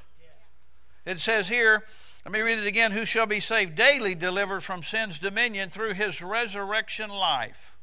It 1.05 1.19
says 1.21 1.49
here, 1.49 1.85
let 2.25 2.33
me 2.33 2.41
read 2.41 2.59
it 2.59 2.67
again. 2.67 2.93
Who 2.93 3.07
shall 3.07 3.25
be 3.25 3.41
saved 3.41 3.75
daily, 3.75 4.15
delivered 4.15 4.63
from 4.63 4.83
sin's 4.83 5.19
dominion 5.19 5.71
through 5.71 5.95
his 5.95 6.21
resurrection 6.21 7.09
life? 7.09 7.75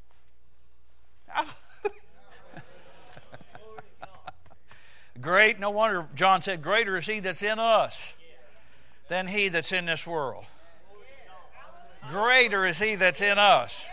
Great, 5.19 5.59
no 5.59 5.71
wonder 5.71 6.07
John 6.13 6.43
said, 6.43 6.61
Greater 6.61 6.97
is 6.97 7.07
he 7.07 7.19
that's 7.19 7.41
in 7.41 7.57
us 7.57 8.13
than 9.07 9.25
he 9.27 9.49
that's 9.49 9.71
in 9.71 9.85
this 9.85 10.05
world. 10.05 10.45
Greater 12.11 12.67
is 12.67 12.77
he 12.77 12.93
that's 12.93 13.21
in 13.21 13.39
us. 13.39 13.83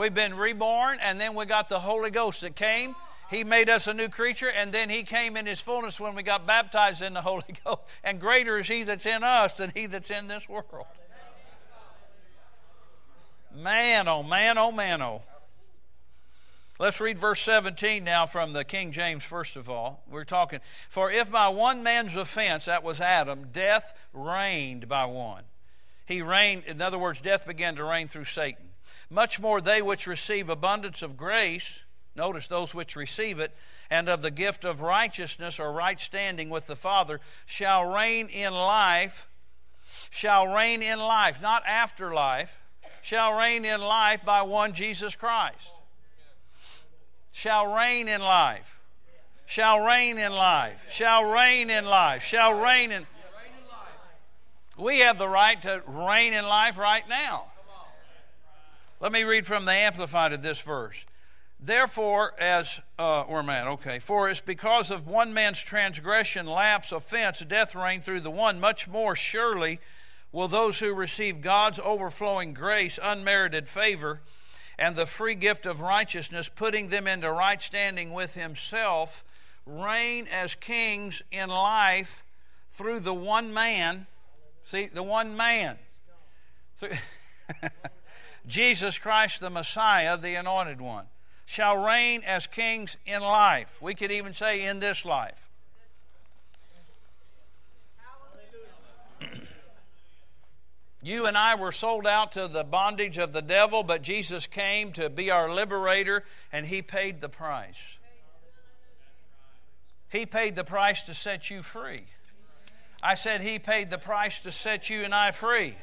We've 0.00 0.14
been 0.14 0.34
reborn, 0.34 0.96
and 1.02 1.20
then 1.20 1.34
we 1.34 1.44
got 1.44 1.68
the 1.68 1.78
Holy 1.78 2.10
Ghost 2.10 2.40
that 2.40 2.56
came. 2.56 2.96
He 3.28 3.44
made 3.44 3.68
us 3.68 3.86
a 3.86 3.92
new 3.92 4.08
creature, 4.08 4.48
and 4.50 4.72
then 4.72 4.88
He 4.88 5.02
came 5.02 5.36
in 5.36 5.44
His 5.44 5.60
fullness 5.60 6.00
when 6.00 6.14
we 6.14 6.22
got 6.22 6.46
baptized 6.46 7.02
in 7.02 7.12
the 7.12 7.20
Holy 7.20 7.44
Ghost. 7.66 7.82
And 8.02 8.18
greater 8.18 8.58
is 8.58 8.66
He 8.66 8.82
that's 8.82 9.04
in 9.04 9.22
us 9.22 9.58
than 9.58 9.72
He 9.74 9.84
that's 9.84 10.10
in 10.10 10.26
this 10.26 10.48
world. 10.48 10.86
Man, 13.54 14.08
oh 14.08 14.22
man, 14.22 14.56
oh 14.56 14.72
man, 14.72 15.02
oh. 15.02 15.20
Let's 16.78 16.98
read 16.98 17.18
verse 17.18 17.42
17 17.42 18.02
now 18.02 18.24
from 18.24 18.54
the 18.54 18.64
King 18.64 18.92
James, 18.92 19.22
first 19.22 19.54
of 19.54 19.68
all. 19.68 20.02
We're 20.10 20.24
talking, 20.24 20.60
for 20.88 21.12
if 21.12 21.30
by 21.30 21.48
one 21.48 21.82
man's 21.82 22.16
offense, 22.16 22.64
that 22.64 22.82
was 22.82 23.02
Adam, 23.02 23.48
death 23.52 23.92
reigned 24.14 24.88
by 24.88 25.04
one. 25.04 25.44
He 26.06 26.22
reigned, 26.22 26.64
in 26.64 26.80
other 26.80 26.98
words, 26.98 27.20
death 27.20 27.46
began 27.46 27.76
to 27.76 27.84
reign 27.84 28.08
through 28.08 28.24
Satan. 28.24 28.69
Much 29.08 29.40
more 29.40 29.60
they 29.60 29.82
which 29.82 30.06
receive 30.06 30.48
abundance 30.48 31.02
of 31.02 31.16
grace, 31.16 31.82
notice 32.14 32.48
those 32.48 32.74
which 32.74 32.96
receive 32.96 33.38
it, 33.38 33.54
and 33.90 34.08
of 34.08 34.22
the 34.22 34.30
gift 34.30 34.64
of 34.64 34.80
righteousness 34.80 35.58
or 35.58 35.72
right 35.72 35.98
standing 35.98 36.48
with 36.48 36.66
the 36.66 36.76
Father, 36.76 37.20
shall 37.46 37.92
reign 37.92 38.28
in 38.28 38.52
life, 38.52 39.28
shall 40.10 40.46
reign 40.46 40.82
in 40.82 40.98
life, 40.98 41.40
not 41.42 41.62
after 41.66 42.14
life, 42.14 42.60
shall 43.02 43.36
reign 43.36 43.64
in 43.64 43.80
life 43.80 44.24
by 44.24 44.42
one 44.42 44.72
Jesus 44.72 45.16
Christ 45.16 45.72
shall 47.32 47.74
reign 47.74 48.08
in 48.08 48.20
life. 48.20 48.78
Shall 49.46 49.80
reign 49.80 50.18
in 50.18 50.32
life. 50.32 50.86
Shall 50.90 51.24
reign 51.24 51.70
in 51.70 51.84
life. 51.84 52.22
Shall 52.22 52.60
reign 52.60 52.92
in. 52.92 53.06
We 54.78 55.00
have 55.00 55.18
the 55.18 55.28
right 55.28 55.60
to 55.62 55.82
reign 55.86 56.32
in 56.32 56.44
life 56.44 56.78
right 56.78 57.06
now. 57.08 57.46
Let 59.00 59.12
me 59.12 59.22
read 59.22 59.46
from 59.46 59.64
the 59.64 59.72
Amplified 59.72 60.34
of 60.34 60.42
this 60.42 60.60
verse. 60.60 61.06
Therefore, 61.58 62.34
as 62.38 62.82
uh, 62.98 63.24
am 63.26 63.48
I 63.48 63.66
Okay, 63.68 63.98
for 63.98 64.28
it's 64.28 64.40
because 64.40 64.90
of 64.90 65.06
one 65.06 65.32
man's 65.32 65.62
transgression, 65.62 66.44
lapse, 66.44 66.92
offense, 66.92 67.40
death 67.40 67.74
reigned 67.74 68.04
through 68.04 68.20
the 68.20 68.30
one. 68.30 68.60
Much 68.60 68.86
more 68.86 69.16
surely 69.16 69.80
will 70.32 70.48
those 70.48 70.80
who 70.80 70.92
receive 70.92 71.40
God's 71.40 71.78
overflowing 71.78 72.52
grace, 72.52 72.98
unmerited 73.02 73.70
favor 73.70 74.20
and 74.78 74.96
the 74.96 75.06
free 75.06 75.34
gift 75.34 75.64
of 75.64 75.80
righteousness, 75.80 76.50
putting 76.50 76.88
them 76.88 77.06
into 77.06 77.30
right 77.32 77.62
standing 77.62 78.12
with 78.12 78.34
Himself, 78.34 79.24
reign 79.64 80.26
as 80.30 80.54
kings 80.54 81.22
in 81.30 81.48
life 81.48 82.22
through 82.70 83.00
the 83.00 83.14
one 83.14 83.54
man. 83.54 84.06
See, 84.62 84.88
the 84.92 85.02
one 85.02 85.38
man. 85.38 85.78
Jesus 88.46 88.98
Christ, 88.98 89.40
the 89.40 89.50
Messiah, 89.50 90.16
the 90.16 90.34
Anointed 90.34 90.80
One, 90.80 91.06
shall 91.44 91.76
reign 91.76 92.22
as 92.24 92.46
kings 92.46 92.96
in 93.06 93.20
life. 93.20 93.76
We 93.80 93.94
could 93.94 94.10
even 94.10 94.32
say 94.32 94.64
in 94.64 94.80
this 94.80 95.04
life. 95.04 95.48
You 101.02 101.24
and 101.24 101.36
I 101.36 101.54
were 101.54 101.72
sold 101.72 102.06
out 102.06 102.32
to 102.32 102.46
the 102.46 102.62
bondage 102.62 103.16
of 103.16 103.32
the 103.32 103.40
devil, 103.40 103.82
but 103.82 104.02
Jesus 104.02 104.46
came 104.46 104.92
to 104.92 105.08
be 105.08 105.30
our 105.30 105.50
liberator, 105.50 106.24
and 106.52 106.66
He 106.66 106.82
paid 106.82 107.22
the 107.22 107.28
price. 107.30 107.96
He 110.10 110.26
paid 110.26 110.56
the 110.56 110.64
price 110.64 111.02
to 111.04 111.14
set 111.14 111.48
you 111.48 111.62
free. 111.62 112.04
I 113.02 113.14
said 113.14 113.40
He 113.40 113.58
paid 113.58 113.90
the 113.90 113.96
price 113.96 114.40
to 114.40 114.52
set 114.52 114.90
you 114.90 115.02
and 115.02 115.14
I 115.14 115.30
free. 115.30 115.74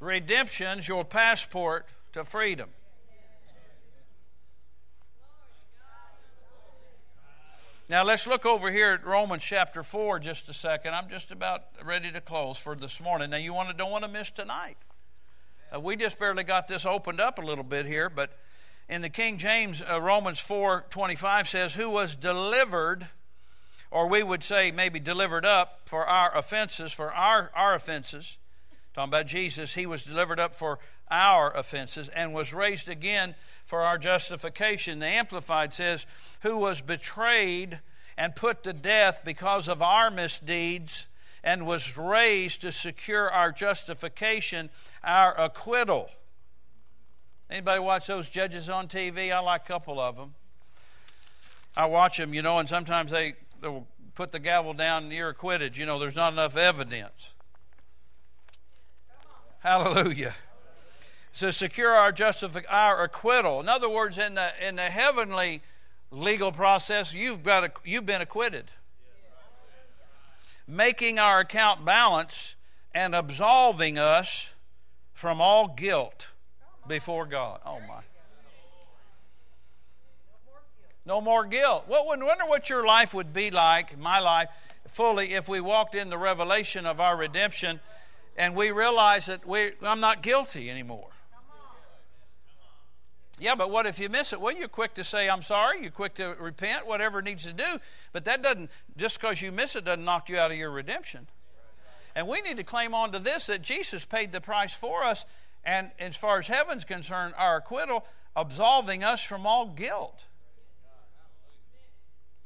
Redemption's 0.00 0.88
your 0.88 1.04
passport 1.04 1.86
to 2.12 2.24
freedom. 2.24 2.70
Now 7.90 8.04
let's 8.04 8.26
look 8.26 8.46
over 8.46 8.70
here 8.70 8.92
at 8.92 9.04
Romans 9.04 9.42
chapter 9.42 9.82
4 9.82 10.20
just 10.20 10.48
a 10.48 10.52
second. 10.52 10.94
I'm 10.94 11.10
just 11.10 11.32
about 11.32 11.64
ready 11.84 12.10
to 12.12 12.20
close 12.20 12.56
for 12.56 12.74
this 12.76 13.00
morning. 13.00 13.30
Now 13.30 13.36
you 13.36 13.52
want 13.52 13.68
to, 13.68 13.74
don't 13.74 13.90
want 13.90 14.04
to 14.04 14.10
miss 14.10 14.30
tonight. 14.30 14.76
Uh, 15.74 15.80
we 15.80 15.96
just 15.96 16.18
barely 16.18 16.44
got 16.44 16.66
this 16.66 16.86
opened 16.86 17.20
up 17.20 17.38
a 17.38 17.42
little 17.42 17.64
bit 17.64 17.86
here, 17.86 18.08
but 18.08 18.38
in 18.88 19.02
the 19.02 19.08
King 19.08 19.38
James, 19.38 19.82
uh, 19.82 20.00
Romans 20.00 20.40
4:25 20.40 21.48
says, 21.48 21.74
"Who 21.74 21.90
was 21.90 22.16
delivered, 22.16 23.08
or 23.90 24.08
we 24.08 24.22
would 24.22 24.42
say 24.42 24.70
maybe 24.70 24.98
delivered 24.98 25.44
up 25.44 25.82
for 25.84 26.06
our 26.06 26.36
offenses, 26.36 26.92
for 26.92 27.12
our 27.12 27.52
our 27.54 27.74
offenses." 27.74 28.38
Talking 28.94 29.10
about 29.10 29.26
Jesus, 29.26 29.74
he 29.74 29.86
was 29.86 30.04
delivered 30.04 30.40
up 30.40 30.54
for 30.54 30.78
our 31.10 31.56
offenses 31.56 32.08
and 32.08 32.34
was 32.34 32.52
raised 32.52 32.88
again 32.88 33.34
for 33.64 33.82
our 33.82 33.98
justification. 33.98 34.98
The 34.98 35.06
Amplified 35.06 35.72
says, 35.72 36.06
Who 36.42 36.58
was 36.58 36.80
betrayed 36.80 37.80
and 38.16 38.34
put 38.34 38.64
to 38.64 38.72
death 38.72 39.22
because 39.24 39.68
of 39.68 39.80
our 39.80 40.10
misdeeds 40.10 41.08
and 41.42 41.66
was 41.66 41.96
raised 41.96 42.62
to 42.62 42.72
secure 42.72 43.30
our 43.30 43.52
justification, 43.52 44.70
our 45.02 45.38
acquittal. 45.40 46.10
Anybody 47.48 47.80
watch 47.80 48.06
those 48.06 48.28
judges 48.28 48.68
on 48.68 48.88
TV? 48.88 49.32
I 49.32 49.38
like 49.40 49.62
a 49.64 49.66
couple 49.66 50.00
of 50.00 50.16
them. 50.16 50.34
I 51.76 51.86
watch 51.86 52.18
them, 52.18 52.34
you 52.34 52.42
know, 52.42 52.58
and 52.58 52.68
sometimes 52.68 53.10
they 53.10 53.34
they'll 53.60 53.86
put 54.14 54.32
the 54.32 54.38
gavel 54.38 54.74
down 54.74 55.04
and 55.04 55.12
you're 55.12 55.30
acquitted. 55.30 55.76
You 55.76 55.86
know, 55.86 55.98
there's 55.98 56.16
not 56.16 56.32
enough 56.32 56.56
evidence. 56.56 57.34
Hallelujah 59.60 60.34
to 61.34 61.52
secure 61.52 61.90
our 61.90 62.12
justific- 62.12 62.66
our 62.68 63.02
acquittal. 63.02 63.60
In 63.60 63.68
other 63.68 63.88
words, 63.88 64.18
in 64.18 64.34
the 64.34 64.50
in 64.66 64.76
the 64.76 64.82
heavenly 64.82 65.62
legal 66.10 66.52
process, 66.52 67.14
you've 67.14 67.42
got 67.42 67.64
a, 67.64 67.72
you've 67.84 68.06
been 68.06 68.20
acquitted, 68.20 68.70
making 70.66 71.18
our 71.18 71.40
account 71.40 71.84
balance 71.84 72.56
and 72.94 73.14
absolving 73.14 73.98
us 73.98 74.52
from 75.14 75.40
all 75.40 75.68
guilt 75.68 76.32
before 76.88 77.26
God. 77.26 77.60
Oh 77.64 77.80
my. 77.88 78.00
No 81.06 81.20
more 81.20 81.46
guilt. 81.46 81.86
Well, 81.88 82.06
wonder 82.06 82.44
what 82.44 82.68
your 82.68 82.84
life 82.84 83.14
would 83.14 83.32
be 83.32 83.50
like, 83.50 83.98
my 83.98 84.18
life, 84.18 84.48
fully, 84.86 85.32
if 85.32 85.48
we 85.48 85.60
walked 85.60 85.94
in 85.94 86.10
the 86.10 86.18
revelation 86.18 86.84
of 86.84 87.00
our 87.00 87.16
redemption 87.16 87.80
and 88.40 88.56
we 88.56 88.70
realize 88.70 89.26
that 89.26 89.46
we, 89.46 89.72
I'm 89.82 90.00
not 90.00 90.22
guilty 90.22 90.70
anymore. 90.70 91.08
Yeah, 93.38 93.54
but 93.54 93.70
what 93.70 93.84
if 93.84 93.98
you 93.98 94.08
miss 94.08 94.32
it? 94.32 94.40
Well, 94.40 94.56
you're 94.56 94.66
quick 94.66 94.94
to 94.94 95.04
say, 95.04 95.28
I'm 95.28 95.42
sorry. 95.42 95.82
You're 95.82 95.90
quick 95.90 96.14
to 96.14 96.34
repent, 96.40 96.86
whatever 96.86 97.20
needs 97.20 97.44
to 97.44 97.52
do. 97.52 97.78
But 98.14 98.24
that 98.24 98.42
doesn't, 98.42 98.70
just 98.96 99.20
because 99.20 99.42
you 99.42 99.52
miss 99.52 99.76
it, 99.76 99.84
doesn't 99.84 100.06
knock 100.06 100.30
you 100.30 100.38
out 100.38 100.50
of 100.50 100.56
your 100.56 100.70
redemption. 100.70 101.26
And 102.16 102.26
we 102.26 102.40
need 102.40 102.56
to 102.56 102.64
claim 102.64 102.94
on 102.94 103.12
to 103.12 103.18
this 103.18 103.44
that 103.46 103.60
Jesus 103.60 104.06
paid 104.06 104.32
the 104.32 104.40
price 104.40 104.72
for 104.72 105.04
us, 105.04 105.26
and 105.62 105.90
as 105.98 106.16
far 106.16 106.38
as 106.38 106.46
heaven's 106.46 106.84
concerned, 106.84 107.34
our 107.36 107.58
acquittal, 107.58 108.06
absolving 108.34 109.04
us 109.04 109.22
from 109.22 109.46
all 109.46 109.66
guilt. 109.66 110.24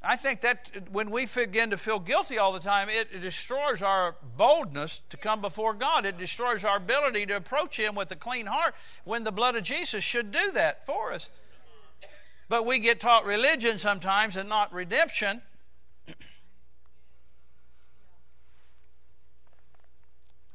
I 0.06 0.16
think 0.16 0.42
that 0.42 0.70
when 0.90 1.10
we 1.10 1.26
begin 1.26 1.70
to 1.70 1.76
feel 1.76 1.98
guilty 1.98 2.38
all 2.38 2.52
the 2.52 2.60
time, 2.60 2.88
it 2.90 3.20
destroys 3.20 3.80
our 3.80 4.16
boldness 4.36 5.00
to 5.10 5.16
come 5.16 5.40
before 5.40 5.72
God. 5.72 6.04
It 6.04 6.18
destroys 6.18 6.62
our 6.64 6.76
ability 6.76 7.26
to 7.26 7.36
approach 7.36 7.78
Him 7.78 7.94
with 7.94 8.10
a 8.10 8.16
clean 8.16 8.46
heart 8.46 8.74
when 9.04 9.24
the 9.24 9.32
blood 9.32 9.56
of 9.56 9.62
Jesus 9.62 10.04
should 10.04 10.30
do 10.30 10.52
that 10.52 10.84
for 10.84 11.12
us. 11.12 11.30
But 12.48 12.66
we 12.66 12.78
get 12.78 13.00
taught 13.00 13.24
religion 13.24 13.78
sometimes 13.78 14.36
and 14.36 14.48
not 14.48 14.72
redemption. 14.72 15.40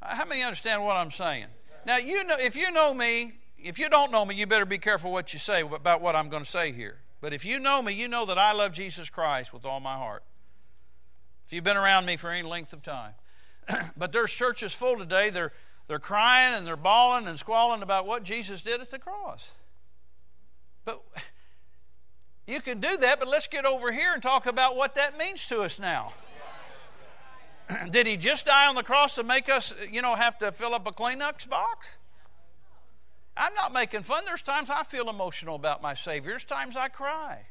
How 0.02 0.26
many 0.26 0.44
understand 0.44 0.84
what 0.84 0.96
I'm 0.96 1.12
saying? 1.12 1.48
Now, 1.86 1.98
you 1.98 2.24
know, 2.24 2.36
if 2.38 2.56
you 2.56 2.72
know 2.72 2.94
me, 2.94 3.34
if 3.58 3.80
you 3.80 3.90
don't 3.90 4.12
know 4.12 4.24
me, 4.26 4.36
you 4.36 4.46
better 4.46 4.66
be 4.66 4.78
careful 4.78 5.12
what 5.12 5.34
you 5.34 5.40
say 5.40 5.62
about 5.62 6.02
what 6.02 6.16
I'm 6.16 6.30
going 6.30 6.44
to 6.44 6.50
say 6.50 6.72
here. 6.72 7.00
But 7.22 7.34
if 7.34 7.44
you 7.44 7.60
know 7.60 7.82
me, 7.82 7.94
you 7.94 8.08
know 8.08 8.26
that 8.26 8.38
I 8.38 8.54
love 8.54 8.72
Jesus 8.72 9.10
Christ 9.10 9.54
with 9.54 9.66
all 9.66 9.80
my 9.80 9.96
heart. 9.96 10.24
If 11.46 11.54
you've 11.54 11.64
been 11.64 11.78
around 11.78 12.06
me 12.06 12.16
for 12.16 12.30
any 12.30 12.48
length 12.48 12.74
of 12.74 12.82
time. 12.82 13.14
but 13.98 14.12
there's 14.12 14.32
churches 14.32 14.74
full 14.74 14.98
today, 14.98 15.30
they're, 15.30 15.52
they're 15.88 16.00
crying 16.00 16.56
and 16.56 16.66
they're 16.66 16.78
bawling 16.78 17.28
and 17.28 17.38
squalling 17.38 17.82
about 17.82 18.06
what 18.06 18.24
Jesus 18.24 18.62
did 18.62 18.82
at 18.82 18.92
the 18.92 19.00
cross. 19.00 19.52
But 20.86 21.02
you 22.48 22.62
can 22.62 22.80
do 22.80 22.98
that, 22.98 23.20
but 23.20 23.28
let's 23.28 23.48
get 23.48 23.66
over 23.66 23.92
here 23.92 24.14
and 24.14 24.22
talk 24.22 24.46
about 24.46 24.76
what 24.76 24.96
that 24.96 25.18
means 25.18 25.46
to 25.48 25.62
us 25.62 25.80
now. 25.80 26.14
did 27.92 28.08
he 28.08 28.18
just 28.18 28.46
die 28.46 28.68
on 28.68 28.76
the 28.76 28.84
cross 28.84 29.16
to 29.16 29.24
make 29.24 29.50
us, 29.50 29.74
you 29.92 30.02
know, 30.02 30.16
have 30.16 30.38
to 30.40 30.52
fill 30.52 30.74
up 30.74 30.88
a 30.88 30.92
Kleenex 30.92 31.50
box? 31.50 31.98
I'm 33.40 33.54
not 33.54 33.72
making 33.72 34.04
fun. 34.04 34.26
There's 34.26 34.42
times 34.42 34.70
I 34.70 34.84
feel 34.84 35.10
emotional 35.10 35.56
about 35.56 35.82
my 35.82 35.94
Savior. 35.94 36.32
There's 36.32 36.44
times 36.44 36.76
I 36.76 36.90
cry. 36.90 37.46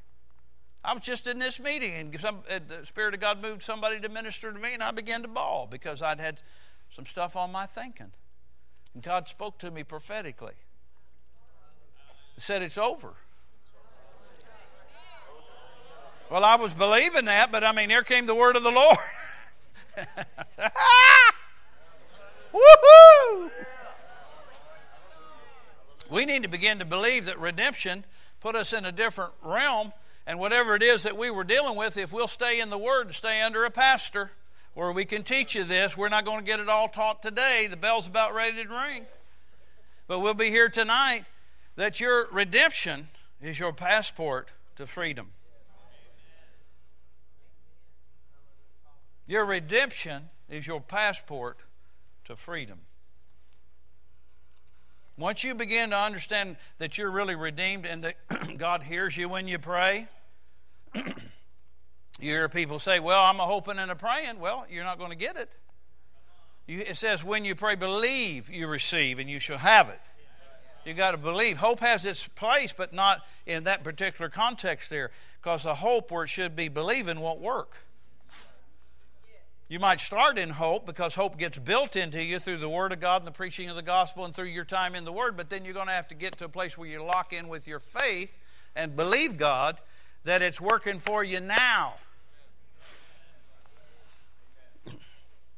I 0.85 0.93
was 0.93 1.03
just 1.03 1.27
in 1.27 1.39
this 1.39 1.59
meeting, 1.59 1.95
and 1.95 2.21
some, 2.21 2.41
uh, 2.51 2.59
the 2.67 2.85
Spirit 2.85 3.15
of 3.15 3.21
God 3.21 3.41
moved 3.41 3.63
somebody 3.63 3.99
to 4.01 4.11
minister 4.11 4.53
to 4.53 4.59
me, 4.59 4.75
and 4.75 4.83
I 4.83 4.91
began 4.91 5.23
to 5.23 5.29
bawl 5.29 5.67
because 5.69 6.03
I'd 6.03 6.21
had 6.21 6.43
some 6.91 7.07
stuff 7.07 7.37
on 7.37 7.51
my 7.51 7.65
thinking. 7.65 8.13
And 8.93 9.03
God 9.03 9.29
spoke 9.29 9.59
to 9.61 9.71
me 9.71 9.83
prophetically. 9.83 10.53
He 12.35 12.43
said, 12.43 12.61
It's 12.61 12.79
over. 12.79 13.15
Well, 16.31 16.45
I 16.45 16.57
was 16.57 16.75
believing 16.75 17.25
that, 17.25 17.51
but 17.51 17.65
I 17.65 17.73
mean, 17.73 17.89
here 17.89 18.03
came 18.03 18.27
the 18.27 18.35
word 18.35 18.57
of 18.57 18.63
the 18.63 18.71
Lord. 18.71 18.99
Woohoo! 22.53 23.51
We 26.11 26.25
need 26.25 26.43
to 26.43 26.49
begin 26.49 26.79
to 26.79 26.85
believe 26.85 27.27
that 27.27 27.39
redemption 27.39 28.05
put 28.41 28.57
us 28.57 28.73
in 28.73 28.85
a 28.85 28.93
different 28.93 29.33
realm, 29.43 29.93
and 30.27 30.39
whatever 30.39 30.75
it 30.75 30.83
is 30.83 31.03
that 31.03 31.17
we 31.17 31.31
were 31.31 31.45
dealing 31.45 31.77
with, 31.77 31.97
if 31.97 32.13
we'll 32.13 32.29
stay 32.29 32.61
in 32.61 32.71
the 32.71 32.79
Word, 32.79 33.15
stay 33.15 33.43
under 33.43 33.65
a 33.65 33.71
pastor 33.71 34.31
where 34.75 34.93
we 34.93 35.05
can 35.05 35.25
teach 35.25 35.55
you 35.55 35.65
this, 35.65 35.97
we're 35.97 36.09
not 36.09 36.25
going 36.25 36.39
to 36.39 36.45
get 36.45 36.61
it 36.61 36.69
all 36.69 36.89
taught 36.89 37.21
today. 37.21 37.67
The 37.69 37.77
bell's 37.77 38.07
about 38.07 38.33
ready 38.33 38.63
to 38.63 38.69
ring. 38.69 39.07
But 40.07 40.21
we'll 40.21 40.35
be 40.35 40.51
here 40.51 40.69
tonight 40.69 41.25
that 41.77 41.99
your 42.01 42.29
redemption 42.31 43.09
is 43.43 43.59
your 43.59 43.73
passport 43.73 44.51
to 44.77 44.87
freedom. 44.87 45.31
Your 49.27 49.45
redemption 49.45 50.31
is 50.49 50.67
your 50.67 50.81
passport 50.81 51.59
to 52.25 52.37
freedom. 52.37 52.79
Once 55.19 55.43
you 55.43 55.53
begin 55.53 55.91
to 55.91 55.97
understand 55.97 56.57
that 56.79 56.97
you're 56.97 57.11
really 57.11 57.35
redeemed 57.35 57.85
and 57.85 58.05
that 58.05 58.15
God 58.57 58.85
hears 58.85 59.17
you 59.17 59.29
when 59.29 59.49
you 59.49 59.59
pray, 59.59 60.07
you 60.95 61.03
hear 62.21 62.49
people 62.49 62.79
say, 62.79 63.01
Well, 63.01 63.21
I'm 63.21 63.41
a 63.41 63.45
hoping 63.45 63.79
and 63.79 63.91
a 63.91 63.97
praying. 63.97 64.39
Well, 64.39 64.65
you're 64.71 64.85
not 64.85 64.99
going 64.99 65.11
to 65.11 65.17
get 65.17 65.37
it. 65.37 65.51
You, 66.69 66.81
it 66.81 66.97
says, 66.97 67.25
When 67.25 67.45
you 67.45 67.57
pray, 67.57 67.75
believe 67.75 68.49
you 68.49 68.69
receive 68.69 69.19
and 69.19 69.29
you 69.29 69.41
shall 69.41 69.59
have 69.59 69.89
it. 69.89 70.01
You 70.85 70.95
got 70.95 71.11
to 71.11 71.19
believe. 71.19 71.59
Hope 71.59 71.81
has 71.81 72.05
its 72.05 72.29
place, 72.29 72.73
but 72.73 72.93
not 72.93 73.27
in 73.45 73.65
that 73.65 73.83
particular 73.83 74.31
context 74.31 74.89
there, 74.89 75.11
because 75.43 75.65
the 75.65 75.75
hope 75.75 76.13
where 76.13 76.25
it 76.25 76.29
should 76.29 76.55
be 76.55 76.69
believing 76.69 77.19
won't 77.19 77.41
work. 77.41 77.77
You 79.71 79.79
might 79.79 80.01
start 80.01 80.39
in 80.39 80.49
hope 80.49 80.87
because 80.87 81.15
hope 81.15 81.37
gets 81.37 81.59
built 81.59 81.95
into 81.95 82.23
you 82.23 82.39
through 82.39 82.57
the 82.57 82.71
Word 82.71 82.91
of 82.91 83.01
God 83.01 83.21
and 83.21 83.27
the 83.27 83.33
preaching 83.33 83.69
of 83.69 83.77
the 83.77 83.83
gospel 83.83 84.25
and 84.25 84.35
through 84.35 84.47
your 84.47 84.65
time 84.65 84.95
in 84.95 85.05
the 85.05 85.13
Word, 85.13 85.37
but 85.37 85.51
then 85.51 85.67
you're 85.67 85.75
going 85.75 85.89
to 85.89 85.93
have 85.93 86.09
to 86.09 86.15
get 86.15 86.39
to 86.39 86.47
a 86.47 86.49
place 86.49 86.79
where 86.79 86.89
you 86.89 87.05
lock 87.05 87.35
in 87.35 87.49
with 87.49 87.69
your 87.69 87.79
faith 87.79 88.33
and 88.75 88.97
believe 88.97 89.37
God 89.37 89.79
that 90.25 90.41
it's 90.41 90.59
working 90.59 90.99
for 90.99 91.23
you 91.23 91.41
now. 91.41 91.97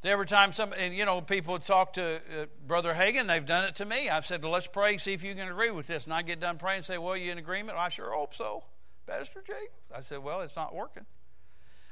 Every 0.03 0.27
time 0.27 0.53
some, 0.53 0.75
you 0.91 1.05
know, 1.05 1.21
people 1.21 1.61
talk 1.61 1.93
to 1.93 2.17
uh, 2.17 2.47
Brother 2.67 2.93
Hagin, 2.93 3.29
they've 3.29 3.47
done 3.47 3.69
it 3.69 3.77
to 3.77 3.85
me. 3.85 4.09
I've 4.09 4.27
said, 4.27 4.43
well, 4.43 4.51
let's 4.51 4.67
pray, 4.67 4.99
see 4.99 5.13
if 5.13 5.23
you 5.23 5.37
can 5.37 5.47
agree 5.47 5.71
with 5.71 5.87
this. 5.87 6.03
And 6.03 6.13
I 6.13 6.23
get 6.23 6.41
done 6.41 6.59
praying 6.59 6.79
and 6.79 6.85
say, 6.85 6.99
well, 6.99 7.17
you 7.17 7.31
in 7.31 7.39
agreement? 7.39 7.77
Well, 7.77 7.87
I 7.87 7.91
sure 7.91 8.11
hope 8.11 8.35
so, 8.35 8.65
Pastor 9.07 9.41
Jake. 9.47 9.71
I 9.97 10.01
said, 10.01 10.19
well, 10.25 10.41
it's 10.41 10.57
not 10.57 10.75
working. 10.75 11.07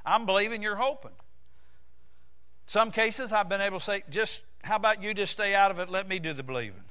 I'm 0.04 0.26
believing 0.26 0.64
you're 0.64 0.74
hoping. 0.74 1.12
Some 2.68 2.90
cases 2.90 3.32
I've 3.32 3.48
been 3.48 3.62
able 3.62 3.78
to 3.78 3.84
say, 3.84 4.02
just 4.10 4.42
how 4.62 4.76
about 4.76 5.02
you 5.02 5.14
just 5.14 5.32
stay 5.32 5.54
out 5.54 5.70
of 5.70 5.78
it, 5.78 5.88
let 5.88 6.06
me 6.06 6.18
do 6.18 6.34
the 6.34 6.42
believing. 6.42 6.84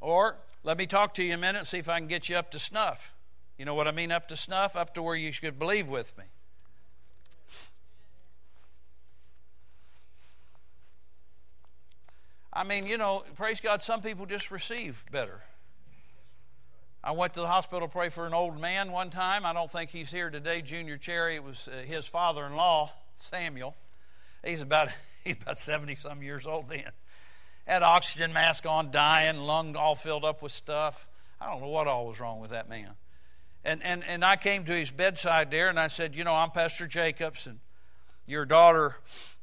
Or 0.00 0.36
let 0.62 0.78
me 0.78 0.86
talk 0.86 1.14
to 1.14 1.24
you 1.24 1.34
a 1.34 1.36
minute 1.36 1.58
and 1.58 1.66
see 1.66 1.78
if 1.78 1.88
I 1.88 1.98
can 1.98 2.06
get 2.06 2.28
you 2.28 2.36
up 2.36 2.52
to 2.52 2.60
snuff. 2.60 3.14
You 3.58 3.64
know 3.64 3.74
what 3.74 3.88
I 3.88 3.90
mean, 3.90 4.12
up 4.12 4.28
to 4.28 4.36
snuff? 4.36 4.76
Up 4.76 4.94
to 4.94 5.02
where 5.02 5.16
you 5.16 5.32
should 5.32 5.58
believe 5.58 5.88
with 5.88 6.16
me. 6.16 6.22
I 12.52 12.62
mean, 12.62 12.86
you 12.86 12.96
know, 12.96 13.24
praise 13.34 13.60
God, 13.60 13.82
some 13.82 14.02
people 14.02 14.24
just 14.24 14.52
receive 14.52 15.04
better. 15.10 15.40
I 17.02 17.12
went 17.12 17.34
to 17.34 17.40
the 17.40 17.46
hospital 17.46 17.86
to 17.86 17.92
pray 17.92 18.08
for 18.08 18.26
an 18.26 18.34
old 18.34 18.60
man 18.60 18.90
one 18.90 19.10
time. 19.10 19.46
I 19.46 19.52
don't 19.52 19.70
think 19.70 19.90
he's 19.90 20.10
here 20.10 20.30
today. 20.30 20.62
Junior 20.62 20.96
Cherry, 20.96 21.36
it 21.36 21.44
was 21.44 21.68
uh, 21.68 21.82
his 21.82 22.06
father-in-law, 22.06 22.90
Samuel. 23.18 23.76
He's 24.44 24.62
about 24.62 24.88
he's 25.24 25.36
about 25.40 25.58
70 25.58 25.94
some 25.94 26.22
years 26.22 26.46
old 26.46 26.68
then. 26.68 26.90
Had 27.66 27.82
oxygen 27.82 28.32
mask 28.32 28.66
on, 28.66 28.90
dying, 28.90 29.38
lung 29.38 29.76
all 29.76 29.94
filled 29.94 30.24
up 30.24 30.42
with 30.42 30.52
stuff. 30.52 31.06
I 31.40 31.48
don't 31.48 31.60
know 31.60 31.68
what 31.68 31.86
all 31.86 32.06
was 32.06 32.18
wrong 32.18 32.40
with 32.40 32.50
that 32.50 32.68
man. 32.68 32.90
And 33.64 33.82
and 33.82 34.02
and 34.04 34.24
I 34.24 34.36
came 34.36 34.64
to 34.64 34.72
his 34.72 34.90
bedside 34.90 35.50
there 35.50 35.68
and 35.68 35.78
I 35.78 35.88
said, 35.88 36.16
you 36.16 36.24
know, 36.24 36.34
I'm 36.34 36.50
Pastor 36.50 36.86
Jacobs 36.86 37.46
and 37.46 37.60
your 38.26 38.44
daughter 38.44 38.96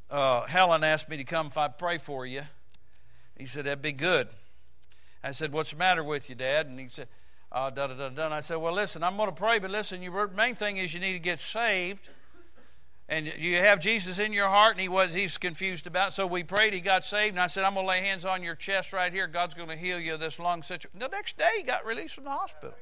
uh, 0.10 0.46
Helen 0.46 0.84
asked 0.84 1.10
me 1.10 1.18
to 1.18 1.24
come 1.24 1.48
if 1.48 1.58
I 1.58 1.68
pray 1.68 1.98
for 1.98 2.26
you. 2.26 2.44
He 3.38 3.46
said, 3.46 3.66
That'd 3.66 3.82
be 3.82 3.92
good. 3.92 4.28
I 5.24 5.32
said, 5.32 5.52
What's 5.52 5.72
the 5.72 5.78
matter 5.78 6.04
with 6.04 6.30
you, 6.30 6.36
Dad? 6.36 6.68
And 6.68 6.80
he 6.80 6.88
said, 6.90 7.08
uh, 7.56 7.70
da, 7.70 7.88
da, 7.88 7.94
da, 7.94 8.10
da. 8.10 8.26
And 8.26 8.34
I 8.34 8.42
said, 8.42 8.58
Well, 8.58 8.74
listen, 8.74 9.02
I'm 9.02 9.16
going 9.16 9.30
to 9.30 9.36
pray, 9.36 9.60
but 9.60 9.72
listen, 9.72 10.02
your 10.02 10.28
main 10.28 10.56
thing 10.56 10.76
is 10.78 10.94
you 10.94 11.00
need 11.00 11.14
to 11.14 11.20
get 11.20 11.40
saved. 11.40 12.10
And 13.08 13.32
you 13.38 13.58
have 13.58 13.80
Jesus 13.80 14.18
in 14.18 14.34
your 14.34 14.48
heart, 14.48 14.72
and 14.72 14.82
he 14.82 14.90
was 14.90 15.14
he's 15.14 15.38
confused 15.38 15.88
about. 15.88 16.10
It. 16.10 16.14
So 16.14 16.28
we 16.28 16.44
prayed, 16.44 16.74
he 16.74 16.82
got 16.82 17.06
saved, 17.06 17.36
and 17.36 17.40
I 17.40 17.48
said, 17.48 17.64
I'm 17.64 17.76
going 17.76 17.86
to 17.86 17.90
lay 17.90 18.02
hands 18.02 18.26
on 18.26 18.42
your 18.44 18.56
chest 18.56 18.94
right 18.94 19.14
here. 19.14 19.28
God's 19.28 19.54
going 19.54 19.70
to 19.70 19.76
heal 19.76 20.00
you 20.00 20.16
of 20.16 20.20
this 20.20 20.40
lung 20.40 20.64
situation. 20.64 21.00
The 21.00 21.08
next 21.08 21.38
day, 21.38 21.52
he 21.58 21.64
got 21.64 21.86
released 21.86 22.16
from 22.16 22.24
the 22.24 22.32
hospital. 22.32 22.74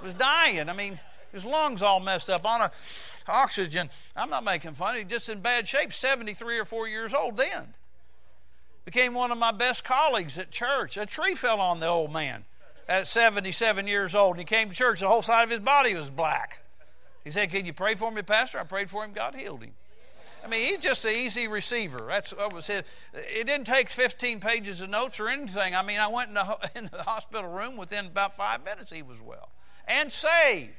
He 0.00 0.04
was 0.04 0.14
dying. 0.14 0.68
I 0.68 0.74
mean, 0.74 1.00
his 1.32 1.46
lungs 1.46 1.80
all 1.80 1.98
messed 1.98 2.28
up 2.28 2.44
on 2.44 2.60
a 2.60 2.70
oxygen. 3.26 3.88
I'm 4.14 4.28
not 4.28 4.44
making 4.44 4.74
fun. 4.74 4.96
He's 4.96 5.06
just 5.06 5.28
in 5.30 5.40
bad 5.40 5.66
shape. 5.66 5.94
73 5.94 6.58
or 6.58 6.66
4 6.66 6.86
years 6.86 7.14
old 7.14 7.38
then. 7.38 7.72
Became 8.84 9.14
one 9.14 9.32
of 9.32 9.38
my 9.38 9.50
best 9.50 9.82
colleagues 9.82 10.36
at 10.36 10.50
church. 10.50 10.98
A 10.98 11.06
tree 11.06 11.34
fell 11.34 11.58
on 11.58 11.80
the 11.80 11.86
old 11.86 12.12
man 12.12 12.44
at 12.88 13.06
77 13.06 13.86
years 13.86 14.14
old. 14.14 14.36
And 14.36 14.40
he 14.40 14.44
came 14.44 14.68
to 14.68 14.74
church, 14.74 15.00
the 15.00 15.08
whole 15.08 15.22
side 15.22 15.44
of 15.44 15.50
his 15.50 15.60
body 15.60 15.94
was 15.94 16.10
black. 16.10 16.60
He 17.24 17.30
said, 17.30 17.50
Can 17.50 17.64
you 17.64 17.72
pray 17.72 17.94
for 17.94 18.10
me, 18.10 18.22
Pastor? 18.22 18.58
I 18.58 18.64
prayed 18.64 18.90
for 18.90 19.04
him, 19.04 19.12
God 19.12 19.34
healed 19.34 19.62
him. 19.62 19.72
I 20.44 20.46
mean, 20.46 20.66
he's 20.66 20.80
just 20.80 21.06
an 21.06 21.12
easy 21.12 21.48
receiver. 21.48 22.04
That's 22.06 22.32
what 22.34 22.52
was 22.52 22.66
his. 22.66 22.82
It 23.14 23.46
didn't 23.46 23.66
take 23.66 23.88
15 23.88 24.40
pages 24.40 24.82
of 24.82 24.90
notes 24.90 25.18
or 25.18 25.28
anything. 25.28 25.74
I 25.74 25.80
mean, 25.82 26.00
I 26.00 26.08
went 26.08 26.28
in 26.28 26.34
the, 26.34 26.70
in 26.76 26.90
the 26.92 27.02
hospital 27.02 27.50
room 27.50 27.78
within 27.78 28.06
about 28.06 28.36
five 28.36 28.62
minutes, 28.64 28.92
he 28.92 29.02
was 29.02 29.20
well 29.20 29.48
and 29.86 30.12
saved. 30.12 30.72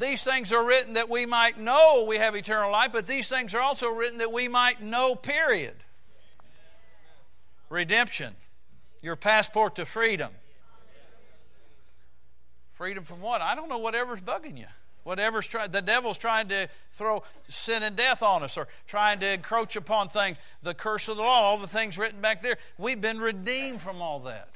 These 0.00 0.24
things 0.24 0.52
are 0.52 0.66
written 0.66 0.94
that 0.94 1.10
we 1.10 1.26
might 1.26 1.58
know 1.58 2.06
we 2.08 2.16
have 2.16 2.34
eternal 2.34 2.72
life, 2.72 2.90
but 2.92 3.06
these 3.06 3.28
things 3.28 3.54
are 3.54 3.60
also 3.60 3.88
written 3.88 4.18
that 4.18 4.32
we 4.32 4.48
might 4.48 4.80
know, 4.80 5.14
period. 5.14 5.74
Redemption 7.68 8.34
your 9.02 9.16
passport 9.16 9.76
to 9.76 9.84
freedom. 9.84 10.30
Freedom 12.72 13.04
from 13.04 13.20
what? 13.20 13.42
I 13.42 13.54
don't 13.54 13.68
know 13.68 13.78
whatever's 13.78 14.20
bugging 14.20 14.58
you. 14.58 14.66
Whatever's 15.04 15.48
trying, 15.48 15.70
the 15.70 15.82
devil's 15.82 16.16
trying 16.16 16.48
to 16.48 16.68
throw 16.92 17.24
sin 17.48 17.82
and 17.82 17.96
death 17.96 18.22
on 18.22 18.44
us 18.44 18.56
or 18.56 18.68
trying 18.86 19.18
to 19.20 19.32
encroach 19.32 19.74
upon 19.74 20.08
things, 20.08 20.36
the 20.62 20.74
curse 20.74 21.08
of 21.08 21.16
the 21.16 21.22
law, 21.22 21.42
all 21.42 21.58
the 21.58 21.66
things 21.66 21.98
written 21.98 22.20
back 22.20 22.40
there. 22.40 22.56
We've 22.78 23.00
been 23.00 23.18
redeemed 23.18 23.80
from 23.80 24.00
all 24.00 24.20
that. 24.20 24.48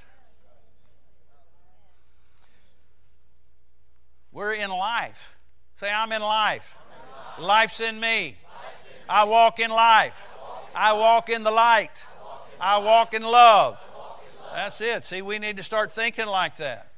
We're 4.30 4.52
in 4.52 4.70
life. 4.70 5.36
Say, 5.76 5.90
I'm 5.90 6.12
in 6.12 6.22
life. 6.22 6.76
I'm 6.78 7.40
in 7.40 7.46
life. 7.46 7.48
Life's 7.48 7.80
in 7.80 7.98
me. 7.98 8.36
Life's 8.62 8.86
in 8.86 9.04
I 9.08 9.24
walk 9.24 9.58
in 9.58 9.70
life. 9.70 10.28
I 10.74 10.92
walk 10.92 11.28
in 11.28 11.42
the 11.42 11.50
light. 11.50 12.06
I 12.60 12.78
walk 12.78 13.14
in 13.14 13.22
love. 13.22 13.82
That's 14.56 14.80
it. 14.80 15.04
See, 15.04 15.22
we 15.22 15.38
need 15.38 15.58
to 15.58 15.62
start 15.62 15.92
thinking 15.92 16.26
like 16.26 16.56
that. 16.56 16.88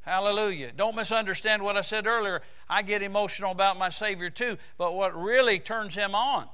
Hallelujah. 0.00 0.72
Don't 0.76 0.96
misunderstand 0.96 1.62
what 1.62 1.76
I 1.76 1.82
said 1.82 2.06
earlier. 2.06 2.42
I 2.68 2.82
get 2.82 3.02
emotional 3.02 3.52
about 3.52 3.78
my 3.78 3.90
Savior 3.90 4.30
too, 4.30 4.56
but 4.76 4.94
what 4.94 5.14
really 5.14 5.58
turns 5.58 5.94
him 5.94 6.14
on 6.14 6.48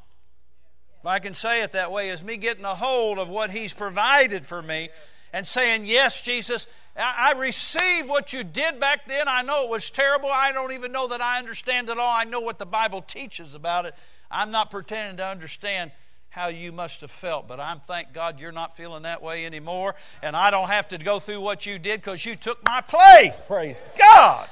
if 1.00 1.06
I 1.06 1.18
can 1.18 1.32
say 1.32 1.62
it 1.62 1.72
that 1.72 1.90
way, 1.90 2.10
is 2.10 2.22
me 2.22 2.36
getting 2.36 2.64
a 2.64 2.74
hold 2.74 3.18
of 3.18 3.30
what 3.30 3.50
He's 3.50 3.72
provided 3.72 4.44
for 4.44 4.60
me 4.60 4.90
and 5.32 5.46
saying, 5.46 5.86
Yes, 5.86 6.20
Jesus, 6.20 6.66
I 6.94 7.32
receive 7.38 8.06
what 8.06 8.34
you 8.34 8.44
did 8.44 8.78
back 8.78 9.08
then. 9.08 9.26
I 9.26 9.40
know 9.42 9.64
it 9.64 9.70
was 9.70 9.90
terrible. 9.90 10.28
I 10.30 10.52
don't 10.52 10.72
even 10.72 10.92
know 10.92 11.08
that 11.08 11.22
I 11.22 11.38
understand 11.38 11.88
it 11.88 11.98
all. 11.98 12.12
I 12.14 12.24
know 12.24 12.40
what 12.40 12.58
the 12.58 12.66
Bible 12.66 13.00
teaches 13.00 13.54
about 13.54 13.86
it. 13.86 13.94
I'm 14.30 14.50
not 14.50 14.70
pretending 14.70 15.16
to 15.16 15.26
understand 15.26 15.92
how 16.30 16.46
you 16.46 16.72
must 16.72 17.00
have 17.00 17.10
felt, 17.10 17.48
but 17.48 17.60
I'm 17.60 17.80
thank 17.80 18.12
God 18.12 18.40
you're 18.40 18.52
not 18.52 18.76
feeling 18.76 19.02
that 19.02 19.20
way 19.20 19.44
anymore, 19.44 19.96
and 20.22 20.36
I 20.36 20.50
don't 20.50 20.68
have 20.68 20.88
to 20.88 20.98
go 20.98 21.18
through 21.18 21.40
what 21.40 21.66
you 21.66 21.78
did 21.78 22.00
because 22.00 22.24
you 22.24 22.36
took 22.36 22.64
my 22.66 22.80
place. 22.80 23.40
Praise 23.46 23.82
God. 23.98 24.48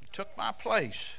You 0.00 0.06
took 0.12 0.36
my 0.38 0.52
place. 0.52 1.16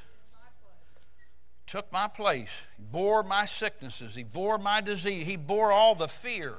Took 1.67 1.91
my 1.91 2.07
place. 2.07 2.49
He 2.77 2.83
bore 2.91 3.23
my 3.23 3.45
sicknesses. 3.45 4.15
He 4.15 4.23
bore 4.23 4.57
my 4.57 4.81
disease. 4.81 5.25
He 5.27 5.35
bore 5.37 5.71
all 5.71 5.95
the 5.95 6.07
fear. 6.07 6.55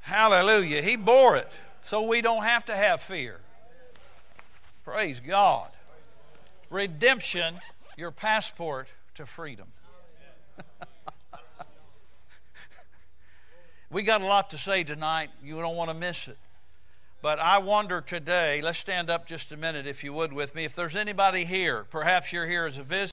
Hallelujah. 0.00 0.82
He 0.82 0.96
bore 0.96 1.36
it 1.36 1.52
so 1.82 2.02
we 2.02 2.20
don't 2.20 2.44
have 2.44 2.64
to 2.66 2.76
have 2.76 3.00
fear. 3.00 3.38
Praise 4.84 5.20
God. 5.20 5.70
Redemption, 6.70 7.56
your 7.98 8.12
passport 8.12 8.86
to 9.16 9.26
freedom. 9.26 9.66
we 13.90 14.04
got 14.04 14.22
a 14.22 14.26
lot 14.26 14.50
to 14.50 14.58
say 14.58 14.84
tonight. 14.84 15.30
You 15.42 15.60
don't 15.60 15.74
want 15.74 15.90
to 15.90 15.96
miss 15.96 16.28
it. 16.28 16.38
But 17.20 17.40
I 17.40 17.58
wonder 17.58 18.00
today, 18.00 18.62
let's 18.62 18.78
stand 18.78 19.10
up 19.10 19.26
just 19.26 19.50
a 19.50 19.56
minute 19.56 19.88
if 19.88 20.04
you 20.04 20.12
would 20.12 20.32
with 20.32 20.54
me. 20.54 20.64
If 20.64 20.76
there's 20.76 20.94
anybody 20.94 21.44
here, 21.44 21.84
perhaps 21.90 22.32
you're 22.32 22.46
here 22.46 22.66
as 22.66 22.78
a 22.78 22.84
visitor. 22.84 23.06